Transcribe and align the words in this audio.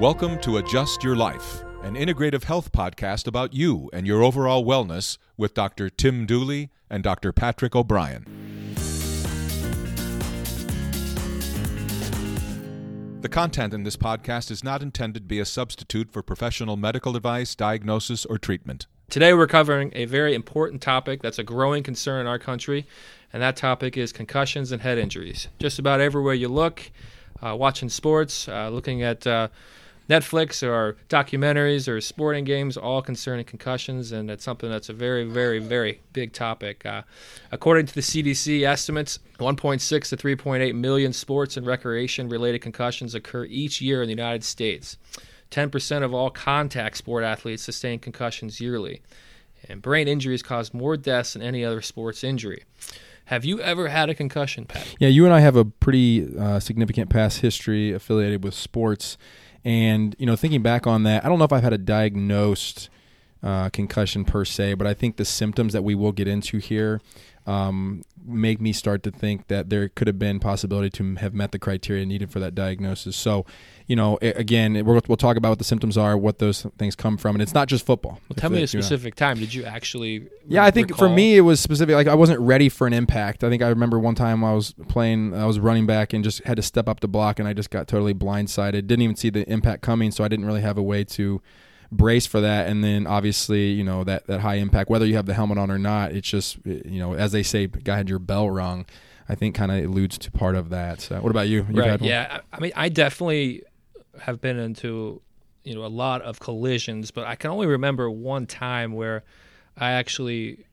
Welcome 0.00 0.40
to 0.40 0.56
Adjust 0.56 1.04
Your 1.04 1.14
Life, 1.14 1.62
an 1.84 1.94
integrative 1.94 2.42
health 2.42 2.72
podcast 2.72 3.28
about 3.28 3.54
you 3.54 3.88
and 3.92 4.08
your 4.08 4.24
overall 4.24 4.64
wellness 4.64 5.18
with 5.36 5.54
Dr. 5.54 5.88
Tim 5.88 6.26
Dooley 6.26 6.72
and 6.90 7.04
Dr. 7.04 7.32
Patrick 7.32 7.76
O'Brien. 7.76 8.24
The 13.20 13.28
content 13.28 13.72
in 13.72 13.84
this 13.84 13.96
podcast 13.96 14.50
is 14.50 14.64
not 14.64 14.82
intended 14.82 15.20
to 15.20 15.28
be 15.28 15.38
a 15.38 15.44
substitute 15.44 16.10
for 16.10 16.24
professional 16.24 16.76
medical 16.76 17.14
advice, 17.14 17.54
diagnosis, 17.54 18.24
or 18.24 18.36
treatment. 18.36 18.88
Today, 19.10 19.32
we're 19.32 19.46
covering 19.46 19.92
a 19.94 20.06
very 20.06 20.34
important 20.34 20.82
topic 20.82 21.22
that's 21.22 21.38
a 21.38 21.44
growing 21.44 21.84
concern 21.84 22.22
in 22.22 22.26
our 22.26 22.40
country, 22.40 22.84
and 23.32 23.40
that 23.40 23.54
topic 23.54 23.96
is 23.96 24.12
concussions 24.12 24.72
and 24.72 24.82
head 24.82 24.98
injuries. 24.98 25.46
Just 25.60 25.78
about 25.78 26.00
everywhere 26.00 26.34
you 26.34 26.48
look, 26.48 26.90
uh, 27.40 27.54
watching 27.54 27.88
sports, 27.88 28.48
uh, 28.48 28.70
looking 28.70 29.04
at 29.04 29.24
uh, 29.24 29.48
Netflix 30.08 30.62
or 30.62 30.96
documentaries 31.08 31.88
or 31.88 32.00
sporting 32.00 32.44
games, 32.44 32.76
all 32.76 33.00
concerning 33.00 33.44
concussions, 33.44 34.12
and 34.12 34.30
it's 34.30 34.44
something 34.44 34.70
that's 34.70 34.88
a 34.88 34.92
very, 34.92 35.24
very, 35.24 35.58
very 35.58 36.00
big 36.12 36.32
topic. 36.32 36.84
Uh, 36.84 37.02
according 37.50 37.86
to 37.86 37.94
the 37.94 38.02
CDC 38.02 38.66
estimates, 38.66 39.18
1.6 39.38 40.08
to 40.08 40.16
3.8 40.16 40.74
million 40.74 41.12
sports 41.12 41.56
and 41.56 41.66
recreation 41.66 42.28
related 42.28 42.60
concussions 42.60 43.14
occur 43.14 43.44
each 43.46 43.80
year 43.80 44.02
in 44.02 44.08
the 44.08 44.14
United 44.14 44.44
States. 44.44 44.98
10% 45.50 46.02
of 46.02 46.12
all 46.12 46.30
contact 46.30 46.96
sport 46.96 47.24
athletes 47.24 47.62
sustain 47.62 47.98
concussions 47.98 48.60
yearly, 48.60 49.00
and 49.68 49.80
brain 49.80 50.08
injuries 50.08 50.42
cause 50.42 50.74
more 50.74 50.96
deaths 50.96 51.32
than 51.32 51.42
any 51.42 51.64
other 51.64 51.80
sports 51.80 52.24
injury. 52.24 52.64
Have 53.26 53.44
you 53.46 53.60
ever 53.60 53.88
had 53.88 54.10
a 54.10 54.14
concussion, 54.14 54.66
Pat? 54.66 54.96
Yeah, 54.98 55.08
you 55.08 55.24
and 55.24 55.32
I 55.32 55.40
have 55.40 55.56
a 55.56 55.64
pretty 55.64 56.36
uh, 56.36 56.60
significant 56.60 57.08
past 57.08 57.40
history 57.40 57.92
affiliated 57.92 58.44
with 58.44 58.52
sports. 58.52 59.16
And 59.64 60.14
you 60.18 60.26
know, 60.26 60.36
thinking 60.36 60.62
back 60.62 60.86
on 60.86 61.04
that, 61.04 61.24
I 61.24 61.28
don't 61.28 61.38
know 61.38 61.44
if 61.44 61.52
I've 61.52 61.62
had 61.62 61.72
a 61.72 61.78
diagnosed 61.78 62.90
uh, 63.42 63.68
concussion 63.70 64.24
per 64.24 64.44
se, 64.44 64.74
but 64.74 64.86
I 64.86 64.94
think 64.94 65.16
the 65.16 65.24
symptoms 65.24 65.72
that 65.72 65.82
we 65.82 65.94
will 65.94 66.12
get 66.12 66.28
into 66.28 66.58
here 66.58 67.00
um, 67.46 68.02
make 68.26 68.60
me 68.60 68.72
start 68.72 69.02
to 69.02 69.10
think 69.10 69.48
that 69.48 69.68
there 69.68 69.88
could 69.90 70.06
have 70.06 70.18
been 70.18 70.40
possibility 70.40 70.88
to 70.88 71.14
have 71.16 71.34
met 71.34 71.52
the 71.52 71.58
criteria 71.58 72.06
needed 72.06 72.30
for 72.30 72.40
that 72.40 72.54
diagnosis. 72.54 73.16
So, 73.16 73.44
you 73.86 73.96
know, 73.96 74.18
again, 74.22 74.82
we'll, 74.86 75.00
we'll 75.06 75.16
talk 75.18 75.36
about 75.36 75.50
what 75.50 75.58
the 75.58 75.64
symptoms 75.64 75.98
are, 75.98 76.16
what 76.16 76.38
those 76.38 76.62
things 76.78 76.96
come 76.96 77.18
from, 77.18 77.36
and 77.36 77.42
it's 77.42 77.52
not 77.52 77.68
just 77.68 77.84
football. 77.84 78.18
Well, 78.28 78.36
tell 78.36 78.48
me 78.48 78.62
a 78.62 78.66
specific 78.66 79.14
time. 79.14 79.38
Did 79.38 79.52
you 79.52 79.64
actually? 79.64 80.28
Yeah, 80.48 80.64
I 80.64 80.70
think 80.70 80.88
recall? 80.90 81.08
for 81.08 81.14
me 81.14 81.36
it 81.36 81.42
was 81.42 81.60
specific. 81.60 81.94
Like 81.94 82.08
I 82.08 82.14
wasn't 82.14 82.40
ready 82.40 82.70
for 82.70 82.86
an 82.86 82.94
impact. 82.94 83.44
I 83.44 83.50
think 83.50 83.62
I 83.62 83.68
remember 83.68 83.98
one 83.98 84.14
time 84.14 84.42
I 84.42 84.54
was 84.54 84.74
playing, 84.88 85.34
I 85.34 85.44
was 85.44 85.60
running 85.60 85.84
back 85.84 86.14
and 86.14 86.24
just 86.24 86.42
had 86.44 86.56
to 86.56 86.62
step 86.62 86.88
up 86.88 87.00
the 87.00 87.08
block, 87.08 87.38
and 87.38 87.46
I 87.46 87.52
just 87.52 87.70
got 87.70 87.86
totally 87.88 88.14
blindsided. 88.14 88.86
Didn't 88.86 89.02
even 89.02 89.16
see 89.16 89.28
the 89.28 89.46
impact 89.50 89.82
coming, 89.82 90.10
so 90.10 90.24
I 90.24 90.28
didn't 90.28 90.46
really 90.46 90.62
have 90.62 90.78
a 90.78 90.82
way 90.82 91.04
to 91.04 91.42
brace 91.96 92.26
for 92.26 92.40
that. 92.40 92.68
And 92.68 92.82
then 92.82 93.06
obviously 93.06 93.70
you 93.70 93.84
know 93.84 94.04
that 94.04 94.26
that 94.26 94.40
high 94.40 94.56
impact 94.56 94.90
whether 94.90 95.06
you 95.06 95.16
have 95.16 95.26
the 95.26 95.34
helmet 95.34 95.58
on 95.58 95.70
or 95.70 95.78
not 95.78 96.12
it's 96.12 96.28
just 96.28 96.58
you 96.64 96.98
know 96.98 97.14
as 97.14 97.32
they 97.32 97.42
say 97.42 97.66
guy 97.66 97.96
had 97.96 98.08
your 98.08 98.18
bell 98.18 98.50
rung. 98.50 98.86
I 99.26 99.34
think 99.34 99.54
kind 99.54 99.72
of 99.72 99.82
alludes 99.82 100.18
to 100.18 100.30
part 100.30 100.54
of 100.54 100.68
that. 100.68 101.00
So 101.00 101.18
what 101.20 101.30
about 101.30 101.48
you? 101.48 101.66
You've 101.68 101.76
right 101.76 102.00
yeah. 102.02 102.40
I 102.52 102.60
mean 102.60 102.72
i 102.76 102.88
definitely 102.88 103.62
have 104.20 104.40
been 104.40 104.58
into 104.58 105.20
you 105.64 105.74
know 105.74 105.84
a 105.84 105.88
lot 105.88 106.22
of 106.22 106.38
collisions 106.38 107.10
but 107.10 107.26
i 107.26 107.34
can 107.34 107.50
only 107.50 107.66
remember 107.66 108.08
one 108.08 108.46
time 108.46 108.92
where 108.92 109.24
i 109.76 109.92
actually 109.92 110.64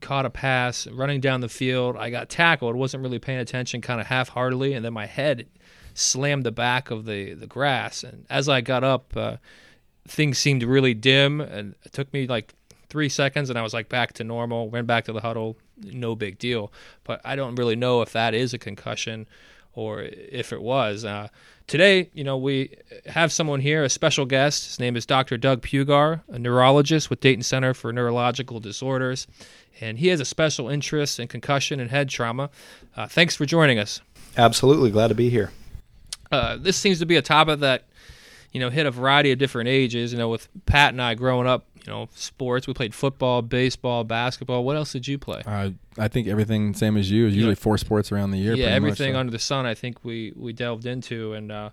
caught 0.00 0.26
a 0.26 0.30
pass 0.30 0.86
running 0.86 1.20
down 1.20 1.40
the 1.40 1.48
field. 1.48 1.96
I 1.96 2.10
got 2.10 2.28
tackled 2.28 2.76
wasn't 2.76 3.02
really 3.02 3.18
paying 3.18 3.38
attention 3.38 3.80
kind 3.80 4.00
of 4.00 4.06
half-heartedly 4.06 4.72
and 4.72 4.84
then 4.84 4.92
my 4.92 5.06
head 5.06 5.46
slammed 5.94 6.44
the 6.44 6.52
back 6.52 6.90
of 6.90 7.04
the 7.04 7.34
the 7.34 7.46
grass. 7.46 8.02
And 8.02 8.26
as 8.30 8.48
i 8.48 8.60
got 8.60 8.84
up 8.84 9.16
uh, 9.16 9.36
things 10.06 10.38
seemed 10.38 10.62
really 10.62 10.94
dim 10.94 11.40
and 11.40 11.74
it 11.84 11.92
took 11.92 12.12
me 12.12 12.26
like 12.26 12.54
three 12.88 13.08
seconds 13.08 13.50
and 13.50 13.58
I 13.58 13.62
was 13.62 13.74
like 13.74 13.88
back 13.88 14.12
to 14.14 14.24
normal, 14.24 14.68
went 14.68 14.86
back 14.86 15.04
to 15.06 15.12
the 15.12 15.20
huddle, 15.20 15.56
no 15.82 16.14
big 16.14 16.38
deal. 16.38 16.72
But 17.04 17.20
I 17.24 17.36
don't 17.36 17.54
really 17.56 17.76
know 17.76 18.02
if 18.02 18.12
that 18.12 18.34
is 18.34 18.54
a 18.54 18.58
concussion 18.58 19.26
or 19.74 20.02
if 20.02 20.52
it 20.52 20.62
was. 20.62 21.04
Uh, 21.04 21.28
today, 21.66 22.08
you 22.14 22.24
know, 22.24 22.36
we 22.36 22.74
have 23.06 23.30
someone 23.30 23.60
here, 23.60 23.84
a 23.84 23.90
special 23.90 24.24
guest. 24.24 24.66
His 24.66 24.80
name 24.80 24.96
is 24.96 25.04
Dr. 25.04 25.36
Doug 25.36 25.62
Pugar, 25.62 26.22
a 26.28 26.38
neurologist 26.38 27.10
with 27.10 27.20
Dayton 27.20 27.42
Center 27.42 27.74
for 27.74 27.92
Neurological 27.92 28.58
Disorders. 28.58 29.26
And 29.80 29.98
he 29.98 30.08
has 30.08 30.20
a 30.20 30.24
special 30.24 30.70
interest 30.70 31.20
in 31.20 31.28
concussion 31.28 31.78
and 31.78 31.90
head 31.90 32.08
trauma. 32.08 32.48
Uh, 32.96 33.06
thanks 33.06 33.36
for 33.36 33.44
joining 33.44 33.78
us. 33.78 34.00
Absolutely. 34.38 34.90
Glad 34.90 35.08
to 35.08 35.14
be 35.14 35.28
here. 35.28 35.52
Uh, 36.32 36.56
this 36.56 36.76
seems 36.76 36.98
to 36.98 37.06
be 37.06 37.16
a 37.16 37.22
topic 37.22 37.60
that 37.60 37.84
you 38.52 38.60
know, 38.60 38.70
hit 38.70 38.86
a 38.86 38.90
variety 38.90 39.32
of 39.32 39.38
different 39.38 39.68
ages. 39.68 40.12
You 40.12 40.18
know, 40.18 40.28
with 40.28 40.48
Pat 40.66 40.92
and 40.92 41.02
I 41.02 41.14
growing 41.14 41.46
up, 41.46 41.66
you 41.86 41.92
know, 41.92 42.08
sports. 42.14 42.66
We 42.66 42.74
played 42.74 42.94
football, 42.94 43.42
baseball, 43.42 44.04
basketball. 44.04 44.64
What 44.64 44.76
else 44.76 44.92
did 44.92 45.06
you 45.06 45.18
play? 45.18 45.42
Uh, 45.46 45.70
I 45.98 46.08
think 46.08 46.28
everything 46.28 46.74
same 46.74 46.96
as 46.96 47.10
you. 47.10 47.26
Is 47.26 47.34
usually 47.34 47.52
yeah. 47.52 47.56
four 47.56 47.78
sports 47.78 48.10
around 48.10 48.32
the 48.32 48.38
year. 48.38 48.54
Yeah, 48.54 48.66
everything 48.66 49.12
much, 49.12 49.16
so. 49.16 49.20
under 49.20 49.32
the 49.32 49.38
sun. 49.38 49.66
I 49.66 49.74
think 49.74 50.04
we 50.04 50.32
we 50.36 50.52
delved 50.52 50.86
into, 50.86 51.32
and 51.34 51.52
uh, 51.52 51.70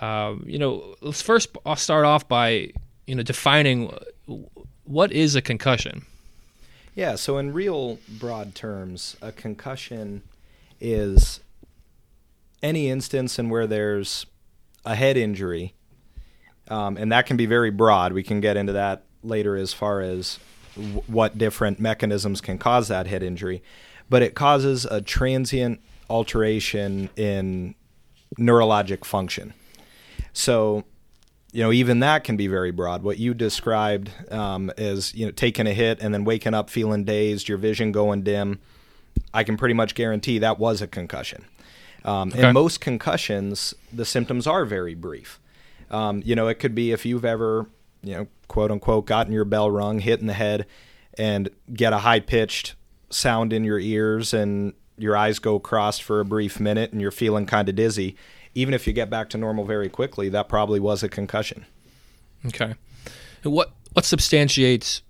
uh, 0.00 0.36
you 0.44 0.58
know, 0.58 0.94
let's 1.00 1.22
first 1.22 1.56
I'll 1.66 1.76
start 1.76 2.04
off 2.04 2.26
by 2.26 2.70
you 3.06 3.14
know 3.14 3.22
defining 3.22 3.92
what 4.84 5.12
is 5.12 5.34
a 5.36 5.42
concussion. 5.42 6.06
Yeah. 6.94 7.14
So 7.14 7.38
in 7.38 7.52
real 7.52 7.98
broad 8.08 8.54
terms, 8.54 9.16
a 9.22 9.32
concussion 9.32 10.22
is 10.80 11.40
any 12.62 12.88
instance 12.88 13.38
in 13.38 13.48
where 13.48 13.66
there's 13.66 14.26
a 14.84 14.94
head 14.94 15.16
injury 15.16 15.74
um, 16.70 16.96
and 16.96 17.12
that 17.12 17.26
can 17.26 17.36
be 17.36 17.46
very 17.46 17.70
broad. 17.70 18.12
We 18.12 18.22
can 18.22 18.40
get 18.40 18.56
into 18.56 18.72
that 18.72 19.04
later 19.22 19.56
as 19.56 19.74
far 19.74 20.00
as 20.00 20.38
w- 20.76 21.02
what 21.06 21.36
different 21.36 21.80
mechanisms 21.80 22.40
can 22.40 22.58
cause 22.58 22.88
that 22.88 23.06
head 23.06 23.22
injury. 23.22 23.62
But 24.08 24.22
it 24.22 24.34
causes 24.34 24.84
a 24.86 25.00
transient 25.00 25.80
alteration 26.08 27.10
in 27.16 27.74
neurologic 28.38 29.04
function. 29.04 29.54
So, 30.32 30.84
you 31.52 31.62
know, 31.62 31.72
even 31.72 32.00
that 32.00 32.24
can 32.24 32.36
be 32.36 32.46
very 32.46 32.70
broad. 32.70 33.02
What 33.02 33.18
you 33.18 33.34
described 33.34 34.10
um, 34.32 34.70
as, 34.78 35.14
you 35.14 35.26
know, 35.26 35.32
taking 35.32 35.66
a 35.66 35.72
hit 35.72 36.00
and 36.00 36.14
then 36.14 36.24
waking 36.24 36.54
up 36.54 36.70
feeling 36.70 37.04
dazed, 37.04 37.48
your 37.48 37.58
vision 37.58 37.92
going 37.92 38.22
dim, 38.22 38.60
I 39.34 39.44
can 39.44 39.56
pretty 39.56 39.74
much 39.74 39.94
guarantee 39.94 40.38
that 40.38 40.58
was 40.58 40.80
a 40.80 40.86
concussion. 40.86 41.44
Um, 42.04 42.30
okay. 42.30 42.44
And 42.44 42.54
most 42.54 42.80
concussions, 42.80 43.74
the 43.92 44.04
symptoms 44.04 44.46
are 44.46 44.64
very 44.64 44.94
brief. 44.94 45.38
Um, 45.90 46.22
you 46.24 46.34
know, 46.34 46.48
it 46.48 46.54
could 46.54 46.74
be 46.74 46.92
if 46.92 47.04
you've 47.04 47.24
ever, 47.24 47.66
you 48.02 48.14
know, 48.14 48.26
quote 48.48 48.70
unquote, 48.70 49.06
gotten 49.06 49.32
your 49.32 49.44
bell 49.44 49.70
rung, 49.70 49.98
hit 50.00 50.20
in 50.20 50.26
the 50.26 50.32
head, 50.32 50.66
and 51.18 51.50
get 51.72 51.92
a 51.92 51.98
high 51.98 52.20
pitched 52.20 52.74
sound 53.10 53.52
in 53.52 53.64
your 53.64 53.78
ears, 53.78 54.32
and 54.32 54.72
your 54.96 55.16
eyes 55.16 55.38
go 55.38 55.58
crossed 55.58 56.02
for 56.02 56.20
a 56.20 56.24
brief 56.24 56.60
minute, 56.60 56.92
and 56.92 57.00
you're 57.00 57.10
feeling 57.10 57.46
kind 57.46 57.68
of 57.68 57.74
dizzy. 57.74 58.16
Even 58.54 58.74
if 58.74 58.86
you 58.86 58.92
get 58.92 59.10
back 59.10 59.28
to 59.30 59.38
normal 59.38 59.64
very 59.64 59.88
quickly, 59.88 60.28
that 60.28 60.48
probably 60.48 60.80
was 60.80 61.02
a 61.02 61.08
concussion. 61.08 61.66
Okay. 62.46 62.74
What 63.42 63.72
what 63.92 64.04
substantiates, 64.04 65.02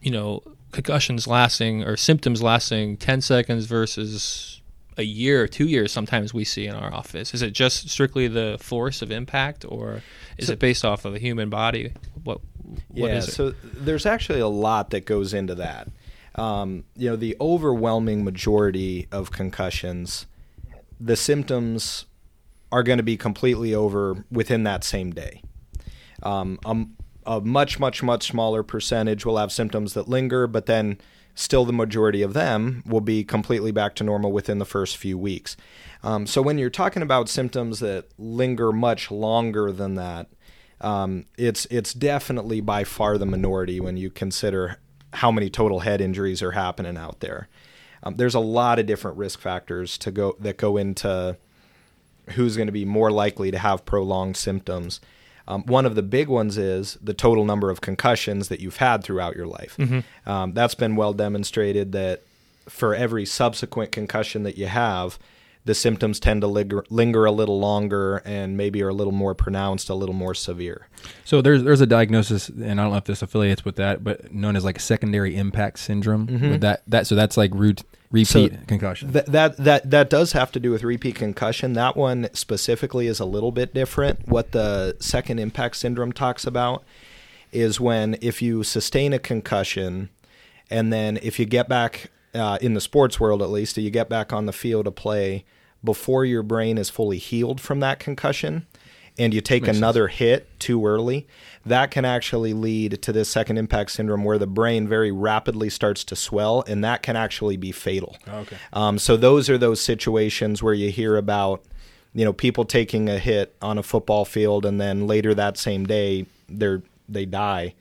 you 0.00 0.10
know, 0.10 0.42
concussions 0.72 1.26
lasting 1.26 1.84
or 1.84 1.96
symptoms 1.96 2.42
lasting 2.42 2.96
ten 2.96 3.20
seconds 3.20 3.66
versus 3.66 4.60
a 4.96 5.02
year 5.02 5.42
or 5.42 5.46
two 5.46 5.66
years 5.66 5.92
sometimes 5.92 6.32
we 6.32 6.44
see 6.44 6.66
in 6.66 6.74
our 6.74 6.92
office? 6.92 7.34
Is 7.34 7.42
it 7.42 7.52
just 7.52 7.88
strictly 7.88 8.28
the 8.28 8.56
force 8.60 9.02
of 9.02 9.10
impact, 9.10 9.64
or 9.68 10.02
is 10.38 10.46
so, 10.46 10.54
it 10.54 10.58
based 10.58 10.84
off 10.84 11.04
of 11.04 11.12
the 11.12 11.18
human 11.18 11.50
body? 11.50 11.92
What? 12.24 12.40
what 12.88 13.10
yeah. 13.10 13.20
So 13.20 13.50
there's 13.62 14.06
actually 14.06 14.40
a 14.40 14.48
lot 14.48 14.90
that 14.90 15.04
goes 15.04 15.34
into 15.34 15.54
that. 15.56 15.88
Um, 16.34 16.84
you 16.96 17.08
know, 17.08 17.16
the 17.16 17.36
overwhelming 17.40 18.24
majority 18.24 19.08
of 19.10 19.30
concussions, 19.30 20.26
the 21.00 21.16
symptoms 21.16 22.06
are 22.72 22.82
going 22.82 22.98
to 22.98 23.02
be 23.02 23.16
completely 23.16 23.74
over 23.74 24.24
within 24.30 24.64
that 24.64 24.84
same 24.84 25.12
day. 25.12 25.42
Um, 26.22 26.58
a, 26.64 27.36
a 27.36 27.40
much, 27.40 27.78
much, 27.78 28.02
much 28.02 28.28
smaller 28.28 28.62
percentage 28.62 29.24
will 29.24 29.38
have 29.38 29.52
symptoms 29.52 29.94
that 29.94 30.08
linger, 30.08 30.46
but 30.46 30.66
then 30.66 30.98
still 31.36 31.64
the 31.64 31.72
majority 31.72 32.22
of 32.22 32.32
them 32.32 32.82
will 32.86 33.02
be 33.02 33.22
completely 33.22 33.70
back 33.70 33.94
to 33.94 34.02
normal 34.02 34.32
within 34.32 34.58
the 34.58 34.64
first 34.64 34.96
few 34.96 35.16
weeks. 35.16 35.56
Um, 36.02 36.26
so 36.26 36.42
when 36.42 36.58
you're 36.58 36.70
talking 36.70 37.02
about 37.02 37.28
symptoms 37.28 37.78
that 37.80 38.06
linger 38.18 38.72
much 38.72 39.10
longer 39.10 39.70
than 39.70 39.94
that, 39.94 40.28
um, 40.80 41.26
it's 41.38 41.66
it's 41.66 41.94
definitely 41.94 42.60
by 42.60 42.84
far 42.84 43.16
the 43.16 43.26
minority 43.26 43.80
when 43.80 43.96
you 43.96 44.10
consider 44.10 44.78
how 45.14 45.30
many 45.30 45.48
total 45.48 45.80
head 45.80 46.00
injuries 46.00 46.42
are 46.42 46.52
happening 46.52 46.96
out 46.96 47.20
there. 47.20 47.48
Um, 48.02 48.16
there's 48.16 48.34
a 48.34 48.40
lot 48.40 48.78
of 48.78 48.86
different 48.86 49.16
risk 49.16 49.38
factors 49.38 49.96
to 49.98 50.10
go 50.10 50.36
that 50.40 50.56
go 50.56 50.76
into 50.76 51.36
who's 52.30 52.56
going 52.56 52.66
to 52.66 52.72
be 52.72 52.84
more 52.84 53.10
likely 53.10 53.50
to 53.50 53.58
have 53.58 53.84
prolonged 53.84 54.36
symptoms. 54.36 55.00
Um, 55.48 55.62
one 55.64 55.86
of 55.86 55.94
the 55.94 56.02
big 56.02 56.28
ones 56.28 56.58
is 56.58 56.98
the 57.02 57.14
total 57.14 57.44
number 57.44 57.70
of 57.70 57.80
concussions 57.80 58.48
that 58.48 58.60
you've 58.60 58.78
had 58.78 59.04
throughout 59.04 59.36
your 59.36 59.46
life. 59.46 59.76
Mm-hmm. 59.78 60.30
Um, 60.30 60.52
that's 60.54 60.74
been 60.74 60.96
well 60.96 61.12
demonstrated 61.12 61.92
that 61.92 62.22
for 62.68 62.94
every 62.94 63.24
subsequent 63.24 63.92
concussion 63.92 64.42
that 64.42 64.58
you 64.58 64.66
have, 64.66 65.18
the 65.66 65.74
symptoms 65.74 66.18
tend 66.20 66.40
to 66.40 66.46
linger, 66.46 66.84
linger 66.90 67.24
a 67.24 67.32
little 67.32 67.58
longer 67.58 68.22
and 68.24 68.56
maybe 68.56 68.82
are 68.82 68.88
a 68.88 68.94
little 68.94 69.12
more 69.12 69.34
pronounced, 69.34 69.90
a 69.90 69.94
little 69.94 70.14
more 70.14 70.32
severe. 70.32 70.88
So 71.24 71.42
there's 71.42 71.64
there's 71.64 71.80
a 71.80 71.86
diagnosis, 71.86 72.48
and 72.48 72.80
I 72.80 72.84
don't 72.84 72.92
know 72.92 72.98
if 72.98 73.04
this 73.04 73.20
affiliates 73.20 73.64
with 73.64 73.76
that, 73.76 74.02
but 74.02 74.32
known 74.32 74.56
as 74.56 74.64
like 74.64 74.80
secondary 74.80 75.36
impact 75.36 75.80
syndrome. 75.80 76.26
With 76.26 76.60
that 76.62 76.82
that 76.86 77.06
so 77.06 77.14
that's 77.14 77.36
like 77.36 77.50
root 77.52 77.82
repeat 78.10 78.52
So 78.52 78.58
concussion. 78.66 79.10
That, 79.12 79.26
that 79.26 79.56
that 79.58 79.90
that 79.90 80.08
does 80.08 80.32
have 80.32 80.52
to 80.52 80.60
do 80.60 80.70
with 80.70 80.84
repeat 80.84 81.16
concussion. 81.16 81.72
That 81.72 81.96
one 81.96 82.28
specifically 82.32 83.08
is 83.08 83.20
a 83.20 83.24
little 83.24 83.52
bit 83.52 83.74
different. 83.74 84.28
What 84.28 84.52
the 84.52 84.96
second 85.00 85.40
impact 85.40 85.76
syndrome 85.76 86.12
talks 86.12 86.46
about 86.46 86.84
is 87.52 87.80
when 87.80 88.16
if 88.20 88.40
you 88.40 88.62
sustain 88.62 89.12
a 89.12 89.18
concussion, 89.18 90.10
and 90.70 90.92
then 90.92 91.18
if 91.22 91.38
you 91.38 91.44
get 91.44 91.68
back 91.68 92.10
uh, 92.34 92.58
in 92.60 92.74
the 92.74 92.80
sports 92.80 93.18
world 93.18 93.42
at 93.42 93.50
least, 93.50 93.76
you 93.76 93.90
get 93.90 94.08
back 94.08 94.32
on 94.32 94.46
the 94.46 94.52
field 94.52 94.84
to 94.84 94.92
play 94.92 95.44
before 95.86 96.26
your 96.26 96.42
brain 96.42 96.76
is 96.76 96.90
fully 96.90 97.16
healed 97.16 97.62
from 97.62 97.80
that 97.80 97.98
concussion, 97.98 98.66
and 99.18 99.32
you 99.32 99.40
take 99.40 99.66
another 99.66 100.08
hit 100.08 100.46
too 100.60 100.86
early, 100.86 101.26
that 101.64 101.90
can 101.90 102.04
actually 102.04 102.52
lead 102.52 103.00
to 103.00 103.12
this 103.12 103.30
second 103.30 103.56
impact 103.56 103.90
syndrome 103.92 104.24
where 104.24 104.36
the 104.36 104.46
brain 104.46 104.86
very 104.86 105.10
rapidly 105.10 105.70
starts 105.70 106.04
to 106.04 106.14
swell, 106.14 106.62
and 106.68 106.84
that 106.84 107.02
can 107.02 107.16
actually 107.16 107.56
be 107.56 107.72
fatal. 107.72 108.16
okay. 108.28 108.56
Um, 108.74 108.98
so 108.98 109.16
those 109.16 109.48
are 109.48 109.56
those 109.56 109.80
situations 109.80 110.62
where 110.62 110.74
you 110.74 110.90
hear 110.90 111.16
about, 111.16 111.64
you 112.12 112.26
know, 112.26 112.34
people 112.34 112.66
taking 112.66 113.08
a 113.08 113.18
hit 113.18 113.56
on 113.62 113.78
a 113.78 113.82
football 113.82 114.26
field, 114.26 114.66
and 114.66 114.78
then 114.78 115.06
later 115.06 115.32
that 115.34 115.56
same 115.56 115.86
day 115.86 116.26
they're 116.48 116.82
they 117.08 117.24
die. 117.24 117.74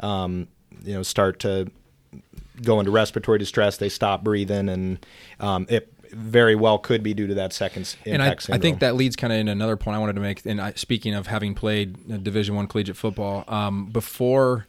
Um, 0.00 0.48
you 0.84 0.94
know, 0.94 1.02
start 1.02 1.38
to 1.40 1.70
go 2.62 2.80
into 2.80 2.90
respiratory 2.90 3.38
distress. 3.38 3.76
They 3.78 3.88
stop 3.88 4.22
breathing, 4.22 4.68
and 4.68 5.06
um, 5.40 5.66
it 5.68 5.92
very 6.12 6.54
well 6.54 6.78
could 6.78 7.02
be 7.02 7.14
due 7.14 7.26
to 7.26 7.34
that 7.34 7.52
second 7.52 7.96
impact 8.04 8.48
and 8.48 8.54
I, 8.54 8.56
I 8.56 8.58
think 8.58 8.80
that 8.80 8.94
leads 8.94 9.16
kind 9.16 9.32
of 9.32 9.38
in 9.38 9.48
another 9.48 9.76
point 9.76 9.96
I 9.96 9.98
wanted 9.98 10.14
to 10.14 10.20
make. 10.20 10.44
And 10.44 10.60
I, 10.60 10.72
speaking 10.74 11.14
of 11.14 11.26
having 11.26 11.54
played 11.54 11.96
uh, 12.12 12.16
Division 12.18 12.54
One 12.54 12.66
collegiate 12.66 12.96
football, 12.96 13.44
um, 13.48 13.86
before 13.86 14.66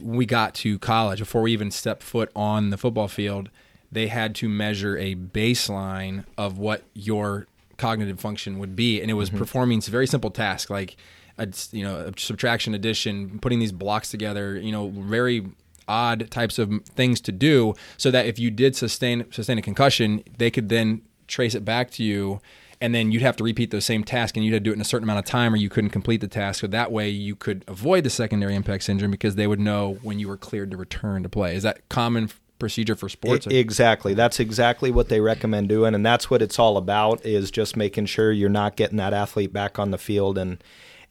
we 0.00 0.26
got 0.26 0.54
to 0.56 0.78
college, 0.78 1.18
before 1.18 1.42
we 1.42 1.52
even 1.52 1.70
stepped 1.70 2.02
foot 2.02 2.30
on 2.34 2.70
the 2.70 2.76
football 2.76 3.08
field, 3.08 3.50
they 3.90 4.08
had 4.08 4.34
to 4.36 4.48
measure 4.48 4.96
a 4.98 5.14
baseline 5.14 6.24
of 6.36 6.58
what 6.58 6.82
your 6.94 7.46
cognitive 7.76 8.20
function 8.20 8.58
would 8.58 8.74
be, 8.74 9.00
and 9.00 9.10
it 9.10 9.14
was 9.14 9.30
performing 9.30 9.78
a 9.78 9.90
very 9.90 10.06
simple 10.06 10.30
task 10.30 10.70
like 10.70 10.96
a, 11.38 11.48
you 11.72 11.84
know 11.84 11.96
a 11.96 12.18
subtraction, 12.18 12.74
addition, 12.74 13.38
putting 13.38 13.58
these 13.58 13.72
blocks 13.72 14.10
together. 14.10 14.58
You 14.58 14.72
know, 14.72 14.88
very 14.88 15.46
odd 15.88 16.30
types 16.30 16.58
of 16.58 16.84
things 16.84 17.20
to 17.22 17.32
do, 17.32 17.74
so 17.96 18.10
that 18.10 18.26
if 18.26 18.38
you 18.38 18.50
did 18.50 18.76
sustain 18.76 19.30
sustain 19.30 19.58
a 19.58 19.62
concussion, 19.62 20.22
they 20.38 20.50
could 20.50 20.68
then 20.68 21.02
trace 21.26 21.54
it 21.54 21.64
back 21.64 21.90
to 21.92 22.02
you. 22.02 22.40
And 22.80 22.92
then 22.92 23.12
you'd 23.12 23.22
have 23.22 23.36
to 23.36 23.44
repeat 23.44 23.70
those 23.70 23.84
same 23.84 24.02
tasks, 24.02 24.36
and 24.36 24.44
you'd 24.44 24.54
have 24.54 24.62
to 24.62 24.64
do 24.64 24.70
it 24.72 24.74
in 24.74 24.80
a 24.80 24.84
certain 24.84 25.04
amount 25.04 25.20
of 25.20 25.24
time, 25.24 25.54
or 25.54 25.56
you 25.56 25.68
couldn't 25.68 25.90
complete 25.90 26.20
the 26.20 26.26
task. 26.26 26.60
So 26.60 26.66
that 26.66 26.90
way, 26.90 27.08
you 27.08 27.36
could 27.36 27.64
avoid 27.68 28.02
the 28.02 28.10
secondary 28.10 28.56
impact 28.56 28.82
syndrome 28.82 29.12
because 29.12 29.36
they 29.36 29.46
would 29.46 29.60
know 29.60 29.98
when 30.02 30.18
you 30.18 30.26
were 30.26 30.36
cleared 30.36 30.72
to 30.72 30.76
return 30.76 31.22
to 31.22 31.28
play. 31.28 31.54
Is 31.54 31.62
that 31.62 31.88
common 31.88 32.28
procedure 32.58 32.96
for 32.96 33.08
sports? 33.08 33.46
E- 33.46 33.56
exactly. 33.56 34.14
That's 34.14 34.40
exactly 34.40 34.90
what 34.90 35.08
they 35.08 35.20
recommend 35.20 35.68
doing, 35.68 35.94
and 35.94 36.04
that's 36.04 36.28
what 36.28 36.42
it's 36.42 36.58
all 36.58 36.76
about. 36.76 37.24
Is 37.24 37.52
just 37.52 37.76
making 37.76 38.06
sure 38.06 38.32
you're 38.32 38.48
not 38.48 38.74
getting 38.74 38.96
that 38.96 39.14
athlete 39.14 39.52
back 39.52 39.78
on 39.78 39.92
the 39.92 39.98
field 39.98 40.36
and 40.36 40.62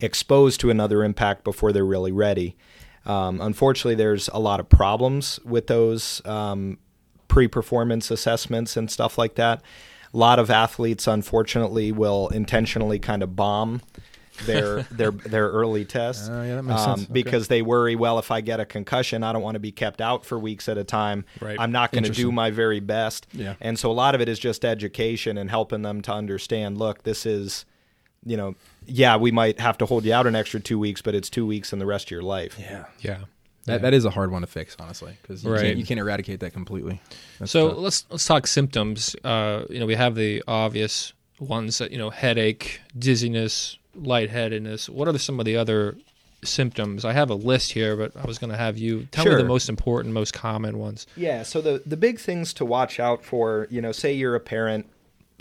exposed 0.01 0.59
to 0.59 0.69
another 0.71 1.06
impact 1.06 1.45
before 1.45 1.71
they're 1.71 1.85
really 1.85 2.12
ready. 2.12 2.57
Um, 3.06 3.42
unfortunately, 3.42 3.95
there's 3.95 4.30
a 4.30 4.39
lot 4.39 4.59
of 4.59 4.69
problems 4.69 5.39
with 5.44 5.68
those 5.68 6.21
um, 6.25 6.77
pre-performance 7.27 8.12
assessments 8.12 8.77
and 8.77 8.92
stuff 8.92 9.18
like 9.18 9.36
that. 9.36 9.62
A 10.13 10.18
lot 10.18 10.39
of 10.39 10.50
athletes, 10.50 11.07
unfortunately, 11.07 11.92
will 11.92 12.27
intentionally 12.30 13.00
kind 13.00 13.24
of 13.24 13.36
bomb 13.36 13.81
their 14.45 14.83
their 14.92 15.12
their 15.12 15.50
early 15.50 15.86
tests 15.86 16.30
Uh, 16.30 16.44
yeah, 16.45 16.56
that 16.56 16.63
makes 16.63 16.81
um, 16.81 16.98
sense. 16.98 17.09
Okay. 17.09 17.13
because 17.13 17.48
they 17.48 17.62
worry. 17.62 17.95
Well, 17.95 18.19
if 18.19 18.31
I 18.31 18.42
get 18.42 18.59
a 18.59 18.65
concussion, 18.65 19.24
I 19.24 19.31
don't 19.33 19.42
want 19.42 19.56
to 19.56 19.59
be 19.59 19.71
kept 19.71 20.01
out 20.01 20.25
for 20.25 20.38
weeks 20.38 20.68
at 20.68 20.77
a 20.77 20.83
time. 20.83 21.25
Right. 21.39 21.59
I'm 21.59 21.71
not 21.71 21.92
going 21.92 22.04
to 22.04 22.09
do 22.09 22.31
my 22.31 22.51
very 22.51 22.80
best. 22.80 23.27
Yeah. 23.33 23.56
And 23.62 23.77
so 23.80 23.89
a 23.89 23.94
lot 23.94 24.15
of 24.15 24.21
it 24.21 24.30
is 24.30 24.39
just 24.39 24.65
education 24.65 25.38
and 25.38 25.50
helping 25.50 25.81
them 25.81 26.01
to 26.04 26.13
understand. 26.13 26.77
Look, 26.77 27.04
this 27.04 27.25
is, 27.25 27.65
you 28.25 28.38
know, 28.38 28.56
yeah, 28.85 29.18
we 29.18 29.31
might 29.31 29.59
have 29.59 29.77
to 29.79 29.85
hold 29.85 30.06
you 30.06 30.13
out 30.13 30.27
an 30.27 30.35
extra 30.35 30.59
two 30.59 30.77
weeks, 30.79 31.01
but 31.01 31.15
it's 31.15 31.29
two 31.29 31.45
weeks 31.45 31.73
in 31.73 31.79
the 31.79 31.85
rest 31.85 32.07
of 32.07 32.12
your 32.12 32.21
life. 32.21 32.57
yeah. 32.59 32.85
Yeah. 33.00 33.18
That, 33.65 33.83
that 33.83 33.94
is 33.94 34.06
a 34.06 34.09
hard 34.09 34.31
one 34.31 34.41
to 34.41 34.47
fix, 34.47 34.75
honestly, 34.79 35.13
because 35.21 35.44
you, 35.44 35.51
Right. 35.51 35.62
can't, 35.62 35.77
you 35.77 35.85
can't 35.85 36.00
eradicate 36.00 36.39
that 36.39 36.51
completely. 36.51 37.00
That's 37.38 37.51
So 37.51 37.69
tough. 37.69 37.77
let's 37.77 38.06
let's 38.09 38.25
talk 38.25 38.47
symptoms. 38.47 39.15
Uh, 39.23 39.65
you 39.69 39.79
know, 39.79 39.85
we 39.85 39.94
have 39.94 40.15
the 40.15 40.44
obvious 40.47 41.13
ones 41.39 41.77
that 41.77 41.91
you 41.91 41.97
know, 42.00 42.09
headache, 42.09 42.81
dizziness, 42.97 43.77
lightheadedness. 43.95 44.89
What 44.89 45.07
are 45.07 45.12
the, 45.12 45.19
some 45.19 45.39
of 45.39 45.45
the 45.45 45.57
other 45.57 45.95
symptoms? 46.44 47.06
I 47.06 47.13
have 47.13 47.29
a 47.29 47.35
list 47.35 47.71
here, 47.73 47.95
but 47.95 48.12
I 48.18 48.25
was 48.25 48.39
going 48.39 48.50
to 48.50 48.57
have 48.57 48.77
you 48.79 49.07
tell 49.12 49.25
me 49.25 49.35
the 49.35 49.44
most 49.44 49.69
important, 49.69 50.13
most 50.13 50.33
common 50.33 50.79
ones. 50.79 51.06
Yeah. 51.15 51.44
So 51.44 51.62
the 51.62 51.83
the 51.85 51.97
big 51.97 52.19
things 52.19 52.53
to 52.56 52.65
watch 52.65 53.00
out 53.00 53.23
for, 53.23 53.68
you 53.69 53.81
know, 53.81 53.91
say 53.91 54.13
you're 54.13 54.35
a 54.35 54.39
parent 54.39 54.88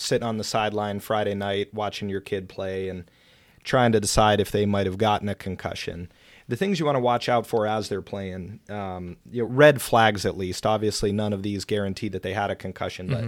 sitting 0.00 0.26
on 0.26 0.38
the 0.38 0.44
sideline 0.44 1.00
Friday 1.00 1.34
night 1.34 1.72
watching 1.74 2.08
your 2.08 2.20
kid 2.20 2.48
play 2.48 2.88
and 2.88 3.10
trying 3.64 3.92
to 3.92 4.00
decide 4.00 4.40
if 4.40 4.50
they 4.50 4.66
might 4.66 4.86
have 4.86 4.98
gotten 4.98 5.28
a 5.28 5.34
concussion. 5.34 6.10
The 6.48 6.56
things 6.56 6.80
you 6.80 6.86
want 6.86 6.96
to 6.96 7.00
watch 7.00 7.28
out 7.28 7.46
for 7.46 7.66
as 7.66 7.88
they're 7.88 8.02
playing, 8.02 8.58
um, 8.68 9.18
you 9.30 9.42
know, 9.42 9.48
red 9.48 9.80
flags 9.80 10.26
at 10.26 10.36
least. 10.36 10.66
Obviously, 10.66 11.12
none 11.12 11.32
of 11.32 11.42
these 11.44 11.64
guarantee 11.64 12.08
that 12.08 12.22
they 12.22 12.32
had 12.32 12.50
a 12.50 12.56
concussion, 12.56 13.06
but 13.08 13.24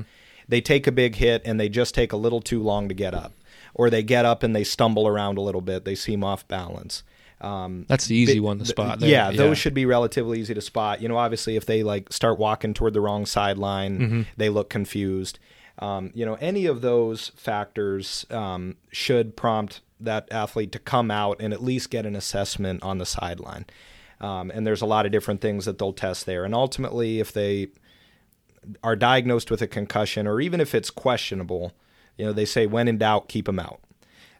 they 0.48 0.60
take 0.60 0.86
a 0.88 0.92
big 0.92 1.14
hit 1.16 1.40
and 1.44 1.60
they 1.60 1.68
just 1.68 1.94
take 1.94 2.12
a 2.12 2.16
little 2.16 2.40
too 2.40 2.60
long 2.62 2.88
to 2.88 2.94
get 2.94 3.14
up, 3.14 3.32
or 3.74 3.90
they 3.90 4.02
get 4.02 4.24
up 4.24 4.42
and 4.42 4.56
they 4.56 4.64
stumble 4.64 5.06
around 5.06 5.38
a 5.38 5.40
little 5.40 5.60
bit. 5.60 5.84
They 5.84 5.94
seem 5.94 6.24
off 6.24 6.48
balance. 6.48 7.04
Um, 7.40 7.86
That's 7.88 8.06
the 8.06 8.14
easy 8.16 8.38
Bi- 8.40 8.44
one 8.44 8.58
to 8.60 8.64
spot. 8.64 9.00
There. 9.00 9.08
Yeah, 9.08 9.30
those 9.32 9.58
should 9.58 9.74
be 9.74 9.84
relatively 9.86 10.40
easy 10.40 10.54
to 10.54 10.60
spot. 10.60 11.00
You 11.02 11.08
know, 11.08 11.16
obviously, 11.16 11.56
if 11.56 11.66
they 11.66 11.82
like 11.84 12.12
start 12.12 12.38
walking 12.38 12.72
toward 12.74 12.92
the 12.94 13.00
wrong 13.00 13.26
sideline, 13.26 13.98
Mm-hmm. 13.98 14.22
they 14.36 14.48
look 14.48 14.68
confused. 14.70 15.38
Um, 15.78 16.10
you 16.14 16.26
know, 16.26 16.34
any 16.34 16.66
of 16.66 16.80
those 16.80 17.30
factors 17.30 18.26
um, 18.30 18.76
should 18.90 19.36
prompt 19.36 19.80
that 19.98 20.28
athlete 20.30 20.72
to 20.72 20.78
come 20.78 21.10
out 21.10 21.40
and 21.40 21.52
at 21.52 21.62
least 21.62 21.90
get 21.90 22.06
an 22.06 22.16
assessment 22.16 22.82
on 22.82 22.98
the 22.98 23.06
sideline. 23.06 23.66
Um, 24.20 24.50
and 24.50 24.66
there's 24.66 24.82
a 24.82 24.86
lot 24.86 25.06
of 25.06 25.12
different 25.12 25.40
things 25.40 25.64
that 25.64 25.78
they'll 25.78 25.92
test 25.92 26.26
there. 26.26 26.44
And 26.44 26.54
ultimately, 26.54 27.18
if 27.18 27.32
they 27.32 27.68
are 28.84 28.96
diagnosed 28.96 29.50
with 29.50 29.62
a 29.62 29.66
concussion, 29.66 30.26
or 30.26 30.40
even 30.40 30.60
if 30.60 30.74
it's 30.74 30.90
questionable, 30.90 31.72
you 32.16 32.24
know, 32.24 32.32
they 32.32 32.44
say 32.44 32.66
when 32.66 32.88
in 32.88 32.98
doubt, 32.98 33.28
keep 33.28 33.46
them 33.46 33.58
out 33.58 33.80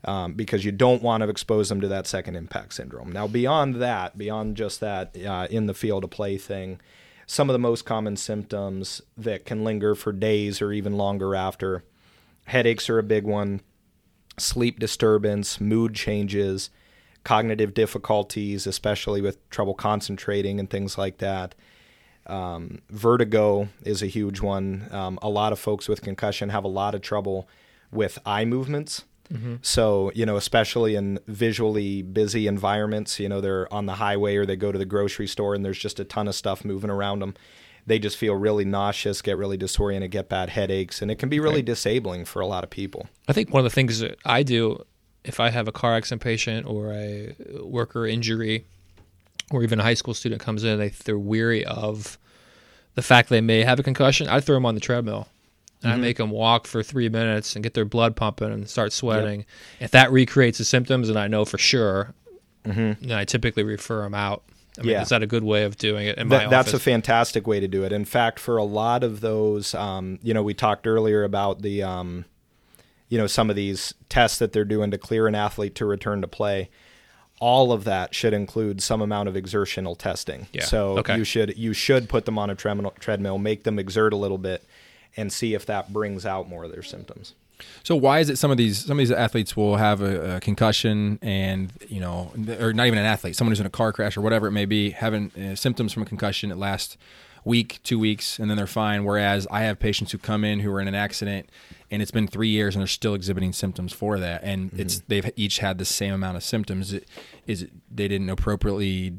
um, 0.04 0.34
because 0.34 0.64
you 0.64 0.72
don't 0.72 1.02
want 1.02 1.22
to 1.22 1.28
expose 1.28 1.68
them 1.68 1.80
to 1.80 1.88
that 1.88 2.06
second 2.06 2.36
impact 2.36 2.74
syndrome. 2.74 3.10
Now, 3.10 3.26
beyond 3.26 3.76
that, 3.76 4.16
beyond 4.16 4.56
just 4.56 4.80
that 4.80 5.16
uh, 5.16 5.48
in 5.50 5.66
the 5.66 5.74
field 5.74 6.04
of 6.04 6.10
play 6.10 6.38
thing, 6.38 6.80
some 7.26 7.48
of 7.48 7.54
the 7.54 7.58
most 7.58 7.84
common 7.84 8.16
symptoms 8.16 9.00
that 9.16 9.44
can 9.44 9.64
linger 9.64 9.94
for 9.94 10.12
days 10.12 10.60
or 10.60 10.72
even 10.72 10.96
longer 10.96 11.34
after 11.34 11.84
headaches 12.46 12.90
are 12.90 12.98
a 12.98 13.02
big 13.02 13.24
one, 13.24 13.60
sleep 14.38 14.78
disturbance, 14.78 15.60
mood 15.60 15.94
changes, 15.94 16.70
cognitive 17.24 17.74
difficulties, 17.74 18.66
especially 18.66 19.20
with 19.20 19.48
trouble 19.50 19.74
concentrating 19.74 20.58
and 20.58 20.68
things 20.70 20.98
like 20.98 21.18
that. 21.18 21.54
Um, 22.26 22.82
vertigo 22.90 23.68
is 23.84 24.02
a 24.02 24.06
huge 24.06 24.40
one. 24.40 24.88
Um, 24.90 25.18
a 25.22 25.28
lot 25.28 25.52
of 25.52 25.58
folks 25.58 25.88
with 25.88 26.02
concussion 26.02 26.50
have 26.50 26.64
a 26.64 26.68
lot 26.68 26.94
of 26.94 27.00
trouble 27.00 27.48
with 27.90 28.18
eye 28.24 28.44
movements. 28.44 29.04
Mm-hmm. 29.32 29.56
So, 29.62 30.12
you 30.14 30.26
know, 30.26 30.36
especially 30.36 30.94
in 30.94 31.18
visually 31.26 32.02
busy 32.02 32.46
environments, 32.46 33.18
you 33.18 33.28
know, 33.28 33.40
they're 33.40 33.72
on 33.72 33.86
the 33.86 33.94
highway 33.94 34.36
or 34.36 34.44
they 34.44 34.56
go 34.56 34.72
to 34.72 34.78
the 34.78 34.84
grocery 34.84 35.26
store 35.26 35.54
and 35.54 35.64
there's 35.64 35.78
just 35.78 35.98
a 35.98 36.04
ton 36.04 36.28
of 36.28 36.34
stuff 36.34 36.64
moving 36.64 36.90
around 36.90 37.20
them. 37.20 37.34
They 37.86 37.98
just 37.98 38.16
feel 38.16 38.36
really 38.36 38.64
nauseous, 38.64 39.22
get 39.22 39.36
really 39.36 39.56
disoriented, 39.56 40.12
get 40.12 40.28
bad 40.28 40.50
headaches, 40.50 41.02
and 41.02 41.10
it 41.10 41.16
can 41.16 41.28
be 41.28 41.40
really 41.40 41.62
disabling 41.62 42.26
for 42.26 42.40
a 42.40 42.46
lot 42.46 42.62
of 42.62 42.70
people. 42.70 43.08
I 43.26 43.32
think 43.32 43.52
one 43.52 43.60
of 43.60 43.64
the 43.64 43.74
things 43.74 43.98
that 43.98 44.18
I 44.24 44.44
do 44.44 44.84
if 45.24 45.40
I 45.40 45.50
have 45.50 45.68
a 45.68 45.72
car 45.72 45.94
accident 45.94 46.22
patient 46.22 46.66
or 46.66 46.92
a 46.92 47.34
worker 47.62 48.06
injury 48.06 48.64
or 49.50 49.62
even 49.62 49.80
a 49.80 49.82
high 49.82 49.94
school 49.94 50.14
student 50.14 50.40
comes 50.40 50.64
in, 50.64 50.78
they, 50.78 50.88
they're 50.88 51.18
weary 51.18 51.64
of 51.64 52.18
the 52.94 53.02
fact 53.02 53.28
they 53.28 53.40
may 53.40 53.62
have 53.62 53.78
a 53.78 53.82
concussion, 53.82 54.28
I 54.28 54.40
throw 54.40 54.56
them 54.56 54.66
on 54.66 54.74
the 54.74 54.80
treadmill. 54.80 55.28
And 55.82 55.92
I 55.92 55.96
make 55.96 56.16
them 56.18 56.30
walk 56.30 56.66
for 56.66 56.82
three 56.82 57.08
minutes 57.08 57.54
and 57.56 57.62
get 57.62 57.74
their 57.74 57.84
blood 57.84 58.14
pumping 58.16 58.52
and 58.52 58.68
start 58.68 58.92
sweating. 58.92 59.44
If 59.80 59.90
that 59.92 60.12
recreates 60.12 60.58
the 60.58 60.64
symptoms, 60.64 61.08
and 61.08 61.18
I 61.18 61.28
know 61.28 61.44
for 61.44 61.58
sure, 61.58 62.14
then 62.64 62.96
I 63.10 63.24
typically 63.24 63.64
refer 63.64 64.02
them 64.02 64.14
out. 64.14 64.42
I 64.78 64.82
mean, 64.82 64.90
Yeah. 64.92 65.02
is 65.02 65.10
that 65.10 65.22
a 65.22 65.26
good 65.26 65.44
way 65.44 65.64
of 65.64 65.76
doing 65.76 66.06
it 66.06 66.16
in 66.16 66.28
my 66.28 66.38
That, 66.38 66.50
that's 66.50 66.72
a 66.72 66.78
fantastic 66.78 67.46
way 67.46 67.60
to 67.60 67.68
do 67.68 67.84
it. 67.84 67.92
In 67.92 68.04
fact, 68.06 68.38
for 68.38 68.56
a 68.56 68.64
lot 68.64 69.04
of 69.04 69.20
those, 69.20 69.74
um, 69.74 70.18
you 70.22 70.32
know, 70.32 70.42
we 70.42 70.54
talked 70.54 70.86
earlier 70.86 71.24
about 71.24 71.60
the, 71.60 71.82
um, 71.82 72.24
you 73.10 73.18
know, 73.18 73.26
some 73.26 73.50
of 73.50 73.56
these 73.56 73.92
tests 74.08 74.38
that 74.38 74.52
they're 74.54 74.64
doing 74.64 74.90
to 74.90 74.96
clear 74.96 75.26
an 75.26 75.34
athlete 75.34 75.74
to 75.74 75.84
return 75.84 76.22
to 76.22 76.26
play. 76.28 76.70
All 77.38 77.72
of 77.72 77.84
that 77.84 78.14
should 78.14 78.32
include 78.32 78.80
some 78.80 79.02
amount 79.02 79.28
of 79.28 79.36
exertional 79.36 79.94
testing. 79.94 80.46
Yeah. 80.54 80.64
So 80.64 80.96
Okay. 80.98 81.18
you 81.18 81.24
should 81.24 81.58
you 81.58 81.72
should 81.74 82.08
put 82.08 82.24
them 82.24 82.38
on 82.38 82.48
a 82.48 82.54
treadmill, 82.54 82.94
treadmill, 83.00 83.36
make 83.36 83.64
them 83.64 83.78
exert 83.78 84.12
a 84.14 84.16
little 84.16 84.38
bit, 84.38 84.64
and 85.16 85.32
see 85.32 85.54
if 85.54 85.66
that 85.66 85.92
brings 85.92 86.24
out 86.24 86.48
more 86.48 86.64
of 86.64 86.72
their 86.72 86.82
symptoms. 86.82 87.34
So 87.84 87.94
why 87.94 88.20
is 88.20 88.28
it 88.28 88.38
some 88.38 88.50
of 88.50 88.56
these 88.56 88.78
some 88.78 88.92
of 88.92 88.98
these 88.98 89.12
athletes 89.12 89.56
will 89.56 89.76
have 89.76 90.00
a, 90.00 90.36
a 90.36 90.40
concussion 90.40 91.18
and 91.22 91.72
you 91.88 92.00
know 92.00 92.32
or 92.60 92.72
not 92.72 92.86
even 92.86 92.98
an 92.98 93.04
athlete, 93.04 93.36
someone 93.36 93.52
who's 93.52 93.60
in 93.60 93.66
a 93.66 93.70
car 93.70 93.92
crash 93.92 94.16
or 94.16 94.20
whatever 94.20 94.48
it 94.48 94.52
may 94.52 94.64
be, 94.64 94.90
having 94.90 95.30
uh, 95.32 95.54
symptoms 95.54 95.92
from 95.92 96.02
a 96.02 96.06
concussion 96.06 96.48
that 96.48 96.58
last 96.58 96.96
week, 97.44 97.80
two 97.82 97.98
weeks, 97.98 98.38
and 98.38 98.48
then 98.48 98.56
they're 98.56 98.66
fine. 98.66 99.04
Whereas 99.04 99.46
I 99.50 99.62
have 99.62 99.78
patients 99.78 100.12
who 100.12 100.18
come 100.18 100.44
in 100.44 100.60
who 100.60 100.72
are 100.72 100.80
in 100.80 100.88
an 100.88 100.94
accident 100.94 101.48
and 101.92 102.00
it's 102.00 102.10
been 102.10 102.26
three 102.26 102.48
years 102.48 102.74
and 102.74 102.80
they're 102.80 102.88
still 102.88 103.12
exhibiting 103.12 103.52
symptoms 103.52 103.92
for 103.92 104.18
that, 104.18 104.42
and 104.42 104.70
mm-hmm. 104.70 104.80
it's 104.80 105.02
they've 105.08 105.30
each 105.36 105.58
had 105.58 105.76
the 105.76 105.84
same 105.84 106.14
amount 106.14 106.38
of 106.38 106.42
symptoms. 106.42 106.94
Is 107.46 107.62
it 107.62 107.70
they 107.94 108.08
didn't 108.08 108.30
appropriately, 108.30 109.18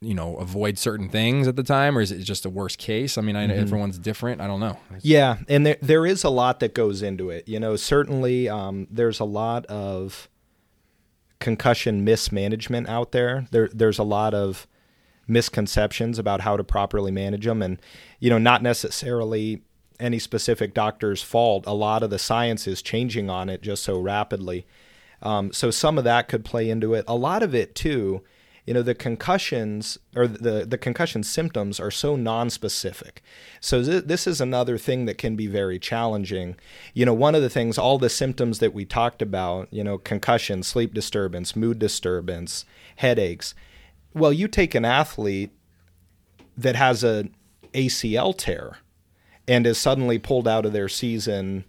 you 0.00 0.14
know, 0.14 0.36
avoid 0.36 0.78
certain 0.78 1.10
things 1.10 1.46
at 1.46 1.56
the 1.56 1.62
time, 1.62 1.96
or 1.96 2.00
is 2.00 2.10
it 2.10 2.20
just 2.20 2.46
a 2.46 2.50
worst 2.50 2.78
case? 2.78 3.18
I 3.18 3.20
mean, 3.20 3.36
I, 3.36 3.46
mm-hmm. 3.46 3.60
everyone's 3.60 3.98
different. 3.98 4.40
I 4.40 4.46
don't 4.46 4.60
know. 4.60 4.78
Yeah, 5.02 5.36
and 5.46 5.66
there 5.66 5.76
there 5.82 6.06
is 6.06 6.24
a 6.24 6.30
lot 6.30 6.60
that 6.60 6.74
goes 6.74 7.02
into 7.02 7.28
it. 7.28 7.46
You 7.46 7.60
know, 7.60 7.76
certainly 7.76 8.48
um, 8.48 8.88
there's 8.90 9.20
a 9.20 9.24
lot 9.24 9.66
of 9.66 10.30
concussion 11.38 12.02
mismanagement 12.02 12.88
out 12.88 13.12
there. 13.12 13.46
There 13.50 13.68
there's 13.74 13.98
a 13.98 14.04
lot 14.04 14.32
of 14.32 14.66
misconceptions 15.28 16.18
about 16.18 16.42
how 16.42 16.56
to 16.56 16.64
properly 16.64 17.10
manage 17.10 17.44
them 17.44 17.62
and 17.62 17.80
you 18.20 18.30
know 18.30 18.38
not 18.38 18.62
necessarily 18.62 19.62
any 19.98 20.18
specific 20.18 20.74
doctor's 20.74 21.22
fault. 21.22 21.64
A 21.66 21.72
lot 21.72 22.02
of 22.02 22.10
the 22.10 22.18
science 22.18 22.66
is 22.66 22.82
changing 22.82 23.30
on 23.30 23.48
it 23.48 23.62
just 23.62 23.82
so 23.82 23.98
rapidly. 23.98 24.66
Um, 25.22 25.52
so 25.52 25.70
some 25.70 25.96
of 25.96 26.04
that 26.04 26.28
could 26.28 26.44
play 26.44 26.68
into 26.68 26.92
it. 26.92 27.04
A 27.08 27.16
lot 27.16 27.42
of 27.42 27.54
it 27.54 27.74
too 27.74 28.22
you 28.66 28.74
know 28.74 28.82
the 28.82 28.94
concussions 28.94 29.96
or 30.14 30.26
the 30.26 30.66
the 30.66 30.76
concussion 30.76 31.22
symptoms 31.22 31.78
are 31.78 31.90
so 31.90 32.16
non-specific. 32.16 33.22
So 33.60 33.82
th- 33.82 34.04
this 34.04 34.26
is 34.26 34.40
another 34.40 34.76
thing 34.76 35.06
that 35.06 35.18
can 35.18 35.36
be 35.36 35.46
very 35.46 35.78
challenging. 35.78 36.56
You 36.92 37.06
know 37.06 37.14
one 37.14 37.36
of 37.36 37.42
the 37.42 37.48
things 37.48 37.78
all 37.78 37.98
the 37.98 38.10
symptoms 38.10 38.58
that 38.58 38.74
we 38.74 38.84
talked 38.84 39.22
about 39.22 39.68
you 39.72 39.84
know 39.84 39.98
concussion 39.98 40.64
sleep 40.64 40.92
disturbance 40.92 41.54
mood 41.54 41.78
disturbance 41.78 42.64
headaches 42.96 43.54
well, 44.16 44.32
you 44.32 44.48
take 44.48 44.74
an 44.74 44.84
athlete 44.84 45.50
that 46.56 46.74
has 46.74 47.04
a 47.04 47.28
ACL 47.74 48.36
tear 48.36 48.78
and 49.46 49.66
is 49.66 49.76
suddenly 49.76 50.18
pulled 50.18 50.48
out 50.48 50.64
of 50.64 50.72
their 50.72 50.88
season 50.88 51.64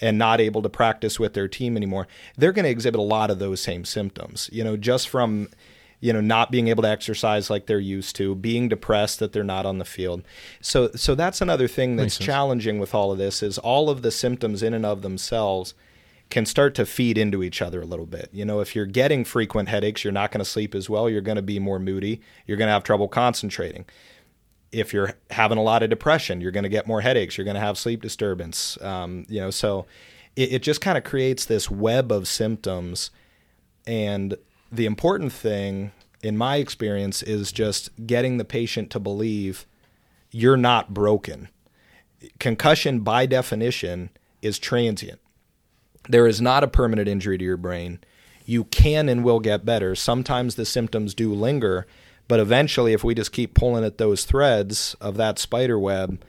and 0.00 0.16
not 0.16 0.40
able 0.40 0.62
to 0.62 0.68
practice 0.70 1.20
with 1.20 1.34
their 1.34 1.46
team 1.46 1.76
anymore, 1.76 2.08
they're 2.38 2.52
going 2.52 2.64
to 2.64 2.70
exhibit 2.70 2.98
a 2.98 3.02
lot 3.02 3.30
of 3.30 3.38
those 3.38 3.60
same 3.60 3.84
symptoms. 3.84 4.48
You 4.50 4.64
know, 4.64 4.76
just 4.78 5.10
from 5.10 5.50
you 6.00 6.14
know 6.14 6.22
not 6.22 6.50
being 6.50 6.68
able 6.68 6.82
to 6.82 6.88
exercise 6.88 7.50
like 7.50 7.66
they're 7.66 7.78
used 7.78 8.16
to, 8.16 8.34
being 8.34 8.70
depressed 8.70 9.18
that 9.18 9.34
they're 9.34 9.44
not 9.44 9.66
on 9.66 9.76
the 9.76 9.84
field. 9.84 10.22
So 10.62 10.90
so 10.94 11.14
that's 11.14 11.42
another 11.42 11.68
thing 11.68 11.96
that's 11.96 12.16
challenging 12.16 12.78
with 12.78 12.94
all 12.94 13.12
of 13.12 13.18
this 13.18 13.42
is 13.42 13.58
all 13.58 13.90
of 13.90 14.00
the 14.00 14.10
symptoms 14.10 14.62
in 14.62 14.72
and 14.72 14.86
of 14.86 15.02
themselves 15.02 15.74
can 16.30 16.46
start 16.46 16.74
to 16.76 16.86
feed 16.86 17.18
into 17.18 17.42
each 17.42 17.60
other 17.60 17.82
a 17.82 17.84
little 17.84 18.06
bit. 18.06 18.30
You 18.32 18.44
know, 18.44 18.60
if 18.60 18.74
you're 18.74 18.86
getting 18.86 19.24
frequent 19.24 19.68
headaches, 19.68 20.04
you're 20.04 20.12
not 20.12 20.30
going 20.30 20.38
to 20.38 20.44
sleep 20.44 20.74
as 20.74 20.88
well. 20.88 21.10
You're 21.10 21.20
going 21.20 21.36
to 21.36 21.42
be 21.42 21.58
more 21.58 21.80
moody. 21.80 22.20
You're 22.46 22.56
going 22.56 22.68
to 22.68 22.72
have 22.72 22.84
trouble 22.84 23.08
concentrating. 23.08 23.84
If 24.70 24.92
you're 24.92 25.14
having 25.30 25.58
a 25.58 25.62
lot 25.62 25.82
of 25.82 25.90
depression, 25.90 26.40
you're 26.40 26.52
going 26.52 26.62
to 26.62 26.70
get 26.70 26.86
more 26.86 27.00
headaches. 27.00 27.36
You're 27.36 27.44
going 27.44 27.56
to 27.56 27.60
have 27.60 27.76
sleep 27.76 28.00
disturbance. 28.00 28.80
Um, 28.80 29.26
you 29.28 29.40
know, 29.40 29.50
so 29.50 29.86
it, 30.36 30.52
it 30.52 30.62
just 30.62 30.80
kind 30.80 30.96
of 30.96 31.02
creates 31.02 31.44
this 31.44 31.68
web 31.68 32.12
of 32.12 32.28
symptoms. 32.28 33.10
And 33.84 34.36
the 34.70 34.86
important 34.86 35.32
thing, 35.32 35.90
in 36.22 36.36
my 36.36 36.56
experience, 36.56 37.24
is 37.24 37.50
just 37.50 37.90
getting 38.06 38.36
the 38.36 38.44
patient 38.44 38.90
to 38.90 39.00
believe 39.00 39.66
you're 40.30 40.56
not 40.56 40.94
broken. 40.94 41.48
Concussion, 42.38 43.00
by 43.00 43.26
definition, 43.26 44.10
is 44.42 44.60
transient 44.60 45.19
there 46.10 46.26
is 46.26 46.40
not 46.40 46.64
a 46.64 46.68
permanent 46.68 47.08
injury 47.08 47.38
to 47.38 47.44
your 47.44 47.56
brain. 47.56 48.00
You 48.44 48.64
can 48.64 49.08
and 49.08 49.24
will 49.24 49.40
get 49.40 49.64
better. 49.64 49.94
Sometimes 49.94 50.54
the 50.54 50.64
symptoms 50.64 51.14
do 51.14 51.32
linger, 51.32 51.86
but 52.26 52.40
eventually, 52.40 52.92
if 52.92 53.04
we 53.04 53.14
just 53.14 53.32
keep 53.32 53.54
pulling 53.54 53.84
at 53.84 53.98
those 53.98 54.24
threads 54.24 54.94
of 55.00 55.16
that 55.16 55.38
spider 55.38 55.78
web, 55.78 56.22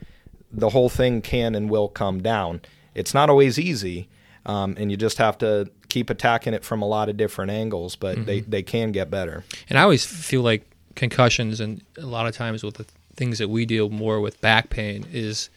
the 0.52 0.70
whole 0.70 0.90
thing 0.90 1.22
can 1.22 1.56
and 1.56 1.70
will 1.70 1.88
come 1.88 2.22
down. 2.22 2.62
It's 2.94 3.14
not 3.14 3.30
always 3.30 3.58
easy, 3.58 4.10
um, 4.46 4.76
and 4.78 4.92
you 4.92 4.98
just 4.98 5.18
have 5.18 5.38
to 5.40 5.70
keep 5.90 6.10
attacking 6.10 6.54
it 6.54 6.64
from 6.64 6.82
a 6.82 6.88
lot 6.88 7.10
of 7.10 7.18
different 7.18 7.52
angles, 7.52 7.96
but 7.96 8.16
mm-hmm. 8.16 8.26
they, 8.26 8.40
they 8.42 8.64
can 8.64 8.92
get 8.92 9.10
better. 9.10 9.44
And 9.70 9.78
I 9.78 9.84
always 9.84 10.06
feel 10.06 10.42
like 10.42 10.66
concussions, 10.96 11.60
and 11.60 11.82
a 11.98 12.06
lot 12.06 12.28
of 12.28 12.36
times 12.36 12.64
with 12.64 12.76
the 12.76 12.86
things 13.16 13.40
that 13.40 13.50
we 13.50 13.66
deal 13.66 13.90
more 13.90 14.20
with 14.20 14.42
back 14.42 14.70
pain, 14.70 15.06
is 15.12 15.50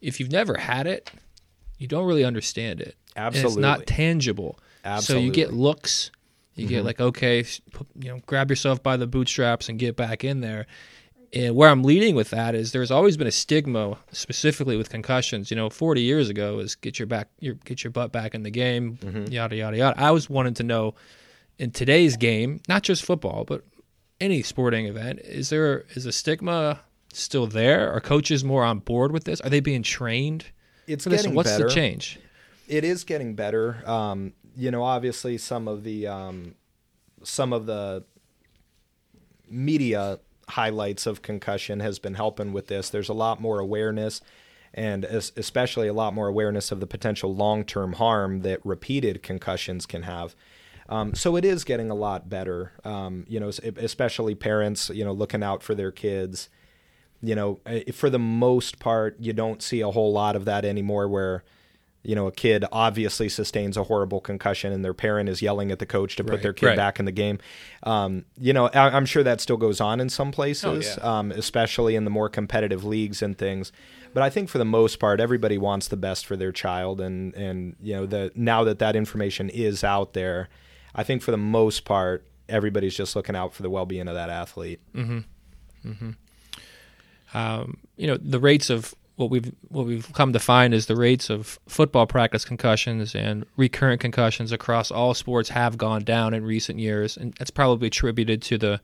if 0.00 0.20
you've 0.20 0.32
never 0.32 0.56
had 0.56 0.86
it, 0.86 1.10
you 1.78 1.86
don't 1.86 2.06
really 2.06 2.24
understand 2.24 2.80
it. 2.80 2.96
Absolutely. 3.16 3.52
it's 3.52 3.56
not 3.56 3.86
tangible. 3.86 4.58
Absolutely. 4.84 5.22
So 5.22 5.26
you 5.26 5.32
get 5.32 5.52
looks. 5.52 6.10
You 6.54 6.64
mm-hmm. 6.64 6.74
get 6.74 6.84
like, 6.84 7.00
okay, 7.00 7.44
you 8.00 8.08
know, 8.08 8.20
grab 8.26 8.50
yourself 8.50 8.82
by 8.82 8.96
the 8.96 9.06
bootstraps 9.06 9.68
and 9.68 9.78
get 9.78 9.96
back 9.96 10.24
in 10.24 10.40
there. 10.40 10.66
And 11.32 11.54
where 11.54 11.68
I'm 11.68 11.82
leading 11.82 12.14
with 12.14 12.30
that 12.30 12.54
is 12.54 12.72
there's 12.72 12.90
always 12.90 13.16
been 13.16 13.26
a 13.26 13.32
stigma, 13.32 13.98
specifically 14.12 14.76
with 14.76 14.88
concussions. 14.88 15.50
You 15.50 15.56
know, 15.56 15.68
40 15.68 16.00
years 16.00 16.30
ago 16.30 16.58
is 16.58 16.74
get 16.74 16.98
your 16.98 17.06
back, 17.06 17.28
your, 17.38 17.54
get 17.54 17.84
your 17.84 17.90
butt 17.90 18.12
back 18.12 18.34
in 18.34 18.42
the 18.42 18.50
game, 18.50 18.98
mm-hmm. 19.02 19.30
yada 19.30 19.54
yada 19.56 19.76
yada. 19.76 20.00
I 20.00 20.10
was 20.10 20.30
wanting 20.30 20.54
to 20.54 20.62
know 20.62 20.94
in 21.58 21.70
today's 21.70 22.16
game, 22.16 22.60
not 22.66 22.82
just 22.82 23.04
football, 23.04 23.44
but 23.44 23.62
any 24.20 24.42
sporting 24.42 24.86
event, 24.86 25.20
is 25.20 25.50
there 25.50 25.84
is 25.94 26.06
a 26.06 26.12
stigma 26.12 26.80
still 27.12 27.46
there? 27.46 27.92
Are 27.92 28.00
coaches 28.00 28.42
more 28.42 28.64
on 28.64 28.78
board 28.78 29.12
with 29.12 29.24
this? 29.24 29.40
Are 29.42 29.50
they 29.50 29.60
being 29.60 29.82
trained? 29.82 30.46
It's 30.86 31.06
getting 31.06 31.34
What's 31.34 31.50
better. 31.50 31.68
the 31.68 31.74
change? 31.74 32.18
It 32.68 32.84
is 32.84 33.04
getting 33.04 33.34
better. 33.34 33.82
Um, 33.88 34.34
you 34.56 34.70
know, 34.70 34.82
obviously 34.82 35.38
some 35.38 35.68
of 35.68 35.84
the 35.84 36.06
um, 36.06 36.54
some 37.22 37.52
of 37.52 37.66
the 37.66 38.04
media 39.48 40.20
highlights 40.48 41.06
of 41.06 41.22
concussion 41.22 41.80
has 41.80 41.98
been 41.98 42.14
helping 42.14 42.52
with 42.52 42.68
this. 42.68 42.90
There's 42.90 43.08
a 43.08 43.14
lot 43.14 43.40
more 43.40 43.58
awareness 43.58 44.20
and 44.74 45.04
especially 45.04 45.88
a 45.88 45.92
lot 45.92 46.12
more 46.14 46.28
awareness 46.28 46.70
of 46.70 46.80
the 46.80 46.86
potential 46.86 47.34
long-term 47.34 47.94
harm 47.94 48.42
that 48.42 48.64
repeated 48.64 49.22
concussions 49.22 49.86
can 49.86 50.02
have. 50.02 50.36
Um, 50.90 51.14
so 51.14 51.36
it 51.36 51.44
is 51.44 51.64
getting 51.64 51.90
a 51.90 51.94
lot 51.94 52.28
better. 52.28 52.72
Um, 52.84 53.24
you 53.28 53.40
know, 53.40 53.48
especially 53.48 54.34
parents, 54.34 54.90
you 54.90 55.04
know, 55.04 55.12
looking 55.12 55.42
out 55.42 55.62
for 55.62 55.74
their 55.74 55.92
kids. 55.92 56.48
You 57.20 57.34
know, 57.34 57.60
for 57.92 58.08
the 58.08 58.18
most 58.18 58.78
part, 58.78 59.16
you 59.18 59.32
don't 59.32 59.62
see 59.62 59.80
a 59.80 59.90
whole 59.90 60.12
lot 60.12 60.36
of 60.36 60.44
that 60.44 60.64
anymore. 60.64 61.08
Where 61.08 61.44
you 62.08 62.14
know, 62.14 62.26
a 62.26 62.32
kid 62.32 62.64
obviously 62.72 63.28
sustains 63.28 63.76
a 63.76 63.82
horrible 63.82 64.18
concussion 64.18 64.72
and 64.72 64.82
their 64.82 64.94
parent 64.94 65.28
is 65.28 65.42
yelling 65.42 65.70
at 65.70 65.78
the 65.78 65.84
coach 65.84 66.16
to 66.16 66.24
put 66.24 66.32
right, 66.32 66.42
their 66.42 66.54
kid 66.54 66.68
right. 66.68 66.76
back 66.76 66.98
in 66.98 67.04
the 67.04 67.12
game. 67.12 67.38
Um, 67.82 68.24
you 68.38 68.54
know, 68.54 68.68
I, 68.68 68.96
am 68.96 69.04
sure 69.04 69.22
that 69.22 69.42
still 69.42 69.58
goes 69.58 69.78
on 69.78 70.00
in 70.00 70.08
some 70.08 70.32
places, 70.32 70.64
oh, 70.64 71.02
yeah. 71.02 71.18
um, 71.18 71.30
especially 71.32 71.96
in 71.96 72.04
the 72.04 72.10
more 72.10 72.30
competitive 72.30 72.82
leagues 72.82 73.20
and 73.20 73.36
things. 73.36 73.72
But 74.14 74.22
I 74.22 74.30
think 74.30 74.48
for 74.48 74.56
the 74.56 74.64
most 74.64 74.98
part, 74.98 75.20
everybody 75.20 75.58
wants 75.58 75.88
the 75.88 75.98
best 75.98 76.24
for 76.24 76.34
their 76.34 76.50
child, 76.50 76.98
and 77.02 77.34
and 77.34 77.76
you 77.78 77.94
know, 77.94 78.06
the 78.06 78.32
now 78.34 78.64
that 78.64 78.78
that 78.78 78.96
information 78.96 79.50
is 79.50 79.84
out 79.84 80.14
there, 80.14 80.48
I 80.94 81.02
think 81.02 81.20
for 81.20 81.30
the 81.30 81.36
most 81.36 81.84
part, 81.84 82.26
everybody's 82.48 82.96
just 82.96 83.16
looking 83.16 83.36
out 83.36 83.52
for 83.52 83.62
the 83.62 83.68
well-being 83.68 84.08
of 84.08 84.14
that 84.14 84.30
athlete. 84.30 84.80
Mm-hmm. 84.94 85.90
Mm-hmm. 85.90 87.36
Um, 87.36 87.76
you 87.98 88.06
know, 88.06 88.16
the 88.16 88.40
rates 88.40 88.70
of 88.70 88.94
what 89.18 89.30
we've 89.30 89.52
what 89.68 89.84
we've 89.84 90.12
come 90.12 90.32
to 90.32 90.38
find 90.38 90.72
is 90.72 90.86
the 90.86 90.94
rates 90.94 91.28
of 91.28 91.58
football 91.66 92.06
practice 92.06 92.44
concussions 92.44 93.16
and 93.16 93.44
recurrent 93.56 94.00
concussions 94.00 94.52
across 94.52 94.92
all 94.92 95.12
sports 95.12 95.48
have 95.48 95.76
gone 95.76 96.04
down 96.04 96.34
in 96.34 96.44
recent 96.44 96.78
years, 96.78 97.16
and 97.16 97.34
that's 97.34 97.50
probably 97.50 97.88
attributed 97.88 98.40
to 98.42 98.56
the 98.56 98.80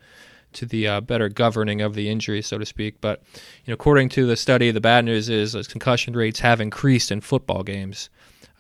to 0.55 0.67
the 0.67 0.89
uh, 0.89 1.01
better 1.01 1.29
governing 1.29 1.83
of 1.83 1.95
the 1.95 2.09
injury, 2.09 2.43
so 2.43 2.59
to 2.59 2.67
speak. 2.67 3.01
But 3.01 3.23
you 3.65 3.71
know, 3.71 3.75
according 3.75 4.09
to 4.11 4.27
the 4.27 4.37
study, 4.37 4.73
the 4.73 4.81
bad 4.81 5.05
news 5.05 5.29
is 5.29 5.55
concussion 5.69 6.15
rates 6.15 6.41
have 6.41 6.61
increased 6.61 7.13
in 7.13 7.21
football 7.21 7.63
games. 7.63 8.11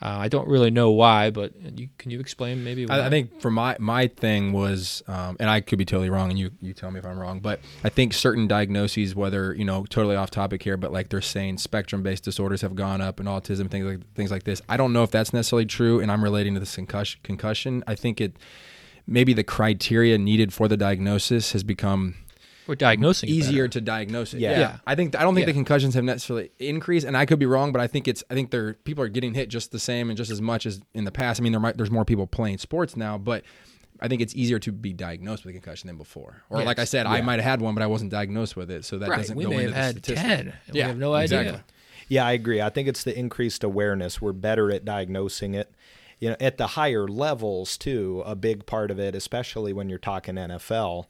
Uh, 0.02 0.08
I 0.08 0.28
don't 0.28 0.48
really 0.48 0.70
know 0.70 0.90
why, 0.90 1.30
but 1.30 1.52
you, 1.78 1.88
can 1.98 2.10
you 2.10 2.20
explain 2.20 2.64
maybe? 2.64 2.88
I, 2.90 3.06
I, 3.06 3.10
think 3.10 3.40
for 3.40 3.50
my 3.50 3.76
my 3.78 4.08
thing 4.08 4.52
was, 4.52 5.02
um, 5.06 5.36
and 5.38 5.48
I 5.48 5.60
could 5.60 5.78
be 5.78 5.84
totally 5.84 6.10
wrong, 6.10 6.30
and 6.30 6.38
you 6.38 6.50
you 6.60 6.74
tell 6.74 6.90
me 6.90 6.98
if 6.98 7.06
I'm 7.06 7.18
wrong, 7.18 7.40
but 7.40 7.60
I 7.84 7.88
think 7.88 8.12
certain 8.12 8.48
diagnoses, 8.48 9.14
whether 9.14 9.54
you 9.54 9.64
know, 9.64 9.86
totally 9.86 10.16
off 10.16 10.30
topic 10.30 10.62
here, 10.62 10.76
but 10.76 10.92
like 10.92 11.08
they're 11.10 11.20
saying 11.22 11.58
spectrum 11.58 12.02
based 12.02 12.24
disorders 12.24 12.60
have 12.62 12.74
gone 12.74 13.00
up 13.00 13.20
and 13.20 13.28
autism 13.28 13.70
things 13.70 13.86
like 13.86 14.14
things 14.14 14.30
like 14.30 14.42
this. 14.42 14.60
I 14.68 14.76
don't 14.76 14.92
know 14.92 15.04
if 15.04 15.10
that's 15.10 15.32
necessarily 15.32 15.66
true, 15.66 16.00
and 16.00 16.10
I'm 16.10 16.24
relating 16.24 16.54
to 16.54 16.60
this 16.60 16.74
concussion. 16.74 17.20
Concussion. 17.22 17.84
I 17.86 17.94
think 17.94 18.20
it 18.20 18.36
maybe 19.06 19.32
the 19.32 19.44
criteria 19.44 20.18
needed 20.18 20.52
for 20.52 20.66
the 20.66 20.76
diagnosis 20.76 21.52
has 21.52 21.62
become 21.62 22.16
we're 22.66 22.74
diagnosing 22.74 23.28
it. 23.28 23.32
easier 23.32 23.68
to 23.68 23.80
diagnose 23.80 24.34
it. 24.34 24.40
Yeah. 24.40 24.58
yeah. 24.58 24.76
I 24.86 24.94
think 24.94 25.16
I 25.16 25.22
don't 25.22 25.34
think 25.34 25.46
yeah. 25.46 25.52
the 25.52 25.58
concussions 25.58 25.94
have 25.94 26.04
necessarily 26.04 26.50
increased, 26.58 27.06
and 27.06 27.16
I 27.16 27.26
could 27.26 27.38
be 27.38 27.46
wrong, 27.46 27.72
but 27.72 27.80
I 27.80 27.86
think 27.86 28.08
it's 28.08 28.24
I 28.30 28.34
think 28.34 28.50
they're 28.50 28.74
people 28.74 29.04
are 29.04 29.08
getting 29.08 29.34
hit 29.34 29.48
just 29.48 29.72
the 29.72 29.78
same 29.78 30.10
and 30.10 30.16
just 30.16 30.30
as 30.30 30.40
much 30.40 30.66
as 30.66 30.80
in 30.94 31.04
the 31.04 31.12
past. 31.12 31.40
I 31.40 31.42
mean, 31.42 31.52
there 31.52 31.60
might 31.60 31.76
there's 31.76 31.90
more 31.90 32.04
people 32.04 32.26
playing 32.26 32.58
sports 32.58 32.96
now, 32.96 33.18
but 33.18 33.44
I 34.00 34.08
think 34.08 34.22
it's 34.22 34.34
easier 34.34 34.58
to 34.60 34.72
be 34.72 34.92
diagnosed 34.92 35.44
with 35.44 35.54
a 35.54 35.58
concussion 35.58 35.86
than 35.86 35.96
before. 35.96 36.42
Or 36.50 36.58
yes. 36.58 36.66
like 36.66 36.78
I 36.78 36.84
said, 36.84 37.06
yeah. 37.06 37.12
I 37.12 37.20
might 37.22 37.38
have 37.38 37.44
had 37.44 37.60
one, 37.60 37.74
but 37.74 37.82
I 37.82 37.86
wasn't 37.86 38.10
diagnosed 38.10 38.56
with 38.56 38.70
it, 38.70 38.84
so 38.84 38.98
that 38.98 39.08
right. 39.08 39.16
doesn't 39.16 39.36
we 39.36 39.44
go 39.44 39.50
may 39.50 39.64
into 39.64 39.74
have 39.74 40.02
the 40.02 40.16
had 40.16 40.36
ten. 40.36 40.54
yeah, 40.66 40.72
we 40.72 40.80
have 40.80 40.98
no 40.98 41.14
idea. 41.14 41.40
Exactly. 41.40 41.62
Yeah, 42.08 42.26
I 42.26 42.32
agree. 42.32 42.60
I 42.60 42.70
think 42.70 42.88
it's 42.88 43.04
the 43.04 43.18
increased 43.18 43.64
awareness. 43.64 44.20
We're 44.20 44.32
better 44.32 44.70
at 44.70 44.84
diagnosing 44.84 45.54
it. 45.54 45.74
You 46.20 46.30
know, 46.30 46.36
at 46.40 46.58
the 46.58 46.68
higher 46.68 47.08
levels 47.08 47.76
too, 47.76 48.22
a 48.24 48.36
big 48.36 48.66
part 48.66 48.90
of 48.90 48.98
it, 48.98 49.14
especially 49.14 49.72
when 49.72 49.88
you're 49.88 49.98
talking 49.98 50.36
NFL, 50.36 51.06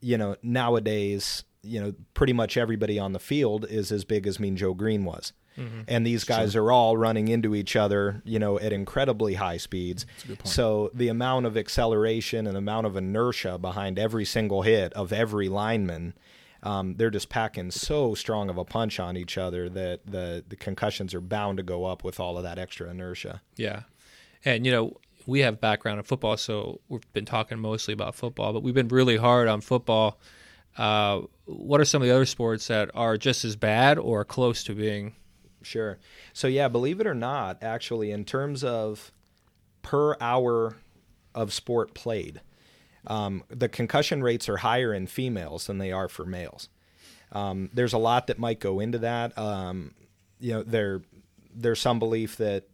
you 0.00 0.16
know, 0.18 0.36
nowadays, 0.42 1.44
you 1.62 1.80
know, 1.80 1.94
pretty 2.14 2.32
much 2.32 2.56
everybody 2.56 2.98
on 2.98 3.12
the 3.12 3.18
field 3.18 3.66
is 3.68 3.92
as 3.92 4.04
big 4.04 4.26
as 4.26 4.40
Mean 4.40 4.56
Joe 4.56 4.74
Greene 4.74 5.04
was. 5.04 5.32
Mm-hmm. 5.58 5.80
And 5.88 6.06
these 6.06 6.24
guys 6.24 6.52
sure. 6.52 6.64
are 6.64 6.72
all 6.72 6.96
running 6.96 7.28
into 7.28 7.54
each 7.54 7.76
other, 7.76 8.22
you 8.24 8.38
know, 8.38 8.58
at 8.58 8.72
incredibly 8.72 9.34
high 9.34 9.58
speeds. 9.58 10.06
So 10.44 10.90
the 10.94 11.08
amount 11.08 11.46
of 11.46 11.56
acceleration 11.56 12.46
and 12.46 12.56
amount 12.56 12.86
of 12.86 12.96
inertia 12.96 13.58
behind 13.58 13.98
every 13.98 14.24
single 14.24 14.62
hit 14.62 14.92
of 14.94 15.12
every 15.12 15.48
lineman, 15.48 16.14
um, 16.62 16.94
they're 16.96 17.10
just 17.10 17.28
packing 17.28 17.70
so 17.70 18.14
strong 18.14 18.48
of 18.48 18.58
a 18.58 18.64
punch 18.64 19.00
on 19.00 19.16
each 19.16 19.36
other 19.36 19.68
that 19.70 20.06
the 20.06 20.44
the 20.46 20.56
concussions 20.56 21.14
are 21.14 21.20
bound 21.20 21.56
to 21.56 21.62
go 21.62 21.84
up 21.84 22.04
with 22.04 22.20
all 22.20 22.36
of 22.36 22.44
that 22.44 22.58
extra 22.58 22.88
inertia. 22.88 23.42
Yeah, 23.56 23.82
and 24.44 24.64
you 24.64 24.72
know 24.72 24.96
we 25.30 25.40
have 25.40 25.60
background 25.60 25.98
in 25.98 26.04
football, 26.04 26.36
so 26.36 26.80
we've 26.88 27.12
been 27.12 27.24
talking 27.24 27.58
mostly 27.58 27.94
about 27.94 28.14
football, 28.14 28.52
but 28.52 28.62
we've 28.62 28.74
been 28.74 28.88
really 28.88 29.16
hard 29.16 29.48
on 29.48 29.60
football. 29.60 30.18
Uh, 30.76 31.22
what 31.46 31.80
are 31.80 31.84
some 31.84 32.02
of 32.02 32.08
the 32.08 32.14
other 32.14 32.26
sports 32.26 32.66
that 32.68 32.90
are 32.94 33.16
just 33.16 33.44
as 33.44 33.56
bad 33.56 33.98
or 33.98 34.24
close 34.24 34.64
to 34.64 34.74
being 34.74 35.14
Sure. 35.62 35.98
So 36.32 36.48
yeah, 36.48 36.68
believe 36.68 37.00
it 37.00 37.06
or 37.06 37.14
not, 37.14 37.62
actually, 37.62 38.10
in 38.10 38.24
terms 38.24 38.64
of 38.64 39.12
per 39.82 40.16
hour 40.20 40.76
of 41.34 41.52
sport 41.52 41.94
played, 41.94 42.40
um, 43.06 43.44
the 43.48 43.68
concussion 43.68 44.22
rates 44.22 44.48
are 44.48 44.58
higher 44.58 44.92
in 44.92 45.06
females 45.06 45.66
than 45.66 45.78
they 45.78 45.92
are 45.92 46.08
for 46.08 46.24
males. 46.24 46.68
Um, 47.32 47.70
there's 47.72 47.92
a 47.92 47.98
lot 47.98 48.26
that 48.26 48.38
might 48.38 48.58
go 48.58 48.80
into 48.80 48.98
that. 48.98 49.36
Um, 49.38 49.94
you 50.38 50.52
know, 50.52 50.62
there 50.62 51.02
there's 51.54 51.80
some 51.80 51.98
belief 51.98 52.36
that 52.38 52.64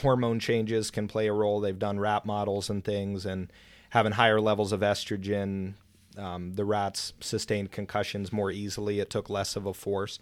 hormone 0.00 0.40
changes 0.40 0.90
can 0.90 1.08
play 1.08 1.26
a 1.26 1.32
role. 1.32 1.60
They've 1.60 1.78
done 1.78 2.00
rat 2.00 2.26
models 2.26 2.70
and 2.70 2.84
things, 2.84 3.26
and 3.26 3.52
having 3.90 4.12
higher 4.12 4.40
levels 4.40 4.72
of 4.72 4.80
estrogen, 4.80 5.74
um, 6.16 6.54
the 6.54 6.64
rats 6.64 7.12
sustained 7.20 7.70
concussions 7.72 8.32
more 8.32 8.50
easily. 8.50 9.00
It 9.00 9.10
took 9.10 9.30
less 9.30 9.56
of 9.56 9.66
a 9.66 9.74
force. 9.74 10.18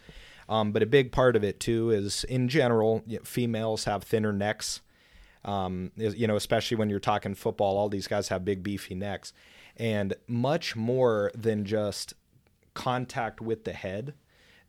Um, 0.49 0.73
but 0.73 0.83
a 0.83 0.87
big 0.87 1.11
part 1.11 1.37
of 1.37 1.45
it 1.45 1.59
too 1.59 1.90
is, 1.90 2.25
in 2.25 2.49
general, 2.49 3.02
females 3.25 3.85
have 3.85 4.02
thinner 4.02 4.33
necks. 4.33 4.81
Um, 5.45 5.93
you 5.97 6.26
know, 6.26 6.37
especially 6.37 6.76
when 6.76 6.88
you're 6.88 7.00
talking 7.00 7.35
football, 7.35 7.76
all 7.76 7.88
these 7.88 8.09
guys 8.09 8.28
have 8.28 8.45
big 8.45 8.62
beefy 8.62 8.95
necks, 8.95 9.33
and 9.76 10.14
much 10.26 10.75
more 10.75 11.31
than 11.35 11.64
just 11.64 12.14
contact 12.73 13.40
with 13.40 13.64
the 13.64 13.73
head. 13.73 14.14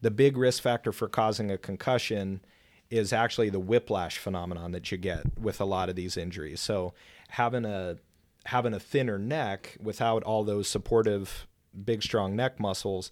The 0.01 0.11
big 0.11 0.37
risk 0.37 0.61
factor 0.61 0.91
for 0.91 1.07
causing 1.07 1.49
a 1.49 1.57
concussion 1.57 2.41
is 2.89 3.11
actually 3.11 3.49
the 3.49 3.59
whiplash 3.59 4.17
phenomenon 4.17 4.71
that 4.71 4.91
you 4.91 4.97
get 4.97 5.39
with 5.39 5.59
a 5.59 5.65
lot 5.65 5.89
of 5.89 5.95
these 5.95 6.17
injuries. 6.17 6.59
So 6.59 6.93
having 7.29 7.65
a 7.65 7.97
having 8.45 8.73
a 8.73 8.79
thinner 8.79 9.17
neck 9.17 9.77
without 9.81 10.23
all 10.23 10.43
those 10.43 10.67
supportive 10.67 11.47
big 11.83 12.03
strong 12.03 12.35
neck 12.35 12.59
muscles 12.59 13.11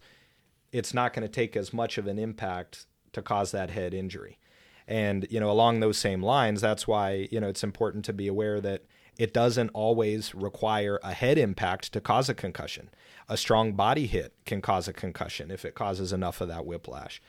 it's 0.74 0.94
not 0.94 1.14
going 1.14 1.26
to 1.26 1.32
take 1.32 1.56
as 1.56 1.72
much 1.72 1.98
of 1.98 2.08
an 2.08 2.20
impact 2.20 2.88
to 3.14 3.22
cause 3.22 3.52
that 3.52 3.70
head 3.70 3.94
injury. 3.94 4.40
And, 4.88 5.26
you 5.30 5.40
know, 5.40 5.50
along 5.50 5.80
those 5.80 5.98
same 5.98 6.22
lines, 6.22 6.60
that's 6.60 6.88
why, 6.88 7.30
you 7.32 7.40
know, 7.40 7.48
it's 7.48 7.64
important 7.64 8.04
to 8.06 8.14
be 8.14 8.28
aware 8.28 8.60
that 8.60 8.84
it 9.18 9.34
doesn't 9.34 9.70
always 9.70 10.34
require 10.34 11.00
a 11.04 11.14
head 11.14 11.38
impact 11.38 11.94
to 11.94 12.02
cause 12.02 12.28
a 12.28 12.34
concussion. 12.34 12.90
A 13.30 13.38
strong 13.38 13.74
body 13.74 14.08
hit 14.08 14.34
can 14.46 14.62
cause 14.62 14.88
a 14.88 14.94
concussion 14.94 15.52
if 15.52 15.64
it 15.64 15.76
causes 15.76 16.12
enough 16.12 16.42
of 16.42 16.48
that 16.48 16.66
whiplash. 16.66 17.22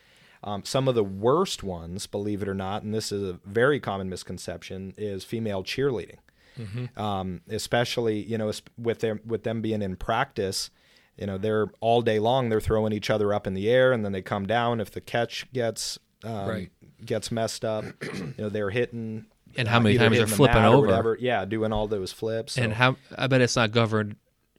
Um, 0.45 0.63
some 0.65 0.89
of 0.89 0.95
the 0.95 1.05
worst 1.05 1.63
ones, 1.63 2.07
believe 2.07 2.43
it 2.43 2.49
or 2.49 2.55
not, 2.55 2.83
and 2.83 2.95
this 2.95 3.11
is 3.11 3.23
a 3.23 3.41
very 3.45 3.81
common 3.81 4.09
misconception, 4.09 4.95
is 4.97 5.25
female 5.25 5.65
cheerleading. 5.65 6.19
Mm-hmm. 6.59 7.01
Um, 7.01 7.41
especially, 7.49 8.23
you 8.23 8.39
know, 8.39 8.53
with 8.79 9.01
them 9.01 9.21
with 9.27 9.43
them 9.43 9.61
being 9.61 9.83
in 9.83 9.97
practice, 9.97 10.71
you 11.17 11.27
know 11.27 11.39
they're 11.39 11.69
all 11.81 12.03
day 12.03 12.19
long 12.19 12.49
they're 12.49 12.61
throwing 12.61 12.93
each 12.93 13.11
other 13.11 13.33
up 13.33 13.47
in 13.47 13.54
the 13.54 13.69
air 13.71 13.93
and 13.93 14.04
then 14.04 14.13
they 14.13 14.23
come 14.23 14.47
down 14.47 14.80
if 14.80 14.91
the 14.91 15.00
catch 15.00 15.50
gets 15.52 15.99
um, 16.25 16.49
right. 16.49 16.71
gets 17.04 17.30
messed 17.30 17.65
up 17.65 17.85
you 18.15 18.35
know 18.39 18.49
they're 18.49 18.71
hitting 18.71 19.26
and 19.57 19.69
how 19.69 19.78
many 19.78 19.97
times 19.97 20.17
they're 20.17 20.26
flipping 20.26 20.65
over 20.65 20.87
whatever. 20.87 21.17
yeah 21.21 21.45
doing 21.45 21.73
all 21.73 21.87
those 21.87 22.13
flips 22.13 22.54
so. 22.54 22.63
and 22.63 22.73
how 22.73 22.97
i 23.17 23.26
bet 23.26 23.41
it's 23.41 23.57
not 23.57 23.71
governed 23.71 24.17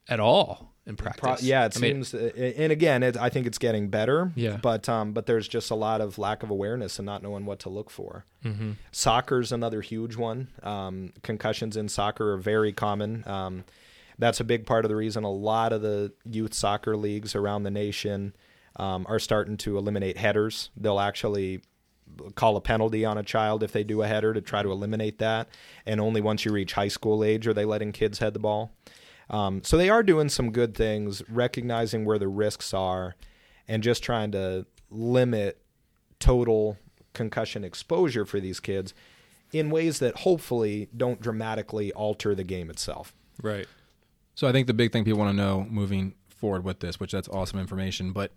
at 0.08 0.20
all 0.20 0.72
in 0.86 0.96
practice 0.96 1.20
Pro- 1.20 1.36
yeah 1.40 1.66
it 1.66 1.76
I 1.76 1.80
seems 1.80 2.14
mean, 2.14 2.32
uh, 2.36 2.40
and 2.40 2.72
again 2.72 3.02
it, 3.02 3.16
i 3.16 3.28
think 3.28 3.46
it's 3.46 3.58
getting 3.58 3.88
better 3.88 4.32
yeah 4.34 4.56
but 4.56 4.88
um 4.88 5.12
but 5.12 5.26
there's 5.26 5.48
just 5.48 5.70
a 5.70 5.74
lot 5.74 6.00
of 6.00 6.18
lack 6.18 6.42
of 6.42 6.50
awareness 6.50 6.98
and 6.98 7.06
not 7.06 7.22
knowing 7.22 7.44
what 7.44 7.58
to 7.60 7.68
look 7.68 7.90
for 7.90 8.24
mm-hmm. 8.44 8.72
soccer's 8.92 9.52
another 9.52 9.80
huge 9.80 10.16
one 10.16 10.48
um 10.62 11.12
concussions 11.22 11.76
in 11.76 11.88
soccer 11.88 12.32
are 12.32 12.38
very 12.38 12.72
common 12.72 13.26
um 13.26 13.64
that's 14.18 14.40
a 14.40 14.44
big 14.44 14.64
part 14.64 14.84
of 14.84 14.88
the 14.88 14.96
reason 14.96 15.24
a 15.24 15.30
lot 15.30 15.72
of 15.72 15.82
the 15.82 16.12
youth 16.24 16.54
soccer 16.54 16.96
leagues 16.96 17.34
around 17.34 17.64
the 17.64 17.70
nation 17.70 18.32
um, 18.76 19.06
are 19.08 19.18
starting 19.18 19.56
to 19.58 19.78
eliminate 19.78 20.16
headers. 20.16 20.70
They'll 20.76 21.00
actually 21.00 21.62
call 22.34 22.56
a 22.56 22.60
penalty 22.60 23.04
on 23.04 23.18
a 23.18 23.22
child 23.22 23.62
if 23.62 23.72
they 23.72 23.84
do 23.84 24.02
a 24.02 24.06
header 24.06 24.32
to 24.32 24.40
try 24.40 24.62
to 24.62 24.70
eliminate 24.70 25.18
that. 25.18 25.48
And 25.84 26.00
only 26.00 26.20
once 26.20 26.44
you 26.44 26.52
reach 26.52 26.74
high 26.74 26.88
school 26.88 27.24
age 27.24 27.46
are 27.46 27.54
they 27.54 27.64
letting 27.64 27.92
kids 27.92 28.18
head 28.18 28.34
the 28.34 28.38
ball. 28.38 28.72
Um, 29.28 29.62
so 29.64 29.76
they 29.76 29.88
are 29.90 30.02
doing 30.02 30.28
some 30.28 30.52
good 30.52 30.74
things, 30.74 31.22
recognizing 31.28 32.04
where 32.04 32.18
the 32.18 32.28
risks 32.28 32.72
are, 32.72 33.16
and 33.66 33.82
just 33.82 34.02
trying 34.02 34.32
to 34.32 34.66
limit 34.90 35.60
total 36.18 36.78
concussion 37.12 37.64
exposure 37.64 38.24
for 38.24 38.40
these 38.40 38.60
kids 38.60 38.94
in 39.52 39.70
ways 39.70 39.98
that 39.98 40.16
hopefully 40.18 40.88
don't 40.96 41.20
dramatically 41.20 41.92
alter 41.92 42.34
the 42.34 42.44
game 42.44 42.70
itself. 42.70 43.14
Right. 43.42 43.66
So 44.34 44.46
I 44.46 44.52
think 44.52 44.66
the 44.66 44.74
big 44.74 44.92
thing 44.92 45.04
people 45.04 45.18
want 45.18 45.30
to 45.30 45.36
know 45.36 45.66
moving 45.68 46.14
forward 46.28 46.64
with 46.64 46.80
this, 46.80 47.00
which 47.00 47.12
that's 47.12 47.28
awesome 47.28 47.58
information, 47.58 48.12
but 48.12 48.32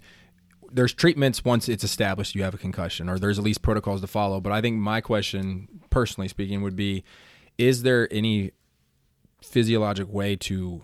there's 0.71 0.93
treatments 0.93 1.43
once 1.43 1.67
it's 1.67 1.84
established 1.84 2.36
you 2.36 2.43
have 2.43 2.54
a 2.54 2.58
concussion, 2.58 3.10
or 3.10 3.19
there's 3.19 3.39
at 3.39 3.45
least 3.45 3.62
protocols 3.62 4.02
to 4.02 4.08
follow. 4.08 4.39
But 4.39 4.54
I 4.54 4.62
think 4.62 4.78
my 4.78 5.02
question, 5.02 5.67
personally 5.89 6.28
speaking, 6.28 6.62
would 6.62 6.75
be: 6.75 7.04
Is 7.58 7.84
there 7.84 8.08
any 8.12 8.52
physiologic 9.41 10.08
way 10.08 10.36
to 10.36 10.84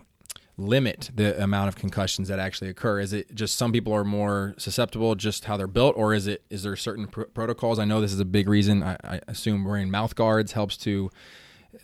limit 0.58 1.10
the 1.14 1.40
amount 1.42 1.68
of 1.68 1.76
concussions 1.76 2.28
that 2.28 2.38
actually 2.38 2.70
occur? 2.70 3.00
Is 3.00 3.12
it 3.12 3.34
just 3.34 3.56
some 3.56 3.72
people 3.72 3.92
are 3.92 4.04
more 4.04 4.54
susceptible, 4.58 5.14
just 5.14 5.44
how 5.44 5.56
they're 5.56 5.66
built, 5.66 5.94
or 5.96 6.14
is 6.14 6.26
it 6.26 6.42
is 6.50 6.62
there 6.62 6.76
certain 6.76 7.06
pr- 7.06 7.22
protocols? 7.22 7.78
I 7.78 7.84
know 7.84 8.00
this 8.00 8.12
is 8.12 8.20
a 8.20 8.24
big 8.24 8.48
reason. 8.48 8.82
I, 8.82 8.96
I 9.04 9.20
assume 9.28 9.64
wearing 9.64 9.90
mouth 9.90 10.14
guards 10.14 10.52
helps 10.52 10.76
to 10.78 11.10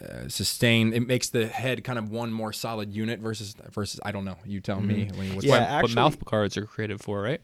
uh, 0.00 0.28
sustain. 0.28 0.92
It 0.92 1.06
makes 1.06 1.28
the 1.28 1.46
head 1.46 1.85
kind 1.85 1.98
of 1.98 2.11
one 2.11 2.32
more 2.32 2.52
solid 2.52 2.92
unit 2.92 3.20
versus 3.20 3.54
versus. 3.70 4.00
I 4.04 4.12
don't 4.12 4.24
know. 4.24 4.37
You 4.44 4.61
tell 4.61 4.78
mm-hmm. 4.78 5.20
me. 5.20 5.35
What's 5.35 5.46
yeah, 5.46 5.56
actually, 5.56 5.94
what 5.94 5.94
mouth 5.94 6.24
guards 6.24 6.56
are 6.56 6.66
created 6.66 7.00
for, 7.00 7.20
right? 7.20 7.40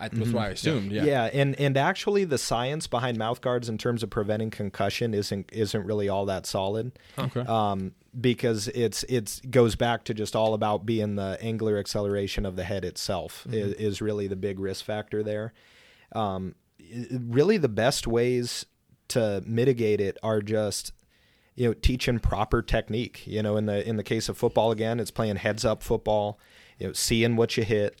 I, 0.00 0.08
that's 0.08 0.18
mm-hmm. 0.18 0.32
what 0.32 0.46
I 0.46 0.48
assumed. 0.48 0.92
Yeah. 0.92 1.04
yeah, 1.04 1.24
and 1.24 1.54
and 1.60 1.76
actually, 1.76 2.24
the 2.24 2.38
science 2.38 2.86
behind 2.86 3.18
mouth 3.18 3.42
guards 3.42 3.68
in 3.68 3.76
terms 3.76 4.02
of 4.02 4.08
preventing 4.08 4.50
concussion 4.50 5.12
isn't 5.12 5.50
isn't 5.52 5.84
really 5.84 6.08
all 6.08 6.24
that 6.26 6.46
solid. 6.46 6.98
Okay. 7.18 7.40
Um, 7.40 7.92
because 8.18 8.68
it's 8.68 9.04
it's 9.04 9.40
goes 9.40 9.76
back 9.76 10.04
to 10.04 10.14
just 10.14 10.34
all 10.34 10.54
about 10.54 10.86
being 10.86 11.16
the 11.16 11.38
angular 11.42 11.76
acceleration 11.76 12.46
of 12.46 12.56
the 12.56 12.64
head 12.64 12.84
itself 12.84 13.44
mm-hmm. 13.46 13.58
is, 13.58 13.74
is, 13.74 14.02
really 14.02 14.26
the 14.26 14.36
big 14.36 14.58
risk 14.58 14.86
factor 14.86 15.22
there. 15.22 15.52
Um, 16.12 16.54
really, 17.12 17.58
the 17.58 17.68
best 17.68 18.06
ways 18.06 18.64
to 19.08 19.42
mitigate 19.46 20.00
it 20.00 20.16
are 20.22 20.40
just 20.40 20.92
you 21.56 21.68
know 21.68 21.74
teaching 21.74 22.18
proper 22.18 22.62
technique 22.62 23.26
you 23.26 23.42
know 23.42 23.56
in 23.56 23.66
the 23.66 23.86
in 23.86 23.96
the 23.96 24.04
case 24.04 24.28
of 24.28 24.38
football 24.38 24.70
again 24.70 25.00
it's 25.00 25.10
playing 25.10 25.34
heads 25.34 25.64
up 25.64 25.82
football 25.82 26.38
you 26.78 26.86
know 26.86 26.92
seeing 26.92 27.34
what 27.34 27.56
you 27.56 27.64
hit 27.64 28.00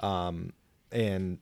um, 0.00 0.52
and 0.92 1.38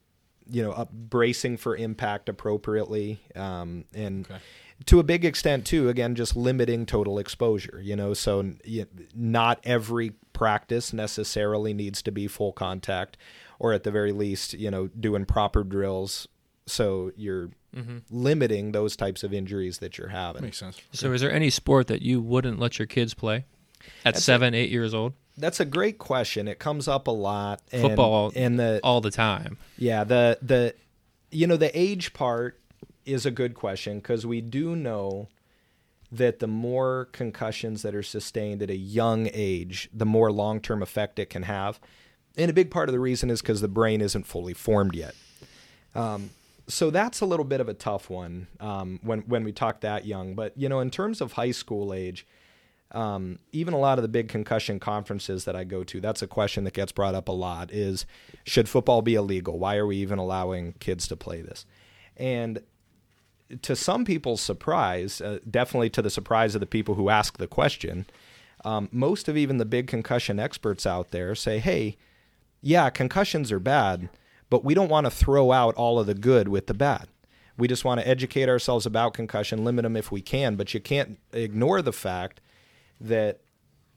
you 0.48 0.62
know 0.62 0.72
up 0.72 0.92
bracing 0.92 1.56
for 1.56 1.76
impact 1.76 2.28
appropriately 2.28 3.20
um, 3.34 3.84
and 3.94 4.26
okay. 4.26 4.40
to 4.84 5.00
a 5.00 5.02
big 5.02 5.24
extent 5.24 5.66
too 5.66 5.88
again 5.88 6.14
just 6.14 6.36
limiting 6.36 6.86
total 6.86 7.18
exposure 7.18 7.80
you 7.82 7.96
know 7.96 8.14
so 8.14 8.52
you, 8.64 8.86
not 9.14 9.60
every 9.64 10.12
practice 10.32 10.92
necessarily 10.92 11.72
needs 11.72 12.02
to 12.02 12.10
be 12.10 12.28
full 12.28 12.52
contact 12.52 13.16
or 13.58 13.72
at 13.72 13.82
the 13.82 13.90
very 13.90 14.12
least 14.12 14.54
you 14.54 14.70
know 14.70 14.86
doing 14.88 15.24
proper 15.24 15.64
drills 15.64 16.28
so 16.66 17.12
you're 17.16 17.50
mm-hmm. 17.74 17.98
limiting 18.10 18.72
those 18.72 18.96
types 18.96 19.22
of 19.22 19.32
injuries 19.32 19.78
that 19.78 19.98
you're 19.98 20.08
having. 20.08 20.42
Makes 20.42 20.58
sense. 20.58 20.80
So, 20.92 21.12
is 21.12 21.20
there 21.20 21.32
any 21.32 21.50
sport 21.50 21.86
that 21.88 22.02
you 22.02 22.20
wouldn't 22.20 22.58
let 22.58 22.78
your 22.78 22.86
kids 22.86 23.14
play 23.14 23.44
at 24.04 24.14
that's 24.14 24.24
seven, 24.24 24.54
a, 24.54 24.56
eight 24.56 24.70
years 24.70 24.94
old? 24.94 25.14
That's 25.36 25.60
a 25.60 25.64
great 25.64 25.98
question. 25.98 26.48
It 26.48 26.58
comes 26.58 26.88
up 26.88 27.06
a 27.06 27.10
lot. 27.10 27.60
And, 27.72 27.82
Football 27.82 28.32
and 28.34 28.58
the 28.58 28.80
all 28.82 29.00
the 29.00 29.10
time. 29.10 29.58
Yeah, 29.76 30.04
the 30.04 30.38
the 30.40 30.74
you 31.30 31.46
know 31.46 31.56
the 31.56 31.76
age 31.78 32.12
part 32.14 32.60
is 33.04 33.26
a 33.26 33.30
good 33.30 33.54
question 33.54 33.98
because 33.98 34.26
we 34.26 34.40
do 34.40 34.74
know 34.74 35.28
that 36.12 36.38
the 36.38 36.46
more 36.46 37.08
concussions 37.12 37.82
that 37.82 37.94
are 37.94 38.02
sustained 38.02 38.62
at 38.62 38.70
a 38.70 38.76
young 38.76 39.28
age, 39.32 39.88
the 39.92 40.06
more 40.06 40.30
long 40.32 40.60
term 40.60 40.82
effect 40.82 41.18
it 41.18 41.30
can 41.30 41.44
have. 41.44 41.80
And 42.36 42.50
a 42.50 42.54
big 42.54 42.70
part 42.70 42.88
of 42.88 42.92
the 42.92 43.00
reason 43.00 43.30
is 43.30 43.40
because 43.40 43.60
the 43.60 43.68
brain 43.68 44.00
isn't 44.00 44.26
fully 44.26 44.54
formed 44.54 44.94
yet. 44.94 45.14
Um, 45.94 46.30
so 46.68 46.90
that's 46.90 47.20
a 47.20 47.26
little 47.26 47.44
bit 47.44 47.60
of 47.60 47.68
a 47.68 47.74
tough 47.74 48.10
one 48.10 48.48
um, 48.60 49.00
when 49.02 49.20
when 49.20 49.44
we 49.44 49.52
talk 49.52 49.80
that 49.80 50.04
young. 50.04 50.34
But 50.34 50.56
you 50.56 50.68
know, 50.68 50.80
in 50.80 50.90
terms 50.90 51.20
of 51.20 51.32
high 51.32 51.52
school 51.52 51.94
age, 51.94 52.26
um, 52.92 53.38
even 53.52 53.74
a 53.74 53.78
lot 53.78 53.98
of 53.98 54.02
the 54.02 54.08
big 54.08 54.28
concussion 54.28 54.78
conferences 54.78 55.44
that 55.44 55.56
I 55.56 55.64
go 55.64 55.84
to, 55.84 56.00
that's 56.00 56.22
a 56.22 56.26
question 56.26 56.64
that 56.64 56.74
gets 56.74 56.92
brought 56.92 57.14
up 57.14 57.28
a 57.28 57.32
lot: 57.32 57.72
is 57.72 58.06
should 58.44 58.68
football 58.68 59.02
be 59.02 59.14
illegal? 59.14 59.58
Why 59.58 59.76
are 59.76 59.86
we 59.86 59.96
even 59.96 60.18
allowing 60.18 60.74
kids 60.74 61.08
to 61.08 61.16
play 61.16 61.42
this? 61.42 61.66
And 62.16 62.60
to 63.62 63.76
some 63.76 64.04
people's 64.04 64.40
surprise, 64.40 65.20
uh, 65.20 65.38
definitely 65.48 65.90
to 65.90 66.02
the 66.02 66.10
surprise 66.10 66.54
of 66.54 66.60
the 66.60 66.66
people 66.66 66.94
who 66.94 67.08
ask 67.08 67.38
the 67.38 67.46
question, 67.46 68.06
um, 68.64 68.88
most 68.90 69.28
of 69.28 69.36
even 69.36 69.58
the 69.58 69.64
big 69.64 69.86
concussion 69.86 70.38
experts 70.38 70.86
out 70.86 71.10
there 71.10 71.34
say, 71.34 71.58
"Hey, 71.58 71.96
yeah, 72.62 72.90
concussions 72.90 73.52
are 73.52 73.60
bad." 73.60 74.08
but 74.50 74.64
we 74.64 74.74
don't 74.74 74.88
want 74.88 75.06
to 75.06 75.10
throw 75.10 75.52
out 75.52 75.74
all 75.74 75.98
of 75.98 76.06
the 76.06 76.14
good 76.14 76.48
with 76.48 76.66
the 76.66 76.74
bad. 76.74 77.08
We 77.58 77.68
just 77.68 77.84
want 77.84 78.00
to 78.00 78.08
educate 78.08 78.48
ourselves 78.48 78.86
about 78.86 79.14
concussion, 79.14 79.64
limit 79.64 79.84
them 79.84 79.96
if 79.96 80.12
we 80.12 80.20
can, 80.20 80.56
but 80.56 80.74
you 80.74 80.80
can't 80.80 81.18
ignore 81.32 81.82
the 81.82 81.92
fact 81.92 82.40
that 83.00 83.40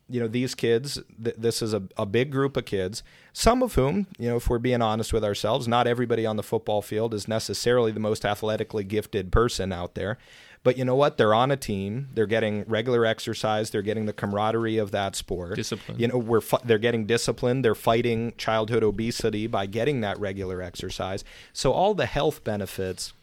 you 0.10 0.20
know 0.20 0.28
these 0.28 0.56
kids 0.56 1.00
th- 1.24 1.36
this 1.38 1.62
is 1.62 1.74
a, 1.74 1.84
a 1.98 2.06
big 2.06 2.32
group 2.32 2.58
of 2.58 2.66
kids 2.66 3.04
some 3.32 3.62
of 3.62 3.76
whom 3.76 4.08
you 4.18 4.28
know 4.28 4.38
if 4.38 4.50
we're 4.50 4.58
being 4.58 4.82
honest 4.82 5.14
with 5.14 5.24
ourselves 5.24 5.68
not 5.68 5.86
everybody 5.86 6.26
on 6.26 6.36
the 6.36 6.44
football 6.44 6.82
field 6.82 7.14
is 7.14 7.28
necessarily 7.28 7.92
the 7.92 8.00
most 8.00 8.26
athletically 8.26 8.84
gifted 8.84 9.32
person 9.32 9.72
out 9.72 9.96
there 9.96 10.18
but 10.64 10.78
you 10.78 10.84
know 10.84 10.96
what? 10.96 11.18
They're 11.18 11.34
on 11.34 11.52
a 11.52 11.58
team. 11.58 12.10
They're 12.14 12.26
getting 12.26 12.64
regular 12.66 13.06
exercise. 13.06 13.70
They're 13.70 13.82
getting 13.82 14.06
the 14.08 14.14
camaraderie 14.14 14.78
of 14.78 14.92
that 14.92 15.16
sport. 15.16 15.56
Discipline. 15.56 15.98
You 15.98 16.10
know, 16.10 16.18
we're 16.18 16.42
fu- 16.42 16.58
they're 16.64 16.78
getting 16.78 17.06
disciplined. 17.06 17.64
They're 17.64 17.76
fighting 17.76 18.34
childhood 18.38 18.84
obesity 18.84 19.48
by 19.48 19.68
getting 19.68 20.02
that 20.02 20.20
regular 20.20 20.62
exercise. 20.62 21.24
So 21.54 21.72
all 21.72 21.94
the 21.94 22.06
health 22.06 22.44
benefits 22.44 23.14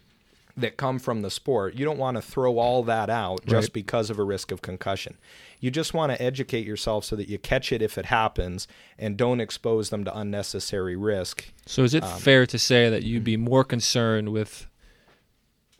that 0.56 0.76
come 0.78 0.98
from 0.98 1.20
the 1.20 1.30
sport, 1.30 1.74
you 1.74 1.84
don't 1.84 1.98
want 1.98 2.16
to 2.16 2.22
throw 2.22 2.58
all 2.58 2.82
that 2.84 3.10
out 3.10 3.44
just 3.46 3.68
Right. 3.68 3.72
because 3.74 4.08
of 4.08 4.18
a 4.18 4.24
risk 4.24 4.50
of 4.50 4.62
concussion. 4.62 5.18
You 5.60 5.70
just 5.70 5.92
want 5.92 6.12
to 6.12 6.22
educate 6.22 6.66
yourself 6.66 7.04
so 7.04 7.14
that 7.16 7.28
you 7.28 7.38
catch 7.38 7.72
it 7.72 7.82
if 7.82 7.98
it 7.98 8.06
happens 8.06 8.66
and 8.98 9.16
don't 9.18 9.40
expose 9.40 9.90
them 9.90 10.04
to 10.04 10.16
unnecessary 10.18 10.96
risk. 10.96 11.52
So 11.66 11.82
is 11.84 11.92
it 11.94 12.02
Um, 12.04 12.18
fair 12.18 12.46
to 12.46 12.58
say 12.58 12.88
that 12.88 13.02
you'd 13.02 13.24
be 13.24 13.36
more 13.36 13.64
concerned 13.64 14.30
with 14.30 14.66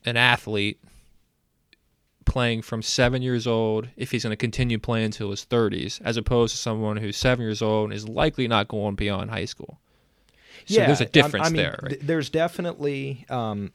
an 0.05 0.17
athlete 0.17 0.79
playing 2.25 2.61
from 2.63 2.83
seven 2.83 3.23
years 3.23 3.47
old 3.47 3.89
if 3.97 4.11
he's 4.11 4.25
going 4.25 4.33
to 4.33 4.37
continue 4.37 4.79
playing 4.79 5.07
until 5.07 5.31
his 5.31 5.45
30s, 5.47 6.01
as 6.05 6.17
opposed 6.17 6.55
to 6.55 6.59
someone 6.61 6.97
who's 6.99 7.17
seven 7.17 7.43
years 7.45 7.63
old 7.63 7.85
and 7.85 7.93
is 7.95 8.09
likely 8.09 8.49
not 8.49 8.69
going 8.69 8.95
beyond 8.95 9.31
high 9.31 9.45
school? 9.45 9.79
So 10.67 10.81
there's 10.81 11.01
a 11.01 11.07
difference 11.07 11.47
I 11.47 11.51
mean, 11.51 11.57
there, 11.57 11.79
right? 11.83 11.91
th- 11.93 12.03
there's 12.03 12.29
definitely 12.31 13.25
um, 13.29 13.73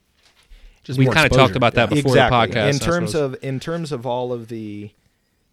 Just 0.83 0.97
we 0.97 1.05
kind 1.05 1.25
of 1.25 1.31
talked 1.31 1.55
about 1.55 1.75
that 1.75 1.89
before 1.89 2.11
exactly. 2.11 2.53
the 2.53 2.59
podcast. 2.59 2.73
In 2.73 2.79
terms 2.79 3.15
of 3.15 3.35
in 3.41 3.59
terms 3.59 3.91
of 3.91 4.05
all 4.05 4.33
of 4.33 4.47
the 4.47 4.91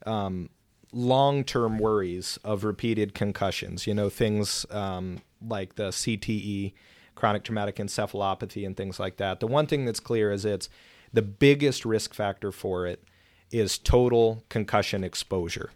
um, 0.06 0.48
long-term 0.92 1.78
worries 1.78 2.38
of 2.44 2.64
repeated 2.64 3.14
concussions, 3.14 3.86
you 3.86 3.94
know, 3.94 4.08
things 4.08 4.64
um, 4.70 5.20
like 5.46 5.74
the 5.74 5.88
CTE, 5.88 6.72
chronic 7.14 7.44
traumatic 7.44 7.76
encephalopathy, 7.76 8.64
and 8.64 8.76
things 8.76 8.98
like 8.98 9.18
that. 9.18 9.40
The 9.40 9.46
one 9.46 9.66
thing 9.66 9.84
that's 9.84 10.00
clear 10.00 10.32
is 10.32 10.44
it's 10.44 10.68
the 11.12 11.22
biggest 11.22 11.84
risk 11.84 12.14
factor 12.14 12.50
for 12.50 12.86
it 12.86 13.04
is 13.50 13.78
total 13.78 14.44
concussion 14.48 15.04
exposure. 15.04 15.70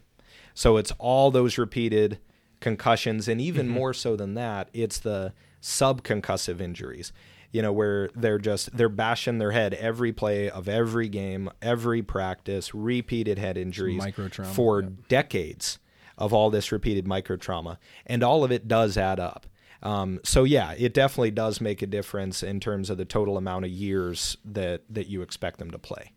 So 0.53 0.77
it's 0.77 0.91
all 0.99 1.31
those 1.31 1.57
repeated 1.57 2.19
concussions, 2.59 3.27
and 3.27 3.41
even 3.41 3.67
more 3.67 3.93
so 3.93 4.15
than 4.15 4.35
that, 4.35 4.69
it's 4.73 4.99
the 4.99 5.33
subconcussive 5.61 6.61
injuries. 6.61 7.11
You 7.53 7.61
know, 7.61 7.71
where 7.71 8.09
they're 8.15 8.39
just 8.39 8.75
they're 8.75 8.89
bashing 8.89 9.37
their 9.37 9.51
head 9.51 9.73
every 9.75 10.11
play 10.11 10.49
of 10.49 10.67
every 10.67 11.07
game, 11.07 11.49
every 11.61 12.01
practice, 12.01 12.73
repeated 12.73 13.39
head 13.39 13.57
injuries 13.57 14.03
microtrauma, 14.03 14.47
for 14.47 14.81
yeah. 14.81 14.89
decades 15.07 15.79
of 16.17 16.33
all 16.33 16.49
this 16.49 16.71
repeated 16.71 17.07
micro 17.07 17.37
trauma, 17.37 17.79
and 18.05 18.23
all 18.23 18.43
of 18.43 18.51
it 18.51 18.67
does 18.67 18.97
add 18.97 19.19
up. 19.19 19.45
Um, 19.83 20.19
so 20.23 20.45
yeah, 20.45 20.73
it 20.77 20.93
definitely 20.93 21.31
does 21.31 21.61
make 21.61 21.81
a 21.81 21.87
difference 21.87 22.41
in 22.41 22.59
terms 22.59 22.89
of 22.89 22.97
the 22.97 23.05
total 23.05 23.37
amount 23.37 23.65
of 23.65 23.71
years 23.71 24.35
that 24.45 24.81
that 24.89 25.07
you 25.07 25.21
expect 25.21 25.59
them 25.59 25.71
to 25.71 25.77
play. 25.77 26.11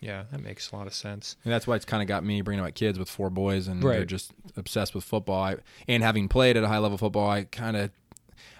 yeah, 0.00 0.24
that 0.30 0.42
makes 0.42 0.70
a 0.70 0.76
lot 0.76 0.86
of 0.86 0.94
sense. 0.94 1.36
And 1.44 1.52
that's 1.52 1.66
why 1.66 1.76
it's 1.76 1.84
kind 1.84 2.02
of 2.02 2.08
got 2.08 2.24
me 2.24 2.40
bringing 2.42 2.64
up 2.64 2.74
kids 2.74 2.98
with 2.98 3.08
four 3.08 3.30
boys, 3.30 3.68
and 3.68 3.82
they're 3.82 4.04
just 4.04 4.32
obsessed 4.56 4.94
with 4.94 5.04
football. 5.04 5.42
I, 5.42 5.56
and 5.88 6.02
having 6.02 6.28
played 6.28 6.56
at 6.56 6.64
a 6.64 6.68
high 6.68 6.78
level 6.78 6.98
football, 6.98 7.28
I 7.28 7.44
kind 7.44 7.76
of 7.76 7.90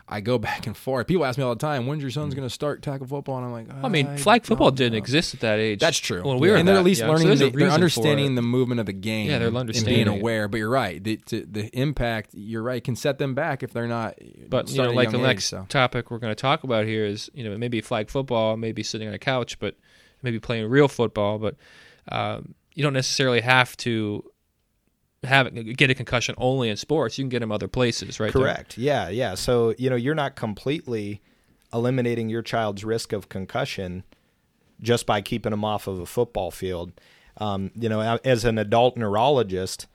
I 0.09 0.21
go 0.21 0.39
back 0.47 0.67
and 0.67 0.77
forth. 0.77 1.07
People 1.07 1.25
ask 1.25 1.39
me 1.39 1.45
all 1.45 1.55
the 1.55 1.61
time, 1.61 1.87
"When's 1.87 2.03
your 2.03 2.11
son's 2.11 2.35
going 2.35 2.47
to 2.47 2.53
start 2.53 2.83
tackle 2.83 3.07
football?" 3.07 3.39
And 3.39 3.47
I'm 3.47 3.53
like, 3.53 3.85
I 3.85 3.89
mean, 3.89 4.17
flag 4.19 4.45
football 4.45 4.71
didn't 4.71 4.99
exist. 4.99 5.35
exist 5.35 5.35
at 5.35 5.41
that 5.41 5.59
age. 5.59 5.81
That's 5.81 5.99
true. 5.99 6.23
When 6.23 6.39
we 6.39 6.51
were 6.51 6.57
and 6.57 6.67
they're 6.67 6.77
at 6.77 6.85
least. 6.85 7.01
So 7.01 7.09
learning, 7.09 7.31
a 7.31 7.35
the, 7.37 7.51
they're 7.51 7.71
understanding 7.71 8.35
the 8.35 8.43
movement 8.43 8.81
of 8.81 8.87
the 8.87 8.93
game. 8.93 9.29
Yeah, 9.31 9.39
they're 9.39 9.49
and 9.49 9.57
understanding 9.57 10.05
being 10.05 10.21
aware. 10.21 10.49
But 10.49 10.59
you're 10.59 10.71
right. 10.71 11.03
The, 11.03 11.17
to, 11.17 11.45
the 11.45 11.67
impact, 11.79 12.31
you're 12.35 12.63
right, 12.63 12.83
can 12.83 12.97
set 12.97 13.19
them 13.19 13.35
back 13.35 13.63
if 13.63 13.73
they're 13.73 13.89
not. 13.89 14.15
But 14.49 14.71
you 14.71 14.83
know, 14.83 14.91
like 14.91 15.11
the 15.11 15.19
age, 15.19 15.23
next 15.23 15.47
so. 15.47 15.67
topic 15.69 16.11
we're 16.11 16.19
going 16.19 16.31
to 16.31 16.41
talk 16.41 16.65
about 16.65 16.87
here 16.87 17.05
is 17.05 17.31
you 17.35 17.49
know 17.49 17.57
maybe 17.59 17.81
flag 17.81 18.11
football, 18.11 18.57
maybe 18.57 18.83
sitting 18.83 19.09
on 19.09 19.15
a 19.15 19.19
couch, 19.19 19.59
but 19.59 19.77
maybe 20.23 20.39
playing 20.39 20.69
real 20.69 20.89
football. 20.89 21.39
But 21.39 21.57
um, 22.11 22.55
you 22.75 22.83
don't 22.83 22.93
necessarily 22.93 23.41
have 23.41 23.77
to 23.79 24.25
have 25.27 25.77
get 25.77 25.91
a 25.91 25.95
concussion 25.95 26.35
only 26.39 26.69
in 26.69 26.77
sports. 26.77 27.19
You 27.19 27.25
can 27.25 27.29
get 27.29 27.41
them 27.41 27.53
other 27.53 27.69
places, 27.69 28.19
right? 28.21 28.33
there. 28.33 28.43
Correct. 28.43 28.79
Yeah, 28.79 29.09
yeah. 29.09 29.35
So, 29.35 29.75
you 29.79 29.91
know, 29.91 29.97
you're 29.97 30.15
not 30.15 30.37
completely 30.37 31.21
eliminating 31.73 32.29
your 32.29 32.43
child's 32.43 32.85
risk 32.85 33.13
of 33.13 33.29
concussion 33.29 34.05
just 34.81 35.07
by 35.07 35.21
keeping 35.21 35.51
them 35.51 35.65
off 35.65 35.87
of 35.87 35.99
a 36.01 36.07
football 36.07 36.51
field. 36.51 36.93
Um, 37.39 37.71
you 37.75 37.89
know, 37.89 38.19
as 38.25 38.45
an 38.45 38.59
adult 38.59 38.97
neurologist, 38.97 39.87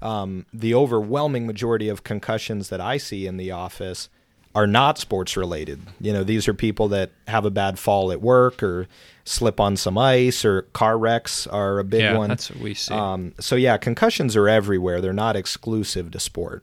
um, 0.00 0.46
the 0.52 0.74
overwhelming 0.74 1.46
majority 1.46 1.88
of 1.88 2.04
concussions 2.04 2.68
that 2.68 2.80
I 2.80 2.98
see 2.98 3.26
in 3.26 3.36
the 3.36 3.50
office 3.50 4.08
are 4.54 4.66
not 4.66 4.98
sports 4.98 5.36
related. 5.36 5.80
You 6.00 6.12
know, 6.12 6.22
these 6.24 6.46
are 6.46 6.54
people 6.54 6.88
that 6.88 7.10
have 7.26 7.44
a 7.44 7.50
bad 7.50 7.78
fall 7.78 8.12
at 8.12 8.20
work 8.22 8.62
or 8.62 8.86
slip 9.24 9.58
on 9.58 9.76
some 9.76 9.98
ice 9.98 10.44
or 10.44 10.62
car 10.72 10.96
wrecks 10.98 11.46
are 11.46 11.78
a 11.78 11.84
big 11.84 12.02
Yeah, 12.02 12.16
one. 12.18 12.28
that's 12.28 12.50
what 12.50 12.60
we 12.60 12.74
see. 12.74 12.94
Um, 12.94 13.34
so 13.40 13.56
yeah, 13.56 13.76
concussions 13.78 14.36
are 14.36 14.48
everywhere. 14.48 15.00
They're 15.00 15.12
not 15.12 15.34
exclusive 15.36 16.10
to 16.12 16.20
sport. 16.20 16.62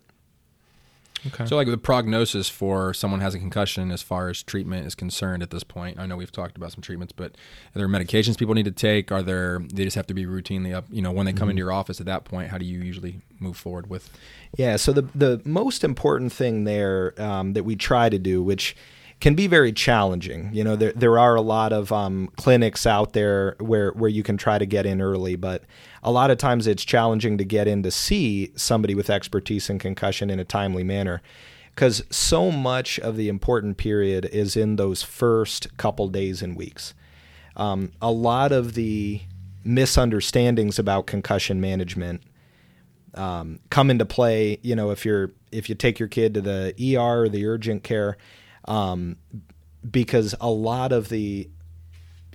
Okay. 1.28 1.46
So, 1.46 1.56
like 1.56 1.68
the 1.68 1.78
prognosis 1.78 2.50
for 2.50 2.94
someone 2.94 3.20
who 3.20 3.24
has 3.24 3.36
a 3.36 3.40
concussion, 3.40 3.92
as 3.92 4.02
far 4.02 4.30
as 4.30 4.44
treatment 4.44 4.86
is 4.86 4.96
concerned, 4.96 5.44
at 5.44 5.50
this 5.50 5.64
point, 5.64 6.00
I 6.00 6.06
know 6.06 6.18
we've 6.18 6.32
talked 6.32 6.58
about 6.58 6.72
some 6.72 6.82
treatments, 6.82 7.14
but 7.14 7.32
are 7.76 7.80
there 7.80 7.88
medications 7.88 8.38
people 8.38 8.54
need 8.54 8.66
to 8.66 8.72
take? 8.72 9.12
Are 9.12 9.22
there 9.22 9.60
they 9.60 9.84
just 9.84 9.96
have 9.96 10.08
to 10.08 10.14
be 10.14 10.26
routinely 10.26 10.74
up? 10.74 10.86
You 10.90 11.02
know, 11.02 11.12
when 11.12 11.26
they 11.26 11.34
come 11.34 11.50
into 11.50 11.60
your 11.60 11.72
office 11.72 12.00
at 12.00 12.06
that 12.06 12.24
point, 12.24 12.50
how 12.50 12.58
do 12.58 12.66
you 12.66 12.80
usually 12.80 13.22
move 13.40 13.58
forward 13.58 13.90
with? 13.90 14.10
Yeah, 14.58 14.76
so 14.76 14.92
the 14.94 15.04
the 15.16 15.42
most 15.46 15.84
important 15.84 16.32
thing 16.34 16.64
there 16.64 17.14
um, 17.22 17.54
that 17.54 17.64
we 17.64 17.76
try 17.76 18.10
to 18.10 18.20
do, 18.20 18.42
which 18.44 18.76
can 19.22 19.36
be 19.36 19.46
very 19.46 19.72
challenging, 19.72 20.50
you 20.52 20.64
know, 20.64 20.76
there 20.76 20.92
there 20.94 21.20
are 21.20 21.36
a 21.36 21.42
lot 21.42 21.72
of 21.72 21.92
um, 21.92 22.28
clinics 22.36 22.86
out 22.86 23.14
there 23.14 23.56
where 23.60 23.92
where 23.92 24.10
you 24.10 24.24
can 24.24 24.36
try 24.36 24.58
to 24.58 24.66
get 24.66 24.86
in 24.86 25.00
early, 25.00 25.36
but 25.36 25.64
a 26.04 26.12
lot 26.12 26.32
of 26.32 26.38
times 26.38 26.68
it's 26.68 26.84
challenging 26.84 27.38
to 27.38 27.46
get 27.46 27.68
in 27.68 27.84
to 27.84 27.92
see 27.92 28.52
somebody 28.56 28.96
with 28.96 29.10
expertise 29.10 29.70
in 29.70 29.80
concussion 29.80 30.30
in 30.30 30.40
a 30.40 30.46
timely 30.46 30.84
manner, 30.84 31.22
because 31.74 32.04
so 32.10 32.52
much 32.52 33.00
of 33.00 33.16
the 33.16 33.30
important 33.30 33.78
period 33.78 34.26
is 34.26 34.58
in 34.58 34.76
those 34.76 35.04
first 35.04 35.76
couple 35.78 36.08
days 36.08 36.42
and 36.42 36.56
weeks. 36.56 36.94
Um, 37.56 37.92
a 38.02 38.12
lot 38.12 38.52
of 38.52 38.74
the 38.74 39.22
misunderstandings 39.64 40.80
about 40.80 41.06
concussion 41.06 41.62
management 41.62 42.24
um, 43.14 43.60
come 43.70 43.90
into 43.90 44.06
play. 44.06 44.58
You 44.62 44.76
know, 44.76 44.92
if 44.92 45.06
you're 45.06 45.32
if 45.52 45.70
you 45.70 45.76
take 45.76 46.00
your 46.00 46.08
kid 46.08 46.34
to 46.34 46.42
the 46.42 46.74
ER 46.98 47.24
or 47.24 47.30
the 47.30 47.46
urgent 47.46 47.84
care, 47.84 48.18
um, 48.66 49.18
because 49.90 50.34
a 50.40 50.50
lot 50.50 50.92
of 50.92 51.10
the 51.10 51.50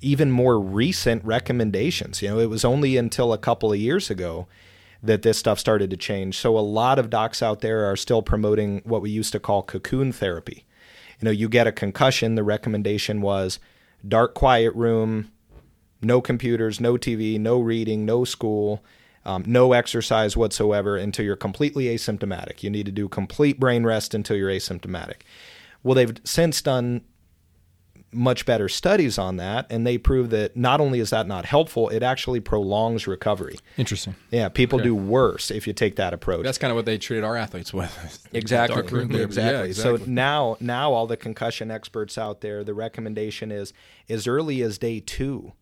even 0.06 0.30
more 0.30 0.60
recent 0.60 1.24
recommendations, 1.24 2.22
you 2.22 2.28
know, 2.28 2.38
it 2.38 2.48
was 2.48 2.64
only 2.64 2.96
until 2.96 3.32
a 3.32 3.38
couple 3.38 3.72
of 3.72 3.78
years 3.78 4.08
ago 4.08 4.46
that 5.02 5.22
this 5.22 5.36
stuff 5.36 5.58
started 5.58 5.90
to 5.90 5.96
change. 5.96 6.38
So 6.38 6.56
a 6.56 6.60
lot 6.60 7.00
of 7.00 7.10
docs 7.10 7.42
out 7.42 7.60
there 7.60 7.84
are 7.90 7.96
still 7.96 8.22
promoting 8.22 8.82
what 8.84 9.02
we 9.02 9.10
used 9.10 9.32
to 9.32 9.40
call 9.40 9.64
cocoon 9.64 10.12
therapy. 10.12 10.64
You 11.20 11.26
know, 11.26 11.32
you 11.32 11.48
get 11.48 11.66
a 11.66 11.72
concussion, 11.72 12.36
the 12.36 12.44
recommendation 12.44 13.20
was 13.20 13.58
dark, 14.06 14.34
quiet 14.34 14.72
room, 14.76 15.32
no 16.00 16.20
computers, 16.20 16.80
no 16.80 16.94
TV, 16.94 17.38
no 17.40 17.58
reading, 17.58 18.06
no 18.06 18.24
school, 18.24 18.84
um, 19.24 19.42
no 19.44 19.72
exercise 19.72 20.36
whatsoever 20.36 20.96
until 20.96 21.24
you're 21.24 21.34
completely 21.34 21.86
asymptomatic. 21.86 22.62
You 22.62 22.70
need 22.70 22.86
to 22.86 22.92
do 22.92 23.08
complete 23.08 23.58
brain 23.58 23.84
rest 23.84 24.14
until 24.14 24.36
you're 24.36 24.50
asymptomatic. 24.50 25.22
Well, 25.82 25.96
they've 25.96 26.16
since 26.22 26.62
done 26.62 27.00
much 28.12 28.46
better 28.46 28.68
studies 28.68 29.18
on 29.18 29.36
that, 29.36 29.66
and 29.68 29.86
they 29.86 29.98
prove 29.98 30.30
that 30.30 30.56
not 30.56 30.80
only 30.80 31.00
is 31.00 31.10
that 31.10 31.26
not 31.26 31.44
helpful, 31.44 31.88
it 31.90 32.02
actually 32.02 32.40
prolongs 32.40 33.06
recovery. 33.06 33.58
Interesting. 33.76 34.14
Yeah, 34.30 34.48
people 34.48 34.78
Okay. 34.78 34.88
do 34.88 34.94
worse 34.94 35.50
if 35.50 35.66
you 35.66 35.72
take 35.72 35.96
that 35.96 36.14
approach. 36.14 36.44
That's 36.44 36.56
kind 36.58 36.70
of 36.70 36.76
what 36.76 36.86
they 36.86 36.98
treated 36.98 37.24
our 37.24 37.36
athletes 37.36 37.74
with. 37.74 37.90
Exactly. 38.32 38.76
Exactly. 38.86 39.18
Yeah, 39.18 39.62
exactly. 39.62 39.72
So 39.72 39.98
now, 40.06 40.56
now 40.60 40.92
all 40.92 41.06
the 41.06 41.16
concussion 41.16 41.70
experts 41.70 42.16
out 42.16 42.40
there, 42.40 42.64
the 42.64 42.74
recommendation 42.74 43.50
is 43.52 43.72
as 44.08 44.26
early 44.26 44.62
as 44.62 44.78
day 44.78 45.00
two, 45.00 45.52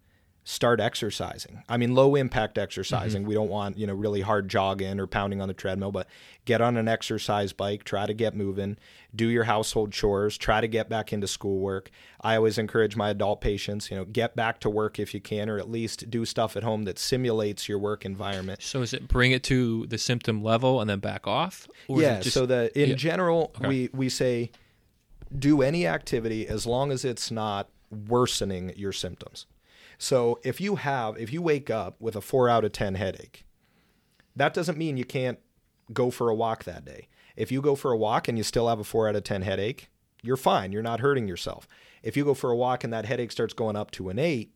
start 0.47 0.79
exercising. 0.79 1.63
I 1.71 1.79
mean, 1.79 1.95
low 1.95 2.15
impact 2.15 2.59
exercising. 2.59 3.23
Mm-hmm. 3.23 3.29
We 3.29 3.35
don't 3.35 3.49
want 3.49 3.79
you 3.79 3.87
know 3.87 3.95
really 3.95 4.21
hard 4.21 4.49
jogging 4.49 5.01
or 5.01 5.07
pounding 5.07 5.41
on 5.41 5.49
the 5.49 5.55
treadmill, 5.55 5.91
but 5.91 6.07
get 6.45 6.61
on 6.61 6.77
an 6.77 6.87
exercise 6.87 7.53
bike. 7.55 7.83
Try 7.85 8.05
to 8.07 8.13
get 8.13 8.37
moving. 8.37 8.77
Do 9.17 9.29
your 9.29 9.45
household 9.45 9.93
chores. 9.93 10.37
Try 10.37 10.61
to 10.61 10.69
get 10.69 10.89
back 10.91 11.13
into 11.13 11.27
schoolwork. 11.27 11.91
I 12.21 12.37
always 12.37 12.59
encourage 12.59 12.95
my 12.95 13.11
adult 13.11 13.41
patients, 13.41 13.91
you 13.91 13.97
know, 13.97 14.05
get 14.05 14.37
back 14.37 14.61
to 14.61 14.71
work 14.71 14.99
if 14.99 15.15
you 15.15 15.21
can, 15.21 15.49
or 15.49 15.59
at 15.59 15.71
least 15.71 16.11
do 16.11 16.25
stuff 16.25 16.57
at 16.57 16.63
home 16.63 16.83
that 16.85 16.99
simulates 16.99 17.69
your 17.69 17.79
work 17.79 18.05
environment. 18.05 18.63
So 18.63 18.83
is 18.83 18.93
it 18.93 19.09
bring 19.09 19.33
it 19.33 19.43
to 19.45 19.87
the 19.87 19.99
symptom 19.99 20.43
level 20.43 20.81
and 20.81 20.91
then 20.91 20.99
back 20.99 21.27
off? 21.27 21.67
Or 21.89 21.99
is 21.99 22.03
yeah. 22.03 22.19
it 22.19 22.23
just- 22.23 22.35
so 22.35 22.45
the 22.45 22.71
in 22.81 22.91
yeah. 22.91 22.95
general, 22.97 23.53
Okay. 23.57 23.69
we 23.69 23.91
we 23.95 24.09
say 24.11 24.51
do 25.37 25.63
any 25.63 25.87
activity 25.87 26.47
as 26.47 26.67
long 26.67 26.93
as 26.93 27.05
it's 27.05 27.31
not 27.31 27.69
worsening 27.91 28.73
your 28.77 28.93
symptoms. 28.93 29.47
So 29.99 30.41
if 30.43 30.61
you 30.61 30.77
have 30.77 31.19
if 31.19 31.33
you 31.33 31.43
wake 31.43 31.71
up 31.71 32.01
with 32.01 32.17
a 32.17 32.21
four 32.21 32.49
out 32.49 32.65
of 32.65 32.73
ten 32.73 32.95
headache, 32.95 33.45
that 34.37 34.55
doesn't 34.55 34.79
mean 34.79 34.97
you 34.97 35.05
can't 35.05 35.39
go 35.93 36.11
for 36.11 36.29
a 36.29 36.35
walk 36.35 36.65
that 36.65 36.85
day. 36.85 37.09
If 37.37 37.51
you 37.51 37.61
go 37.61 37.75
for 37.75 37.93
a 37.93 37.97
walk 37.97 38.29
and 38.29 38.39
you 38.39 38.45
still 38.45 38.69
have 38.69 38.79
a 38.79 38.85
four 38.85 39.09
out 39.09 39.17
of 39.17 39.25
ten 39.25 39.43
headache, 39.43 39.89
you're 40.23 40.37
fine. 40.37 40.73
You're 40.73 40.83
not 40.83 41.01
hurting 41.01 41.29
yourself. 41.29 41.69
If 42.03 42.17
you 42.17 42.25
go 42.25 42.35
for 42.35 42.51
a 42.51 42.57
walk 42.57 42.85
and 42.85 42.93
that 42.93 43.07
headache 43.07 43.33
starts 43.33 43.55
going 43.55 43.77
up 43.77 43.91
to 43.93 44.09
an 44.09 44.19
eight, 44.19 44.53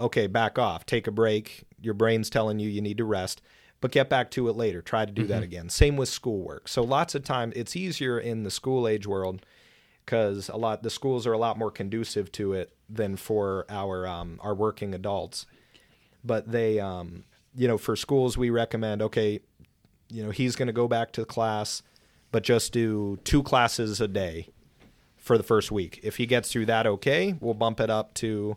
okay, 0.00 0.26
back 0.26 0.58
off, 0.58 0.86
take 0.86 1.06
a 1.06 1.12
break. 1.12 1.64
Your 1.80 1.94
brain's 1.94 2.30
telling 2.30 2.58
you 2.58 2.68
you 2.68 2.80
need 2.80 2.98
to 2.98 3.04
rest, 3.04 3.40
but 3.80 3.92
get 3.92 4.08
back 4.08 4.30
to 4.32 4.48
it 4.48 4.56
later. 4.56 4.82
Try 4.82 5.04
to 5.04 5.12
do 5.12 5.26
that 5.26 5.36
mm-hmm. 5.36 5.42
again. 5.44 5.68
Same 5.68 5.96
with 5.96 6.08
schoolwork. 6.08 6.68
So 6.68 6.82
lots 6.82 7.14
of 7.14 7.24
time 7.24 7.52
it's 7.56 7.76
easier 7.76 8.18
in 8.18 8.42
the 8.42 8.50
school 8.50 8.86
age 8.86 9.06
world 9.06 9.44
because 10.08 10.48
a 10.48 10.56
lot 10.56 10.82
the 10.82 10.88
schools 10.88 11.26
are 11.26 11.34
a 11.34 11.38
lot 11.38 11.58
more 11.58 11.70
conducive 11.70 12.32
to 12.32 12.54
it 12.54 12.72
than 12.88 13.14
for 13.14 13.66
our 13.68 14.06
um, 14.06 14.40
our 14.42 14.54
working 14.54 14.94
adults. 14.94 15.44
But 16.24 16.50
they, 16.50 16.80
um, 16.80 17.24
you 17.54 17.68
know, 17.68 17.76
for 17.76 17.94
schools 17.94 18.38
we 18.38 18.48
recommend 18.48 19.02
okay, 19.02 19.40
you 20.08 20.24
know, 20.24 20.30
he's 20.30 20.56
going 20.56 20.68
to 20.68 20.72
go 20.72 20.88
back 20.88 21.12
to 21.12 21.26
class, 21.26 21.82
but 22.32 22.42
just 22.42 22.72
do 22.72 23.18
two 23.22 23.42
classes 23.42 24.00
a 24.00 24.08
day 24.08 24.48
for 25.18 25.36
the 25.36 25.44
first 25.44 25.70
week. 25.70 26.00
If 26.02 26.16
he 26.16 26.24
gets 26.24 26.50
through 26.50 26.66
that 26.66 26.86
okay, 26.86 27.34
we'll 27.38 27.52
bump 27.52 27.78
it 27.78 27.90
up 27.90 28.14
to 28.14 28.56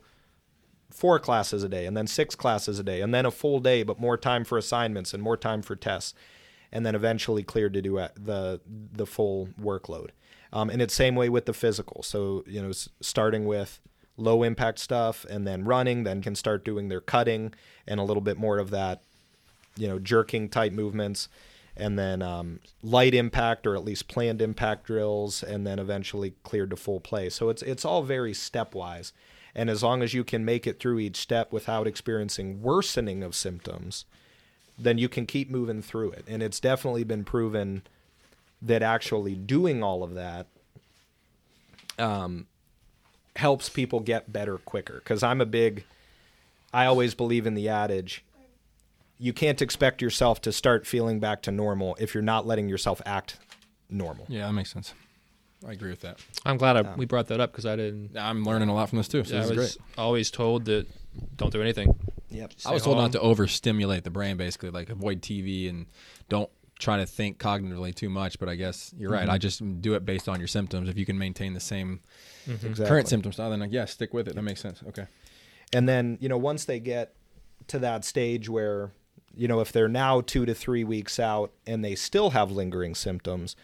four 0.90 1.20
classes 1.20 1.64
a 1.64 1.70
day 1.70 1.86
and 1.86 1.98
then 1.98 2.08
six 2.08 2.34
classes 2.34 2.80
a 2.80 2.84
day 2.84 3.02
and 3.02 3.14
then 3.14 3.26
a 3.26 3.32
full 3.32 3.60
day 3.60 3.84
but 3.84 4.00
more 4.00 4.18
time 4.18 4.46
for 4.46 4.58
assignments 4.58 5.14
and 5.14 5.22
more 5.22 5.38
time 5.38 5.62
for 5.62 5.74
tests 5.74 6.14
and 6.70 6.86
then 6.86 6.96
eventually 6.96 7.44
cleared 7.44 7.74
to 7.74 7.82
do 7.82 7.96
the 8.16 8.60
the 8.66 9.06
full 9.06 9.48
workload 9.58 10.10
um, 10.54 10.70
and 10.70 10.82
it's 10.82 10.94
same 10.94 11.16
way 11.16 11.30
with 11.30 11.46
the 11.46 11.54
physical. 11.54 12.04
So 12.04 12.44
you 12.48 12.62
know 12.62 12.72
starting 13.02 13.46
with 13.46 13.80
low 14.18 14.44
impact 14.44 14.80
stuff 14.80 15.26
and 15.30 15.48
then 15.48 15.64
running 15.64 16.04
then 16.04 16.22
can 16.22 16.36
start 16.36 16.66
doing 16.66 16.90
their 16.90 17.02
cutting 17.02 17.54
and 17.88 18.00
a 18.00 18.04
little 18.04 18.22
bit 18.22 18.38
more 18.38 18.60
of 18.60 18.70
that 18.70 19.02
you 19.76 19.88
know 19.88 20.00
jerking 20.00 20.50
type 20.50 20.74
movements. 20.74 21.28
And 21.78 21.98
then 21.98 22.22
um, 22.22 22.60
light 22.84 23.16
impact 23.16 23.66
or 23.66 23.76
at 23.76 23.86
least 23.86 24.10
planned 24.10 24.42
impact 24.42 24.86
drills 24.86 25.42
and 25.42 25.66
then 25.66 25.80
eventually 25.80 26.34
cleared 26.44 26.70
to 26.72 26.76
full 26.76 27.00
play. 27.00 27.30
So 27.30 27.50
it's 27.50 27.62
it's 27.62 27.86
all 27.86 28.04
very 28.04 28.34
stepwise. 28.34 29.14
And 29.56 29.70
as 29.70 29.84
long 29.84 30.02
as 30.02 30.14
you 30.14 30.24
can 30.24 30.46
make 30.46 30.68
it 30.68 30.80
through 30.80 31.00
each 31.00 31.18
step 31.18 31.52
without 31.52 31.88
experiencing 31.88 32.62
worsening 32.62 33.24
of 33.24 33.36
symptoms 33.36 34.06
then 34.78 34.98
you 34.98 35.10
can 35.10 35.26
keep 35.26 35.50
moving 35.50 35.82
through 35.82 36.12
it. 36.12 36.26
And 36.28 36.42
it's 36.42 36.60
definitely 36.60 37.04
been 37.04 37.24
proven 37.24 37.84
that 38.62 38.82
actually 38.84 39.36
doing 39.36 39.84
all 39.84 40.04
of 40.04 40.14
that 40.16 40.48
um, 41.98 42.48
helps 43.36 43.70
people 43.70 44.00
get 44.00 44.32
better 44.32 44.58
quicker 44.58 44.96
because 44.96 45.24
i'm 45.24 45.42
a 45.42 45.46
big 45.46 45.84
i 46.74 46.86
always 46.86 47.14
believe 47.14 47.46
in 47.48 47.54
the 47.54 47.70
adage 47.70 48.24
you 49.22 49.34
can't 49.34 49.62
expect 49.62 50.02
yourself 50.02 50.42
to 50.42 50.52
start 50.52 50.88
feeling 50.88 51.20
back 51.20 51.44
to 51.44 51.52
normal 51.52 51.96
if 52.00 52.16
you're 52.16 52.24
not 52.24 52.48
letting 52.48 52.68
yourself 52.68 53.04
act 53.06 53.38
normal. 53.88 54.26
Yeah, 54.28 54.48
that 54.48 54.54
makes 54.54 54.72
sense. 54.74 54.96
I 55.66 55.74
agree 55.74 55.92
with 55.92 56.02
that. 56.02 56.20
I'm 56.44 56.58
glad 56.58 56.76
I, 56.76 56.96
we 56.96 57.06
brought 57.06 57.28
that 57.28 57.40
up 57.40 57.52
because 57.52 57.68
I 57.68 57.76
didn't. 57.76 58.18
I'm 58.18 58.44
learning 58.44 58.70
a 58.70 58.74
lot 58.74 58.90
from 58.90 58.98
this 58.98 59.08
too. 59.08 59.24
So 59.24 59.36
I 59.36 59.42
this 59.42 59.52
is 59.52 59.58
was 59.58 59.76
great. 59.76 59.88
always 59.96 60.32
told 60.32 60.66
that 60.66 60.88
don't 61.36 61.54
do 61.54 61.62
anything. 61.62 61.94
Yep. 62.32 62.54
I 62.66 62.74
was 62.74 62.82
told 62.82 62.96
home. 62.96 63.06
not 63.06 63.12
to 63.12 63.20
overstimulate 63.20 64.04
the 64.04 64.10
brain, 64.10 64.38
basically, 64.38 64.72
like 64.72 64.90
avoid 64.90 65.22
TV 65.22 65.70
and 65.70 65.86
don't 66.28 66.50
try 66.82 66.98
to 66.98 67.06
think 67.06 67.38
cognitively 67.38 67.96
too 67.96 68.10
much. 68.10 68.40
But 68.40 68.50
I 68.50 68.56
guess 68.56 68.94
you're 68.98 69.12
right. 69.12 69.30
I 69.30 69.38
just 69.38 69.82
do 69.82 69.94
it 69.94 70.06
based 70.06 70.28
on 70.28 70.40
your 70.40 70.48
symptoms. 70.48 70.90
If 70.90 70.98
you 70.98 71.06
can 71.06 71.18
maintain 71.18 71.54
the 71.54 71.60
same 71.60 72.02
Exactly. 72.48 72.86
current 72.86 73.08
symptoms, 73.08 73.38
then 73.38 73.60
like, 73.60 73.72
yeah, 73.72 73.86
stick 73.86 74.14
with 74.14 74.28
it. 74.28 74.36
That 74.36 74.42
makes 74.42 74.60
sense. 74.60 74.82
Okay. 74.88 75.06
And 75.72 75.88
then, 75.88 76.18
you 76.20 76.28
know, 76.28 76.38
once 76.38 76.66
they 76.66 76.80
get 76.80 77.14
to 77.68 77.80
that 77.80 78.04
stage 78.04 78.50
where, 78.50 78.92
you 79.34 79.48
know, 79.48 79.62
if 79.62 79.72
they're 79.72 79.88
now 79.88 80.20
two 80.22 80.46
to 80.46 80.54
three 80.54 80.84
weeks 80.84 81.20
out 81.20 81.54
and 81.66 81.86
they 81.86 81.96
still 81.96 82.32
have 82.32 82.52
lingering 82.52 82.96
symptoms, 82.96 83.56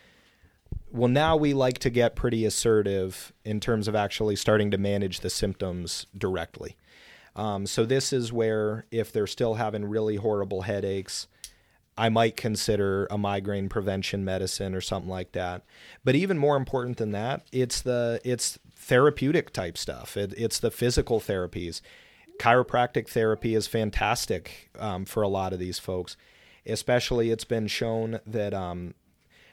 well, 0.92 1.10
now 1.10 1.36
we 1.36 1.54
like 1.54 1.80
to 1.80 1.90
get 1.90 2.16
pretty 2.16 2.46
assertive 2.46 3.34
in 3.44 3.60
terms 3.60 3.88
of 3.88 3.96
actually 3.96 4.36
starting 4.36 4.72
to 4.72 4.78
manage 4.78 5.20
the 5.20 5.30
symptoms 5.30 6.06
directly. 6.18 6.78
Um, 7.36 7.66
so 7.68 7.86
this 7.86 8.14
is 8.14 8.32
where 8.32 8.86
if 8.90 9.12
they're 9.12 9.28
still 9.28 9.56
having 9.56 9.86
really 9.86 10.16
horrible 10.16 10.62
headaches, 10.62 11.28
I 11.98 12.10
might 12.10 12.38
consider 12.38 13.08
a 13.10 13.18
migraine 13.18 13.70
prevention 13.70 14.24
medicine 14.24 14.76
or 14.76 14.82
something 14.82 15.10
like 15.10 15.32
that. 15.32 15.64
But 16.04 16.16
even 16.16 16.38
more 16.38 16.56
important 16.56 16.98
than 16.98 17.12
that, 17.12 17.44
it's 17.52 17.82
the 17.82 18.22
it's 18.24 18.60
therapeutic 18.76 19.52
type 19.52 19.78
stuff. 19.78 20.16
It, 20.16 20.34
it's 20.38 20.60
the 20.60 20.72
physical 20.72 21.20
therapies. 21.20 21.82
Chiropractic 22.40 23.10
therapy 23.10 23.56
is 23.56 23.68
fantastic 23.68 24.70
um, 24.78 25.06
for 25.06 25.24
a 25.24 25.28
lot 25.28 25.54
of 25.54 25.60
these 25.60 25.80
folks. 25.80 26.16
Especially, 26.66 27.32
it's 27.32 27.46
been 27.46 27.68
shown 27.68 28.20
that 28.28 28.54
um, 28.54 28.94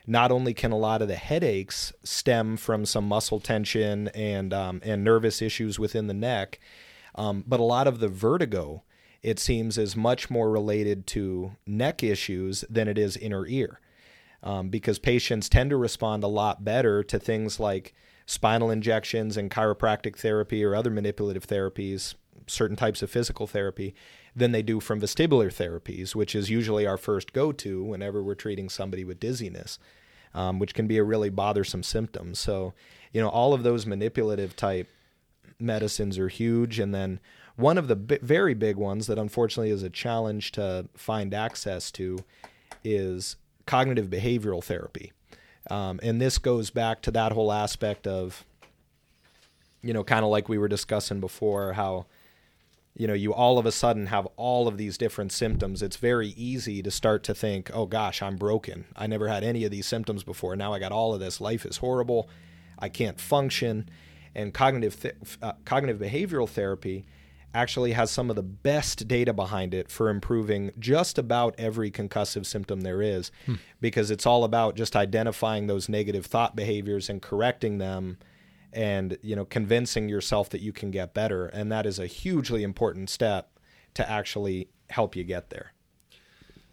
not 0.06 0.30
only 0.30 0.52
can 0.52 0.72
a 0.72 0.76
lot 0.76 1.00
of 1.00 1.08
the 1.08 1.16
headaches 1.16 1.92
stem 2.02 2.56
from 2.56 2.84
some 2.84 3.08
muscle 3.08 3.40
tension 3.40 4.08
and 4.08 4.52
um, 4.52 4.80
and 4.84 5.02
nervous 5.02 5.40
issues 5.40 5.78
within 5.78 6.08
the 6.08 6.14
neck, 6.14 6.60
um, 7.14 7.44
but 7.46 7.60
a 7.60 7.64
lot 7.64 7.86
of 7.86 8.00
the 8.00 8.08
vertigo, 8.08 8.82
it 9.24 9.38
seems, 9.38 9.78
is 9.78 9.96
much 9.96 10.30
more 10.30 10.50
related 10.50 11.06
to 11.08 11.56
neck 11.66 12.02
issues 12.02 12.64
than 12.68 12.86
it 12.88 12.98
is 12.98 13.16
inner 13.16 13.46
ear, 13.46 13.80
um, 14.42 14.68
because 14.68 14.98
patients 14.98 15.48
tend 15.48 15.70
to 15.70 15.76
respond 15.76 16.22
a 16.22 16.28
lot 16.28 16.62
better 16.62 17.02
to 17.02 17.18
things 17.18 17.58
like 17.58 17.94
spinal 18.26 18.70
injections 18.70 19.36
and 19.36 19.50
chiropractic 19.50 20.16
therapy 20.16 20.62
or 20.62 20.74
other 20.74 20.90
manipulative 20.90 21.46
therapies, 21.46 22.14
certain 22.46 22.76
types 22.76 23.02
of 23.02 23.10
physical 23.10 23.46
therapy, 23.46 23.94
than 24.36 24.52
they 24.52 24.62
do 24.62 24.80
from 24.80 25.00
vestibular 25.00 25.50
therapies, 25.50 26.14
which 26.14 26.34
is 26.34 26.50
usually 26.50 26.86
our 26.86 26.98
first 26.98 27.32
go 27.32 27.50
to 27.52 27.82
whenever 27.82 28.22
we're 28.22 28.34
treating 28.34 28.68
somebody 28.68 29.04
with 29.04 29.20
dizziness, 29.20 29.78
um, 30.34 30.58
which 30.58 30.74
can 30.74 30.86
be 30.86 30.98
a 30.98 31.04
really 31.04 31.30
bothersome 31.30 31.82
symptom. 31.82 32.34
So, 32.34 32.74
you 33.12 33.20
know, 33.22 33.28
all 33.28 33.54
of 33.54 33.62
those 33.62 33.86
manipulative 33.86 34.54
type 34.56 34.88
medicines 35.58 36.18
are 36.18 36.28
huge. 36.28 36.78
And 36.78 36.94
then 36.94 37.20
one 37.56 37.78
of 37.78 37.88
the 37.88 37.96
bi- 37.96 38.18
very 38.22 38.54
big 38.54 38.76
ones 38.76 39.06
that 39.06 39.18
unfortunately 39.18 39.70
is 39.70 39.82
a 39.82 39.90
challenge 39.90 40.52
to 40.52 40.88
find 40.94 41.32
access 41.32 41.90
to 41.92 42.18
is 42.82 43.36
cognitive 43.66 44.08
behavioral 44.08 44.62
therapy. 44.62 45.12
Um, 45.70 46.00
and 46.02 46.20
this 46.20 46.38
goes 46.38 46.70
back 46.70 47.00
to 47.02 47.10
that 47.12 47.32
whole 47.32 47.52
aspect 47.52 48.06
of, 48.06 48.44
you 49.82 49.92
know, 49.92 50.04
kind 50.04 50.24
of 50.24 50.30
like 50.30 50.48
we 50.48 50.58
were 50.58 50.68
discussing 50.68 51.20
before, 51.20 51.72
how, 51.72 52.06
you 52.96 53.06
know, 53.06 53.14
you 53.14 53.32
all 53.32 53.58
of 53.58 53.64
a 53.66 53.72
sudden 53.72 54.06
have 54.06 54.26
all 54.36 54.68
of 54.68 54.76
these 54.76 54.98
different 54.98 55.32
symptoms. 55.32 55.80
It's 55.80 55.96
very 55.96 56.28
easy 56.28 56.82
to 56.82 56.90
start 56.90 57.22
to 57.24 57.34
think, 57.34 57.70
oh 57.72 57.86
gosh, 57.86 58.20
I'm 58.20 58.36
broken. 58.36 58.84
I 58.94 59.06
never 59.06 59.28
had 59.28 59.42
any 59.42 59.64
of 59.64 59.70
these 59.70 59.86
symptoms 59.86 60.22
before. 60.22 60.54
Now 60.56 60.72
I 60.74 60.78
got 60.78 60.92
all 60.92 61.14
of 61.14 61.20
this. 61.20 61.40
Life 61.40 61.64
is 61.64 61.78
horrible. 61.78 62.28
I 62.78 62.88
can't 62.88 63.18
function. 63.18 63.88
And 64.34 64.52
cognitive 64.52 65.00
th- 65.00 65.14
uh, 65.40 65.52
cognitive 65.64 66.00
behavioral 66.00 66.48
therapy 66.48 67.04
actually 67.54 67.92
has 67.92 68.10
some 68.10 68.28
of 68.28 68.36
the 68.36 68.42
best 68.42 69.06
data 69.06 69.32
behind 69.32 69.72
it 69.72 69.90
for 69.90 70.10
improving 70.10 70.72
just 70.78 71.16
about 71.18 71.54
every 71.56 71.90
concussive 71.90 72.44
symptom 72.44 72.80
there 72.80 73.00
is 73.00 73.30
because 73.80 74.10
it's 74.10 74.26
all 74.26 74.42
about 74.42 74.74
just 74.74 74.96
identifying 74.96 75.68
those 75.68 75.88
negative 75.88 76.26
thought 76.26 76.56
behaviors 76.56 77.08
and 77.08 77.22
correcting 77.22 77.78
them 77.78 78.18
and 78.74 79.16
you 79.22 79.36
know 79.36 79.44
convincing 79.44 80.08
yourself 80.08 80.50
that 80.50 80.60
you 80.60 80.72
can 80.72 80.90
get 80.90 81.14
better. 81.14 81.46
And 81.46 81.70
that 81.72 81.86
is 81.86 81.98
a 81.98 82.06
hugely 82.06 82.62
important 82.62 83.08
step 83.08 83.58
to 83.94 84.08
actually 84.08 84.68
help 84.90 85.16
you 85.16 85.24
get 85.24 85.50
there. 85.50 85.72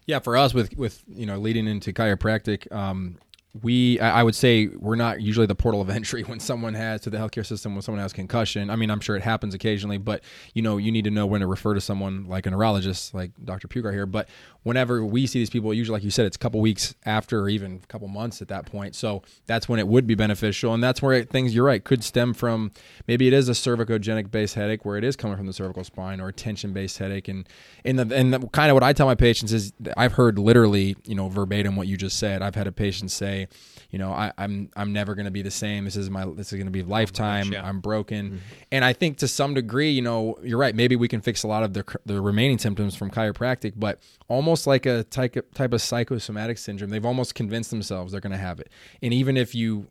Yeah, 0.08 0.20
for 0.20 0.36
us 0.36 0.54
with 0.54 0.76
with 0.76 1.04
you 1.08 1.26
know 1.26 1.38
leading 1.38 1.68
into 1.68 1.94
chiropractic, 1.94 2.72
um, 2.76 3.18
we 3.62 4.00
I 4.00 4.24
would 4.24 4.36
say 4.36 4.68
we're 4.68 4.96
not 4.96 5.22
usually 5.22 5.46
the 5.46 5.56
portal 5.56 5.82
of 5.82 5.90
entry 6.02 6.24
when 6.24 6.40
someone 6.40 6.74
has 6.74 7.02
to 7.02 7.10
the 7.10 7.18
healthcare 7.18 7.46
system 7.46 7.74
when 7.74 7.82
someone 7.82 8.02
has 8.02 8.14
concussion. 8.14 8.70
I 8.70 8.76
mean, 8.76 8.90
I'm 8.90 9.02
sure 9.02 9.16
it 9.16 9.24
happens 9.24 9.54
occasionally, 9.54 9.98
but 9.98 10.24
you 10.54 10.62
know, 10.62 10.78
you 10.78 10.92
need 10.92 11.04
to 11.04 11.12
know 11.12 11.26
when 11.26 11.42
to 11.42 11.48
refer 11.48 11.74
to 11.74 11.82
someone 11.82 12.26
like 12.26 12.46
a 12.46 12.52
neurologist, 12.52 13.14
like 13.14 13.32
Dr. 13.44 13.68
Pugar 13.68 13.92
here. 13.92 14.06
But 14.06 14.30
whenever 14.64 15.04
we 15.04 15.28
see 15.28 15.40
these 15.40 15.50
people, 15.50 15.74
usually, 15.74 15.98
like 15.98 16.04
you 16.04 16.12
said, 16.12 16.26
it's 16.26 16.38
a 16.38 16.40
couple 16.40 16.62
weeks 16.62 16.96
after, 17.06 17.42
or 17.42 17.50
even 17.50 17.82
a 17.84 17.88
couple 17.88 18.08
months 18.08 18.42
at 18.42 18.48
that 18.48 18.66
point. 18.66 18.96
So 18.96 19.24
that's 19.48 19.68
when 19.68 19.80
it 19.80 19.88
would 19.88 20.08
be 20.08 20.16
beneficial, 20.16 20.74
and 20.74 20.84
that's 20.84 21.02
where 21.02 21.24
things 21.24 21.54
you're 21.54 21.66
right 21.66 21.84
could 21.84 22.04
stem 22.04 22.34
from. 22.34 22.72
Maybe 23.08 23.28
it 23.28 23.34
is 23.34 23.50
a 23.50 23.54
cervicogenic 23.54 24.32
based 24.32 24.56
headache 24.56 24.86
where 24.86 24.98
it 24.98 25.04
is 25.04 25.16
coming 25.16 25.36
from 25.36 25.48
the 25.48 25.54
cervical 25.54 25.84
spine, 25.84 26.22
or 26.22 26.30
a 26.30 26.34
tension 26.34 26.72
based 26.72 27.00
headache, 27.00 27.28
and 27.28 27.48
and 27.84 28.00
the 28.00 28.16
and 28.16 28.34
the, 28.34 28.40
kind 28.48 28.70
of 28.72 28.76
what 28.76 28.84
I 28.84 28.94
tell 28.94 29.08
my 29.08 29.16
patients 29.16 29.52
is 29.52 29.74
I've 29.98 30.14
heard 30.14 30.40
literally, 30.40 30.96
you 31.06 31.16
know, 31.16 31.28
verbatim 31.28 31.76
what 31.76 31.88
you 31.88 31.98
just 31.98 32.18
said. 32.18 32.42
I've 32.42 32.56
had 32.56 32.68
a 32.68 32.72
patient 32.72 33.12
say 33.12 33.41
you 33.90 34.00
know, 34.00 34.12
I, 34.12 34.32
I'm 34.38 34.70
I'm 34.76 34.94
never 34.94 35.16
going 35.16 35.26
to 35.26 35.32
be 35.32 35.42
the 35.42 35.52
same. 35.52 35.86
This 35.86 35.96
is 35.96 36.10
my 36.10 36.26
this 36.26 36.52
is 36.52 36.58
going 36.58 36.68
to 36.68 36.72
be 36.72 36.84
lifetime. 36.84 37.52
yeah. 37.52 37.68
I'm 37.68 37.80
broken, 37.80 38.42
and 38.72 38.84
I 38.86 38.94
think 38.94 39.18
to 39.18 39.28
some 39.28 39.54
degree, 39.54 39.92
you 39.92 40.02
know, 40.02 40.38
you're 40.44 40.58
right. 40.58 40.76
Maybe 40.76 40.96
we 40.96 41.08
can 41.08 41.22
fix 41.22 41.44
a 41.44 41.48
lot 41.48 41.64
of 41.64 41.74
the 41.74 41.84
the 42.06 42.22
remaining 42.22 42.58
symptoms 42.58 42.96
from 42.96 43.12
chiropractic, 43.12 43.74
but 43.76 44.00
almost 44.28 44.68
like 44.68 44.86
a 44.86 45.04
type 45.06 45.36
of, 45.36 45.52
type 45.54 45.74
of 45.74 45.82
psychosomatic 45.82 46.58
syndrome, 46.58 46.90
they've 46.90 47.06
almost 47.06 47.36
convinced 47.36 47.70
themselves 47.70 48.12
they're 48.12 48.22
going 48.22 48.32
to 48.32 48.38
have 48.38 48.60
it. 48.60 48.70
And 49.02 49.14
even 49.14 49.38
if 49.38 49.54
you 49.56 49.88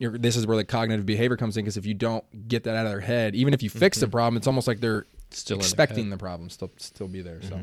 you're, 0.00 0.18
this 0.18 0.36
is 0.36 0.46
where 0.46 0.56
the 0.56 0.64
cognitive 0.64 1.06
behavior 1.06 1.36
comes 1.36 1.56
in 1.56 1.64
because 1.64 1.76
if 1.76 1.86
you 1.86 1.94
don't 1.94 2.48
get 2.48 2.64
that 2.64 2.74
out 2.76 2.86
of 2.86 2.90
their 2.90 3.00
head, 3.00 3.34
even 3.36 3.54
if 3.54 3.62
you 3.62 3.70
fix 3.70 3.98
the 3.98 4.08
problem, 4.08 4.36
it's 4.36 4.48
almost 4.48 4.66
like 4.66 4.80
they're 4.80 5.06
Still 5.36 5.58
expecting 5.58 6.10
the 6.10 6.16
problem 6.16 6.48
still 6.48 6.70
still 6.76 7.08
be 7.08 7.20
there. 7.20 7.42
So 7.42 7.60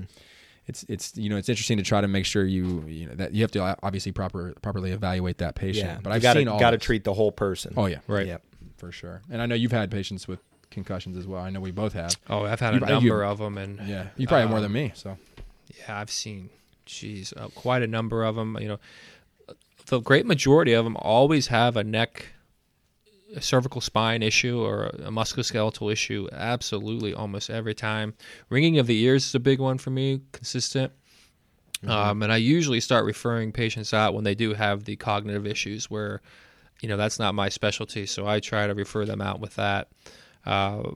it's 0.67 0.83
it's 0.87 1.17
you 1.17 1.29
know 1.29 1.37
it's 1.37 1.49
interesting 1.49 1.77
to 1.77 1.83
try 1.83 2.01
to 2.01 2.07
make 2.07 2.25
sure 2.25 2.45
you 2.45 2.83
you 2.87 3.07
know 3.07 3.15
that 3.15 3.33
you 3.33 3.41
have 3.41 3.51
to 3.51 3.75
obviously 3.83 4.11
proper 4.11 4.53
properly 4.61 4.91
evaluate 4.91 5.39
that 5.39 5.55
patient. 5.55 5.85
Yeah, 5.87 5.99
but 6.03 6.11
I've 6.13 6.21
gotta, 6.21 6.39
seen 6.39 6.47
all 6.47 6.59
gotta 6.59 6.77
treat 6.77 7.03
the 7.03 7.13
whole 7.13 7.31
person. 7.31 7.73
Oh 7.77 7.87
yeah, 7.87 7.99
Right. 8.07 8.27
Yep. 8.27 8.43
for 8.77 8.91
sure. 8.91 9.21
And 9.29 9.41
I 9.41 9.45
know 9.47 9.55
you've 9.55 9.71
had 9.71 9.89
patients 9.91 10.27
with 10.27 10.39
concussions 10.69 11.17
as 11.17 11.27
well. 11.27 11.41
I 11.41 11.49
know 11.49 11.59
we 11.59 11.71
both 11.71 11.93
have. 11.93 12.15
Oh, 12.29 12.45
I've 12.45 12.59
had 12.59 12.75
You- 12.75 12.79
a 12.81 12.87
you- 12.87 12.93
number 12.93 13.23
of 13.25 13.39
them, 13.39 13.57
and 13.57 13.79
Yeah, 13.87 14.07
you 14.17 14.27
probably 14.27 14.41
have 14.41 14.49
more 14.49 14.57
um, 14.59 14.63
than 14.63 14.71
me. 14.71 14.91
So 14.95 15.17
Yeah, 15.79 15.99
I've 15.99 16.11
seen, 16.11 16.49
geez, 16.85 17.33
uh, 17.35 17.47
quite 17.55 17.81
a 17.81 17.87
number 17.87 18.23
of 18.23 18.35
them. 18.35 18.57
You 18.61 18.67
know, 18.67 18.79
the 19.87 19.99
great 19.99 20.25
majority 20.25 20.73
of 20.73 20.83
them 20.85 20.95
always 20.97 21.47
have 21.47 21.75
a 21.75 21.83
neck, 21.83 22.27
a 23.35 23.41
cervical 23.41 23.81
spine 23.81 24.21
issue 24.23 24.59
or 24.61 24.85
a 24.87 25.09
musculoskeletal 25.09 25.91
issue. 25.91 26.27
Absolutely, 26.31 27.13
almost 27.13 27.49
every 27.49 27.73
time. 27.73 28.13
Ringing 28.49 28.79
of 28.79 28.87
the 28.87 29.01
ears 29.01 29.25
is 29.25 29.35
a 29.35 29.39
big 29.39 29.59
one 29.59 29.77
for 29.77 29.89
me, 29.89 30.21
consistent. 30.31 30.91
Um, 31.87 32.21
and 32.21 32.31
I 32.31 32.37
usually 32.37 32.79
start 32.79 33.05
referring 33.05 33.51
patients 33.51 33.91
out 33.91 34.13
when 34.13 34.23
they 34.23 34.35
do 34.35 34.53
have 34.53 34.83
the 34.83 34.95
cognitive 34.95 35.47
issues, 35.47 35.89
where, 35.89 36.21
you 36.79 36.87
know, 36.87 36.97
that's 36.97 37.17
not 37.17 37.33
my 37.33 37.49
specialty. 37.49 38.05
So 38.05 38.27
I 38.27 38.39
try 38.39 38.67
to 38.67 38.75
refer 38.75 39.05
them 39.05 39.19
out 39.19 39.39
with 39.39 39.55
that. 39.55 39.87
Uh, 40.45 40.91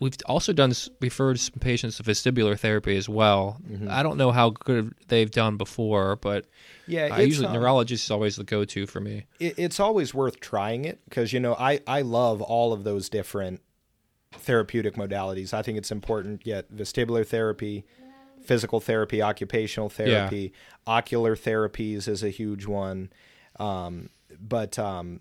We've 0.00 0.16
also 0.24 0.52
done 0.54 0.72
referred 1.00 1.38
some 1.38 1.60
patients 1.60 1.98
to 1.98 2.02
vestibular 2.02 2.58
therapy 2.58 2.96
as 2.96 3.08
well. 3.08 3.60
I 3.88 4.02
don't 4.02 4.16
know 4.16 4.32
how 4.32 4.50
good 4.50 4.94
they've 5.08 5.30
done 5.30 5.58
before, 5.58 6.16
but 6.16 6.46
Yeah, 6.86 7.10
I 7.12 7.20
usually 7.20 7.48
um, 7.48 7.52
neurologist 7.52 8.04
is 8.06 8.10
always 8.10 8.36
the 8.36 8.44
go-to 8.44 8.86
for 8.86 9.00
me. 9.00 9.26
it, 9.38 9.54
it's 9.58 9.78
always 9.78 10.14
worth 10.14 10.40
trying 10.40 10.86
it 10.86 11.00
because 11.04 11.32
you 11.34 11.40
know 11.40 11.54
I 11.54 11.80
I 11.86 12.00
love 12.00 12.40
all 12.40 12.72
of 12.72 12.82
those 12.82 13.08
different 13.10 13.60
therapeutic 14.32 14.94
modalities. 14.94 15.52
I 15.52 15.62
think 15.62 15.76
it's 15.76 15.90
important. 15.92 16.46
Yet 16.46 16.72
vestibular 16.74 17.26
therapy, 17.26 17.84
physical 18.42 18.80
therapy, 18.80 19.20
occupational 19.20 19.90
therapy, 19.90 20.52
ocular 20.86 21.36
therapies 21.36 22.08
is 22.08 22.22
a 22.22 22.30
huge 22.30 22.64
one. 22.66 23.10
Um, 23.58 24.08
but 24.40 24.78
um, 24.78 25.20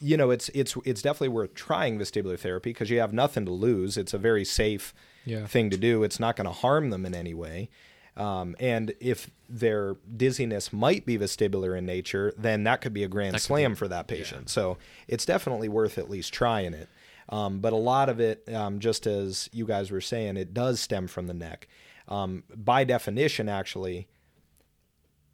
you 0.00 0.16
know, 0.16 0.30
it's 0.30 0.48
it's 0.50 0.76
it's 0.84 1.02
definitely 1.02 1.28
worth 1.28 1.54
trying 1.54 1.98
vestibular 1.98 2.38
therapy 2.38 2.70
because 2.70 2.90
you 2.90 3.00
have 3.00 3.12
nothing 3.12 3.44
to 3.46 3.50
lose. 3.52 3.96
It's 3.96 4.14
a 4.14 4.18
very 4.18 4.44
safe 4.44 4.94
Yeah. 5.24 5.46
thing 5.46 5.70
to 5.70 5.76
do. 5.76 6.02
It's 6.04 6.20
not 6.20 6.36
going 6.36 6.46
to 6.46 6.52
harm 6.52 6.90
them 6.90 7.04
in 7.04 7.14
any 7.14 7.34
way. 7.34 7.68
Um, 8.16 8.56
and 8.58 8.94
if 9.00 9.30
their 9.48 9.94
dizziness 10.16 10.72
might 10.72 11.06
be 11.06 11.16
vestibular 11.16 11.78
in 11.78 11.86
nature, 11.86 12.32
then 12.36 12.64
that 12.64 12.80
could 12.80 12.92
be 12.92 13.04
a 13.04 13.08
grand 13.08 13.40
slam 13.40 13.76
for 13.76 13.86
that 13.88 14.08
patient. 14.08 14.50
So 14.50 14.76
it's 15.06 15.24
definitely 15.24 15.68
worth 15.68 15.98
at 15.98 16.10
least 16.10 16.32
trying 16.32 16.74
it. 16.74 16.88
Um, 17.28 17.60
but 17.60 17.72
a 17.72 17.76
lot 17.76 18.08
of 18.08 18.18
it, 18.20 18.42
um, 18.52 18.80
just 18.80 19.06
as 19.06 19.48
you 19.52 19.66
guys 19.66 19.90
were 19.92 20.00
saying, 20.00 20.36
it 20.36 20.52
does 20.54 20.80
stem 20.80 21.06
from 21.06 21.26
the 21.28 21.34
neck. 21.34 21.68
Um, 22.08 22.42
by 22.56 22.82
definition, 22.84 23.48
actually, 23.48 24.08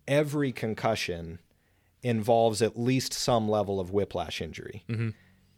every 0.07 0.53
concussion 0.53 1.38
involves 2.04 2.62
at 2.62 2.78
least 2.78 3.12
some 3.12 3.48
level 3.48 3.80
of 3.80 3.90
whiplash 3.90 4.40
injury. 4.40 4.84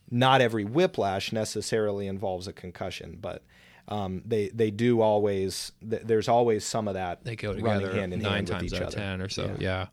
Not 0.08 0.40
every 0.40 0.64
whiplash 0.64 1.32
necessarily 1.32 2.06
involves 2.06 2.46
a 2.46 2.52
concussion, 2.52 3.18
but 3.20 3.42
um, 3.88 4.22
they 4.24 4.48
they 4.50 4.70
do 4.70 5.00
always. 5.00 5.72
Th- 5.88 6.02
there's 6.04 6.28
always 6.28 6.64
some 6.64 6.86
of 6.88 6.94
that 6.94 7.24
They 7.24 7.36
go 7.36 7.52
together 7.52 7.92
hand 7.92 8.14
in 8.14 8.20
nine 8.20 8.46
hand 8.46 8.48
with 8.48 8.58
times 8.58 8.74
out 8.74 8.82
of 8.82 8.94
ten 8.94 9.20
or 9.20 9.28
so. 9.28 9.46
Yeah. 9.46 9.56
Yeah. 9.58 9.86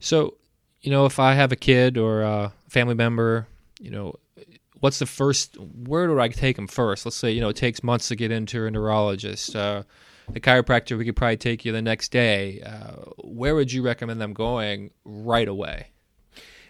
So, 0.00 0.36
you 0.82 0.90
know, 0.90 1.06
if 1.06 1.18
I 1.18 1.34
have 1.34 1.52
a 1.52 1.56
kid 1.56 1.96
or 1.96 2.22
a 2.22 2.52
family 2.68 2.94
member, 2.94 3.46
you 3.80 3.90
know, 3.90 4.16
what's 4.80 4.98
the 4.98 5.06
first? 5.06 5.56
Where 5.58 6.08
do 6.08 6.18
I 6.20 6.28
take 6.28 6.56
them 6.56 6.66
first? 6.66 7.06
Let's 7.06 7.16
say 7.16 7.30
you 7.30 7.40
know 7.40 7.48
it 7.48 7.56
takes 7.56 7.84
months 7.84 8.08
to 8.08 8.16
get 8.16 8.32
into 8.32 8.66
a 8.66 8.70
neurologist. 8.70 9.54
Uh, 9.54 9.84
the 10.32 10.40
chiropractor 10.40 10.96
we 10.98 11.04
could 11.04 11.16
probably 11.16 11.36
take 11.36 11.64
you 11.64 11.72
the 11.72 11.82
next 11.82 12.10
day. 12.12 12.60
Uh, 12.62 13.10
where 13.24 13.54
would 13.54 13.72
you 13.72 13.82
recommend 13.82 14.20
them 14.20 14.32
going 14.32 14.90
right 15.04 15.48
away? 15.48 15.88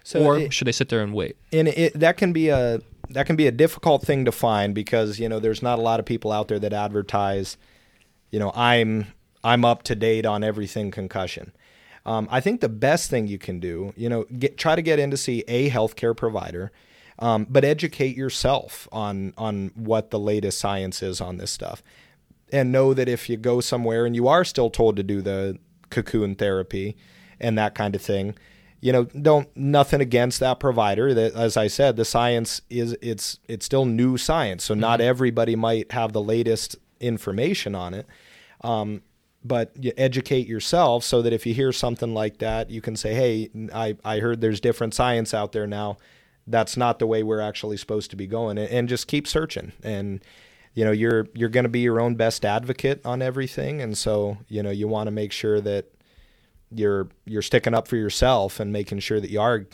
So 0.04 0.22
or 0.24 0.38
it- 0.38 0.52
should 0.52 0.66
they 0.66 0.72
sit 0.72 0.88
there 0.88 1.02
and 1.02 1.12
wait? 1.14 1.36
and 1.52 1.68
it 1.68 1.98
that 1.98 2.16
can 2.16 2.32
be 2.32 2.48
a 2.48 2.80
that 3.10 3.26
can 3.26 3.36
be 3.36 3.46
a 3.46 3.52
difficult 3.52 4.02
thing 4.02 4.24
to 4.24 4.32
find 4.32 4.74
because 4.74 5.18
you 5.18 5.28
know 5.28 5.38
there's 5.40 5.62
not 5.62 5.78
a 5.78 5.82
lot 5.82 6.00
of 6.00 6.06
people 6.06 6.32
out 6.32 6.48
there 6.48 6.58
that 6.58 6.72
advertise 6.72 7.56
you 8.32 8.38
know 8.40 8.50
i'm 8.56 9.06
i'm 9.44 9.64
up 9.64 9.84
to 9.84 9.94
date 9.94 10.26
on 10.26 10.42
everything 10.42 10.90
concussion 10.90 11.52
um, 12.04 12.26
i 12.32 12.40
think 12.40 12.60
the 12.60 12.68
best 12.68 13.08
thing 13.08 13.28
you 13.28 13.38
can 13.38 13.60
do 13.60 13.92
you 13.96 14.08
know 14.08 14.24
get 14.38 14.56
try 14.58 14.74
to 14.74 14.82
get 14.82 14.98
in 14.98 15.08
to 15.12 15.16
see 15.16 15.44
a 15.46 15.70
healthcare 15.70 16.16
provider 16.16 16.72
um, 17.20 17.46
but 17.48 17.64
educate 17.64 18.16
yourself 18.16 18.88
on 18.90 19.32
on 19.38 19.70
what 19.76 20.10
the 20.10 20.18
latest 20.18 20.58
science 20.58 21.00
is 21.02 21.20
on 21.20 21.36
this 21.36 21.52
stuff 21.52 21.82
and 22.52 22.70
know 22.72 22.94
that 22.94 23.08
if 23.08 23.28
you 23.28 23.36
go 23.36 23.60
somewhere 23.60 24.06
and 24.06 24.14
you 24.14 24.28
are 24.28 24.44
still 24.44 24.70
told 24.70 24.96
to 24.96 25.02
do 25.02 25.20
the 25.20 25.58
cocoon 25.90 26.34
therapy 26.34 26.96
and 27.40 27.56
that 27.58 27.74
kind 27.74 27.94
of 27.94 28.02
thing 28.02 28.34
you 28.80 28.92
know 28.92 29.04
don't 29.04 29.54
nothing 29.56 30.00
against 30.00 30.40
that 30.40 30.60
provider. 30.60 31.14
That 31.14 31.34
as 31.34 31.56
i 31.56 31.66
said 31.66 31.96
the 31.96 32.04
science 32.04 32.60
is 32.70 32.96
it's 33.02 33.38
it's 33.48 33.66
still 33.66 33.84
new 33.84 34.16
science. 34.16 34.64
So 34.64 34.74
not 34.74 35.00
everybody 35.00 35.56
might 35.56 35.92
have 35.92 36.12
the 36.12 36.22
latest 36.22 36.76
information 37.00 37.74
on 37.74 37.94
it. 37.94 38.06
Um, 38.62 39.02
but 39.44 39.72
you 39.78 39.92
educate 39.96 40.46
yourself 40.46 41.04
so 41.04 41.22
that 41.22 41.32
if 41.32 41.46
you 41.46 41.54
hear 41.54 41.72
something 41.72 42.14
like 42.14 42.38
that 42.38 42.70
you 42.70 42.80
can 42.80 42.96
say 42.96 43.14
hey 43.14 43.50
i, 43.72 43.96
I 44.04 44.18
heard 44.18 44.40
there's 44.40 44.60
different 44.60 44.94
science 44.94 45.34
out 45.34 45.52
there 45.52 45.66
now. 45.66 45.96
That's 46.46 46.76
not 46.76 47.00
the 47.00 47.08
way 47.08 47.24
we're 47.24 47.40
actually 47.40 47.76
supposed 47.76 48.10
to 48.10 48.16
be 48.16 48.28
going. 48.28 48.56
And, 48.56 48.70
and 48.70 48.88
just 48.88 49.08
keep 49.08 49.26
searching. 49.26 49.72
And 49.82 50.22
you 50.76 50.84
know 50.84 50.92
you're 50.92 51.26
you're 51.34 51.48
going 51.48 51.64
to 51.64 51.68
be 51.68 51.80
your 51.80 52.00
own 52.00 52.14
best 52.14 52.44
advocate 52.44 53.04
on 53.04 53.20
everything 53.20 53.82
and 53.82 53.98
so 53.98 54.38
you 54.46 54.62
know 54.62 54.70
you 54.70 54.86
want 54.86 55.08
to 55.08 55.10
make 55.10 55.32
sure 55.32 55.60
that 55.60 55.92
you're 56.70 57.08
you're 57.24 57.42
sticking 57.42 57.74
up 57.74 57.88
for 57.88 57.96
yourself 57.96 58.60
and 58.60 58.72
making 58.72 59.00
sure 59.00 59.18
that 59.20 59.30
you 59.30 59.40
are 59.40 59.66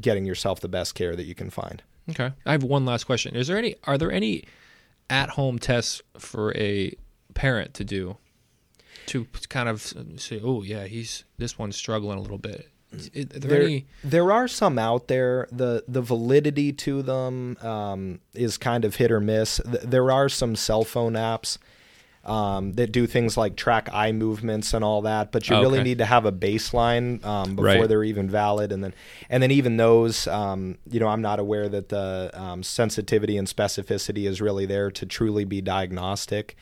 getting 0.00 0.24
yourself 0.24 0.58
the 0.58 0.68
best 0.68 0.96
care 0.96 1.14
that 1.14 1.24
you 1.24 1.34
can 1.36 1.50
find 1.50 1.84
Okay. 2.10 2.32
I 2.46 2.52
have 2.52 2.62
one 2.62 2.84
last 2.84 3.04
question. 3.04 3.36
Is 3.36 3.48
there 3.48 3.58
any 3.58 3.76
are 3.84 3.98
there 3.98 4.10
any 4.10 4.44
at 5.10 5.30
home 5.30 5.58
tests 5.58 6.02
for 6.18 6.56
a 6.56 6.94
parent 7.34 7.74
to 7.74 7.84
do 7.84 8.16
to 9.06 9.26
kind 9.48 9.68
of 9.68 9.94
say, 10.16 10.40
"Oh, 10.42 10.62
yeah, 10.62 10.86
he's 10.86 11.24
this 11.36 11.58
one's 11.58 11.76
struggling 11.76 12.18
a 12.18 12.22
little 12.22 12.38
bit." 12.38 12.68
Are 12.92 12.96
there, 12.96 13.24
there, 13.40 13.62
any 13.62 13.86
there 14.02 14.32
are 14.32 14.48
some 14.48 14.78
out 14.78 15.08
there. 15.08 15.46
the 15.52 15.84
The 15.86 16.00
validity 16.02 16.72
to 16.72 17.02
them 17.02 17.56
um, 17.60 18.20
is 18.34 18.56
kind 18.56 18.84
of 18.84 18.96
hit 18.96 19.10
or 19.12 19.20
miss. 19.20 19.60
Th- 19.64 19.82
There 19.84 20.10
are 20.10 20.28
some 20.28 20.56
cell 20.56 20.84
phone 20.84 21.12
apps 21.12 21.58
um, 22.24 22.72
that 22.74 22.90
do 22.92 23.06
things 23.06 23.36
like 23.36 23.56
track 23.56 23.88
eye 23.92 24.12
movements 24.12 24.74
and 24.74 24.84
all 24.84 25.02
that, 25.02 25.32
but 25.32 25.48
you 25.48 25.56
Oh, 25.56 25.60
really 25.60 25.78
okay. 25.80 25.88
need 25.88 25.98
to 25.98 26.04
have 26.04 26.24
a 26.26 26.32
baseline 26.32 27.24
um, 27.24 27.56
before 27.56 27.64
Right. 27.64 27.88
they're 27.88 28.04
even 28.04 28.28
valid, 28.28 28.72
and 28.72 28.82
then 28.82 28.94
and 29.30 29.42
then 29.42 29.50
even 29.50 29.76
those, 29.76 30.26
um, 30.26 30.78
you 30.90 30.98
know, 31.00 31.08
I'm 31.08 31.22
not 31.22 31.38
aware 31.38 31.68
that 31.68 31.88
the 31.90 32.30
um, 32.34 32.62
sensitivity 32.62 33.36
and 33.36 33.46
specificity 33.46 34.26
is 34.26 34.40
really 34.40 34.66
there 34.66 34.90
to 34.90 35.06
truly 35.06 35.44
be 35.44 35.60
diagnostic. 35.60 36.56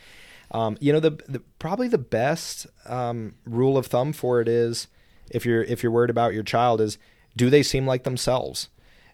Um, 0.52 0.76
you 0.80 0.92
know, 0.92 1.00
the, 1.00 1.10
the 1.28 1.40
probably 1.58 1.88
the 1.88 1.98
best 1.98 2.66
um, 2.86 3.34
rule 3.44 3.76
of 3.76 3.86
thumb 3.86 4.12
for 4.12 4.40
it 4.40 4.46
is 4.48 4.86
if 5.30 5.44
you're 5.46 5.62
if 5.62 5.82
you're 5.82 5.92
worried 5.92 6.10
about 6.10 6.34
your 6.34 6.42
child 6.42 6.80
is 6.80 6.98
do 7.36 7.50
they 7.50 7.62
seem 7.62 7.86
like 7.86 8.04
themselves? 8.04 8.68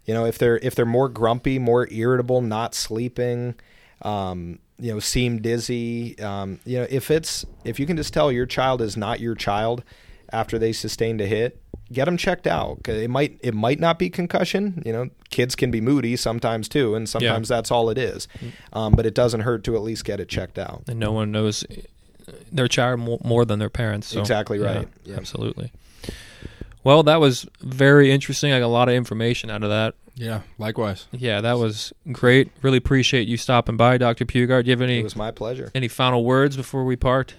You 0.05 0.15
know, 0.15 0.25
if 0.25 0.39
they're 0.39 0.59
if 0.59 0.75
they're 0.75 0.87
more 0.87 1.09
grumpy, 1.09 1.59
more 1.59 1.89
irritable, 1.91 2.41
not 2.41 2.75
sleeping, 2.75 3.55
um, 4.03 4.59
you 4.79 4.93
know, 4.93 4.99
seem 4.99 5.41
dizzy. 5.41 6.19
Um, 6.19 6.59
you 6.65 6.79
know, 6.79 6.87
if 6.91 7.11
it's 7.11 7.47
if 7.65 7.79
you 7.79 7.87
can 7.87 7.97
just 7.97 8.13
tell 8.13 8.33
your 8.33 8.47
child 8.47 8.83
is 8.83 8.97
not 8.97 9.21
your 9.21 9.35
child 9.35 9.85
after 10.33 10.59
they 10.59 10.73
sustained 10.73 11.21
a 11.21 11.27
hit, 11.27 11.61
get 11.93 12.07
them 12.07 12.17
checked 12.17 12.47
out. 12.47 12.89
It 12.89 13.11
might 13.11 13.39
it 13.43 13.55
might 13.55 13.79
not 13.79 13.99
be 13.99 14.11
concussion. 14.11 14.83
You 14.85 14.93
know, 14.93 15.11
kids 15.31 15.55
can 15.55 15.71
be 15.71 15.81
moody 15.81 16.17
sometimes 16.17 16.69
too, 16.69 16.95
and 16.95 17.09
sometimes 17.09 17.49
that's 17.49 17.71
all 17.71 17.91
it 17.91 17.99
is. 17.99 18.27
Um, 18.73 18.95
but 18.95 19.07
it 19.07 19.15
doesn't 19.15 19.41
hurt 19.41 19.63
to 19.65 19.77
at 19.77 19.83
least 19.83 20.05
get 20.05 20.19
it 20.19 20.29
checked 20.29 20.59
out. 20.59 20.83
and 20.89 20.99
no 20.99 21.13
one 21.13 21.31
knows 21.31 21.65
their 22.51 22.69
child 22.69 23.01
more 23.25 23.45
than 23.45 23.59
their 23.59 23.71
parents. 23.71 24.09
So, 24.09 24.21
Exactly 24.21 24.59
yeah, 24.59 24.77
right. 24.79 24.89
Yeah. 25.05 25.17
Absolutely. 25.17 25.73
Well, 26.85 27.03
that 27.05 27.21
was 27.21 27.47
very 27.61 28.11
interesting. 28.11 28.53
I 28.53 28.59
got 28.59 28.67
a 28.67 28.69
lot 28.69 28.89
of 28.89 28.95
information 28.95 29.51
out 29.51 29.63
of 29.63 29.71
that. 29.71 29.95
Yeah, 30.15 30.41
likewise. 30.59 31.07
Yeah, 31.13 31.41
that 31.41 31.59
was 31.59 31.93
great. 32.11 32.51
Really 32.61 32.77
appreciate 32.79 33.29
you 33.29 33.37
stopping 33.37 33.77
by, 33.77 33.99
Dr. 33.99 34.25
Pugard. 34.27 34.65
Do 34.65 34.71
you 34.71 34.73
have 34.73 34.83
any 34.83 34.99
It 35.01 35.05
was 35.05 35.17
my 35.17 35.31
pleasure. 35.31 35.71
any 35.75 35.89
final 35.89 36.25
words 36.25 36.57
before 36.57 36.85
we 36.85 36.97
part? 36.97 37.35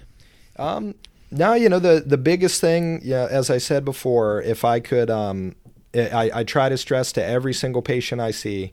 Um, 0.56 0.94
now 1.30 1.54
you 1.54 1.68
know 1.68 1.78
the 1.78 2.02
the 2.04 2.16
biggest 2.18 2.60
thing. 2.60 3.00
Yeah, 3.04 3.26
as 3.30 3.50
I 3.50 3.58
said 3.58 3.84
before, 3.84 4.40
if 4.42 4.64
I 4.64 4.80
could, 4.80 5.10
um, 5.10 5.54
I, 5.94 6.30
I 6.34 6.44
try 6.44 6.68
to 6.68 6.76
stress 6.76 7.12
to 7.12 7.24
every 7.24 7.52
single 7.54 7.82
patient 7.82 8.20
I 8.20 8.30
see, 8.32 8.72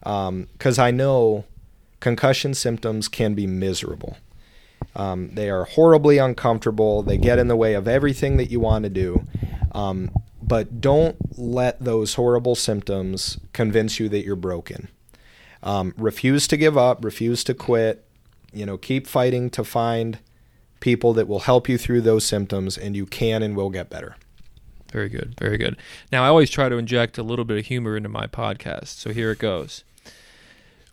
because 0.00 0.78
I 0.78 0.90
know 0.90 1.44
concussion 2.00 2.54
symptoms 2.54 3.08
can 3.08 3.34
be 3.34 3.46
miserable. 3.46 4.16
Um, 4.96 5.30
they 5.34 5.50
are 5.50 5.64
horribly 5.64 6.18
uncomfortable. 6.18 7.02
They 7.02 7.16
get 7.16 7.38
in 7.38 7.48
the 7.48 7.56
way 7.56 7.74
of 7.74 7.88
everything 7.88 8.36
that 8.36 8.50
you 8.50 8.60
want 8.60 8.84
to 8.84 8.90
do. 8.90 9.26
Um, 9.72 10.10
but 10.42 10.80
don't 10.80 11.16
let 11.38 11.82
those 11.82 12.14
horrible 12.14 12.54
symptoms 12.54 13.38
convince 13.52 13.98
you 13.98 14.08
that 14.10 14.24
you're 14.24 14.36
broken. 14.36 14.88
Um, 15.62 15.94
refuse 15.96 16.46
to 16.48 16.56
give 16.56 16.76
up. 16.76 17.04
Refuse 17.04 17.42
to 17.44 17.54
quit. 17.54 18.06
You 18.52 18.66
know, 18.66 18.76
keep 18.76 19.06
fighting 19.06 19.50
to 19.50 19.64
find 19.64 20.18
people 20.80 21.12
that 21.14 21.26
will 21.26 21.40
help 21.40 21.68
you 21.68 21.78
through 21.78 22.02
those 22.02 22.24
symptoms, 22.24 22.76
and 22.76 22.94
you 22.94 23.06
can 23.06 23.42
and 23.42 23.56
will 23.56 23.70
get 23.70 23.88
better. 23.88 24.16
Very 24.92 25.08
good. 25.08 25.34
Very 25.40 25.56
good. 25.56 25.76
Now, 26.12 26.22
I 26.22 26.28
always 26.28 26.50
try 26.50 26.68
to 26.68 26.76
inject 26.76 27.18
a 27.18 27.22
little 27.24 27.44
bit 27.44 27.58
of 27.58 27.66
humor 27.66 27.96
into 27.96 28.08
my 28.08 28.26
podcast. 28.26 28.98
So 28.98 29.12
here 29.12 29.32
it 29.32 29.38
goes. 29.38 29.82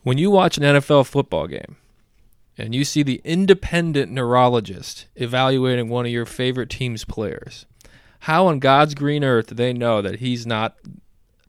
When 0.01 0.17
you 0.17 0.31
watch 0.31 0.57
an 0.57 0.63
NFL 0.63 1.05
football 1.05 1.45
game 1.45 1.75
and 2.61 2.75
you 2.75 2.83
see 2.85 3.03
the 3.03 3.21
independent 3.23 4.11
neurologist 4.11 5.07
evaluating 5.15 5.89
one 5.89 6.05
of 6.05 6.11
your 6.11 6.25
favorite 6.25 6.69
team's 6.69 7.03
players, 7.05 7.65
how 8.19 8.47
on 8.47 8.59
God's 8.59 8.93
green 8.95 9.23
earth 9.23 9.47
do 9.47 9.55
they 9.55 9.73
know 9.73 10.01
that 10.01 10.19
he's 10.19 10.45
not 10.45 10.75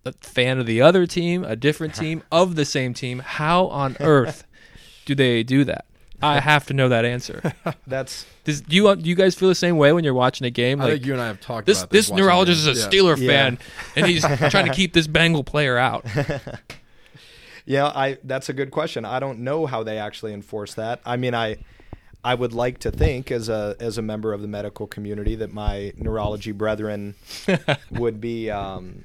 a 0.05 0.13
fan 0.21 0.59
of 0.59 0.67
the 0.67 0.81
other 0.81 1.07
team, 1.07 1.45
a 1.45 1.55
different 1.57 1.95
team, 1.95 2.23
of 2.33 2.55
the 2.57 2.65
same 2.65 2.95
team? 2.95 3.19
How 3.21 3.67
on 3.67 3.97
earth 4.01 4.45
do 5.05 5.15
they 5.15 5.43
do 5.43 5.65
that? 5.65 5.85
I 6.25 6.39
have 6.39 6.67
to 6.67 6.73
know 6.75 6.89
that 6.89 7.05
answer. 7.05 7.53
That's 7.87 8.25
Does, 8.45 8.61
do 8.61 8.77
you 8.77 8.95
do 8.95 9.11
you 9.11 9.17
guys 9.17 9.35
feel 9.35 9.49
the 9.49 9.57
same 9.57 9.77
way 9.77 9.93
when 9.93 10.05
you're 10.05 10.15
watching 10.15 10.47
a 10.47 10.51
game? 10.51 10.81
I 10.81 10.85
Like 10.85 10.93
think 10.95 11.07
you 11.07 11.13
and 11.15 11.21
I 11.21 11.27
have 11.27 11.41
talked 11.41 11.67
this 11.67 11.81
about 11.81 11.91
this 11.91 12.09
watching 12.11 12.25
neurologist 12.25 12.67
is 12.67 12.79
a 12.79 12.81
Yeah. 12.81 12.89
Steeler 12.89 13.19
Yeah. 13.19 13.27
fan, 13.29 13.59
and 13.97 14.07
he's 14.07 14.23
trying 14.51 14.67
to 14.67 14.73
keep 14.73 14.93
this 14.93 15.09
Bengal 15.09 15.43
player 15.43 15.77
out. 15.77 16.07
yeah. 17.67 17.87
I 17.87 18.19
that's 18.25 18.49
a 18.49 18.53
good 18.53 18.71
question. 18.71 19.05
I 19.05 19.19
don't 19.21 19.41
know 19.41 19.67
how 19.67 19.83
they 19.83 19.99
actually 19.99 20.33
enforce 20.33 20.75
that. 20.75 21.01
I 21.05 21.17
mean, 21.17 21.35
I 21.35 21.57
I 22.25 22.35
would 22.35 22.53
like 22.53 22.79
to 22.81 22.91
think 22.91 23.33
as 23.33 23.49
a 23.49 23.75
as 23.81 23.99
a 23.99 24.03
member 24.03 24.33
of 24.33 24.43
the 24.43 24.49
medical 24.49 24.87
community 24.87 25.35
that 25.37 25.53
my 25.53 25.93
neurology 25.97 26.53
brethren 26.53 27.15
would 27.91 28.21
be 28.21 28.49
um, 28.49 29.05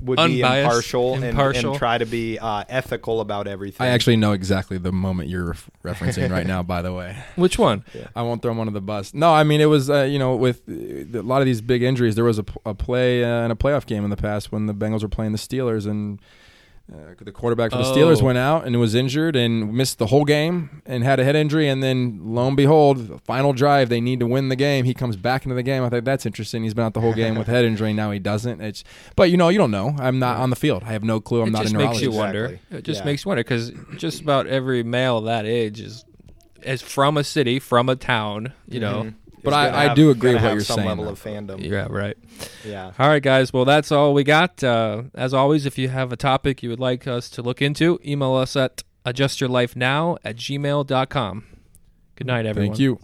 would 0.00 0.16
be 0.16 0.42
Unbiased, 0.42 0.64
impartial, 0.66 1.14
and- 1.14 1.24
And, 1.24 1.74
try 1.78 1.96
to 1.98 2.04
be 2.04 2.38
uh, 2.38 2.64
ethical 2.68 3.20
about 3.20 3.46
everything. 3.46 3.86
I 3.86 3.90
actually 3.90 4.16
know 4.16 4.32
exactly 4.32 4.76
the 4.78 4.92
moment 4.92 5.28
you're 5.30 5.54
referencing 5.82 6.30
right 6.30 6.46
now. 6.46 6.62
By 6.62 6.82
the 6.82 6.92
way, 6.92 7.16
Which 7.36 7.58
one? 7.58 7.84
I 8.14 8.22
won't 8.22 8.42
throw 8.42 8.52
him 8.52 8.60
under 8.60 8.72
the 8.72 8.82
bus. 8.82 9.14
No, 9.14 9.32
I 9.32 9.44
mean 9.44 9.60
it 9.62 9.66
was 9.66 9.88
uh, 9.88 10.02
you 10.02 10.18
know 10.18 10.36
with 10.36 10.60
uh, 10.68 11.18
a 11.18 11.22
lot 11.22 11.40
of 11.40 11.46
these 11.46 11.62
big 11.62 11.82
injuries. 11.82 12.16
There 12.16 12.24
was 12.24 12.38
a 12.38 12.44
play 12.44 13.24
uh, 13.24 13.44
in 13.46 13.50
a 13.50 13.56
playoff 13.56 13.86
game 13.86 14.04
in 14.04 14.10
the 14.10 14.16
past 14.16 14.52
when 14.52 14.66
the 14.66 14.74
Bengals 14.74 15.02
were 15.02 15.08
playing 15.08 15.32
the 15.32 15.38
Steelers 15.38 15.86
and. 15.86 16.20
Uh, 16.90 17.12
the 17.20 17.30
quarterback 17.32 17.70
for 17.70 17.76
the 17.76 17.84
Steelers 17.84 18.22
Oh. 18.22 18.24
went 18.24 18.38
out 18.38 18.66
and 18.66 18.80
was 18.80 18.94
injured 18.94 19.36
and 19.36 19.74
missed 19.74 19.98
the 19.98 20.06
whole 20.06 20.24
game 20.24 20.80
and 20.86 21.04
had 21.04 21.20
a 21.20 21.24
head 21.24 21.36
injury. 21.36 21.68
And 21.68 21.82
then, 21.82 22.18
lo 22.22 22.46
and 22.48 22.56
behold, 22.56 23.08
the 23.08 23.18
final 23.18 23.52
drive, 23.52 23.90
they 23.90 24.00
need 24.00 24.20
to 24.20 24.26
win 24.26 24.48
the 24.48 24.56
game. 24.56 24.86
He 24.86 24.94
comes 24.94 25.14
back 25.16 25.44
into 25.44 25.54
the 25.54 25.62
game. 25.62 25.82
I 25.84 25.90
think 25.90 26.06
that's 26.06 26.24
interesting. 26.24 26.62
He's 26.62 26.72
been 26.72 26.86
out 26.86 26.94
the 26.94 27.02
whole 27.02 27.12
game 27.12 27.34
with 27.34 27.46
head 27.46 27.66
injury. 27.66 27.92
Now 27.92 28.10
he 28.10 28.18
doesn't. 28.18 28.62
It's, 28.62 28.84
but 29.16 29.30
you 29.30 29.36
know, 29.36 29.50
you 29.50 29.58
don't 29.58 29.70
know. 29.70 29.96
I'm 29.98 30.18
not 30.18 30.38
on 30.38 30.48
the 30.48 30.56
field. 30.56 30.82
I 30.86 30.92
have 30.92 31.04
no 31.04 31.20
clue. 31.20 31.42
I'm 31.42 31.48
it 31.48 31.50
not 31.50 31.62
just 31.64 31.74
a 31.74 31.78
makes 31.78 32.00
you 32.00 32.10
wonder. 32.10 32.44
Exactly. 32.46 32.78
It 32.78 32.84
just 32.84 33.00
Yeah. 33.00 33.04
makes 33.04 33.24
you 33.24 33.28
wonder 33.28 33.44
because 33.44 33.70
just 33.98 34.22
about 34.22 34.46
every 34.46 34.82
male 34.82 35.20
that 35.22 35.44
age 35.44 35.80
is 35.80 36.06
is 36.62 36.80
from 36.82 37.16
a 37.18 37.22
city, 37.24 37.58
from 37.58 37.88
a 37.90 37.96
town. 37.96 38.52
You 38.66 38.80
know. 38.80 39.02
Mhm. 39.02 39.14
But 39.44 39.54
I- 39.54 39.70
gonna 39.70 39.92
I 39.92 39.94
do 39.94 40.10
agree 40.10 40.34
with 40.34 40.42
what 40.42 40.52
you're 40.52 40.60
some 40.60 40.76
saying, 40.76 40.88
level 40.88 41.04
though. 41.04 41.10
of 41.12 41.22
fandom. 41.22 41.60
Yeah. 41.64 41.86
Right. 41.90 42.16
Yeah. 42.66 42.92
All 42.98 43.08
right, 43.08 43.22
guys. 43.22 43.52
Well, 43.52 43.64
that's 43.64 43.90
all 43.92 44.14
we 44.14 44.24
got. 44.24 44.62
Uh, 44.62 45.04
as 45.14 45.32
always, 45.34 45.66
if 45.66 45.78
you 45.78 45.88
have 45.88 46.12
a 46.12 46.16
topic 46.16 46.62
you 46.62 46.68
would 46.70 46.80
like 46.80 47.06
us 47.06 47.28
to 47.30 47.42
look 47.42 47.62
into, 47.62 47.98
email 48.04 48.34
us 48.34 48.56
at 48.56 48.82
adjustyourlifenow 49.06 50.18
at 50.24 50.36
gmail.com. 50.36 51.44
Good 52.16 52.26
night, 52.26 52.46
everyone. 52.46 52.70
Thank 52.70 52.80
you. 52.80 52.98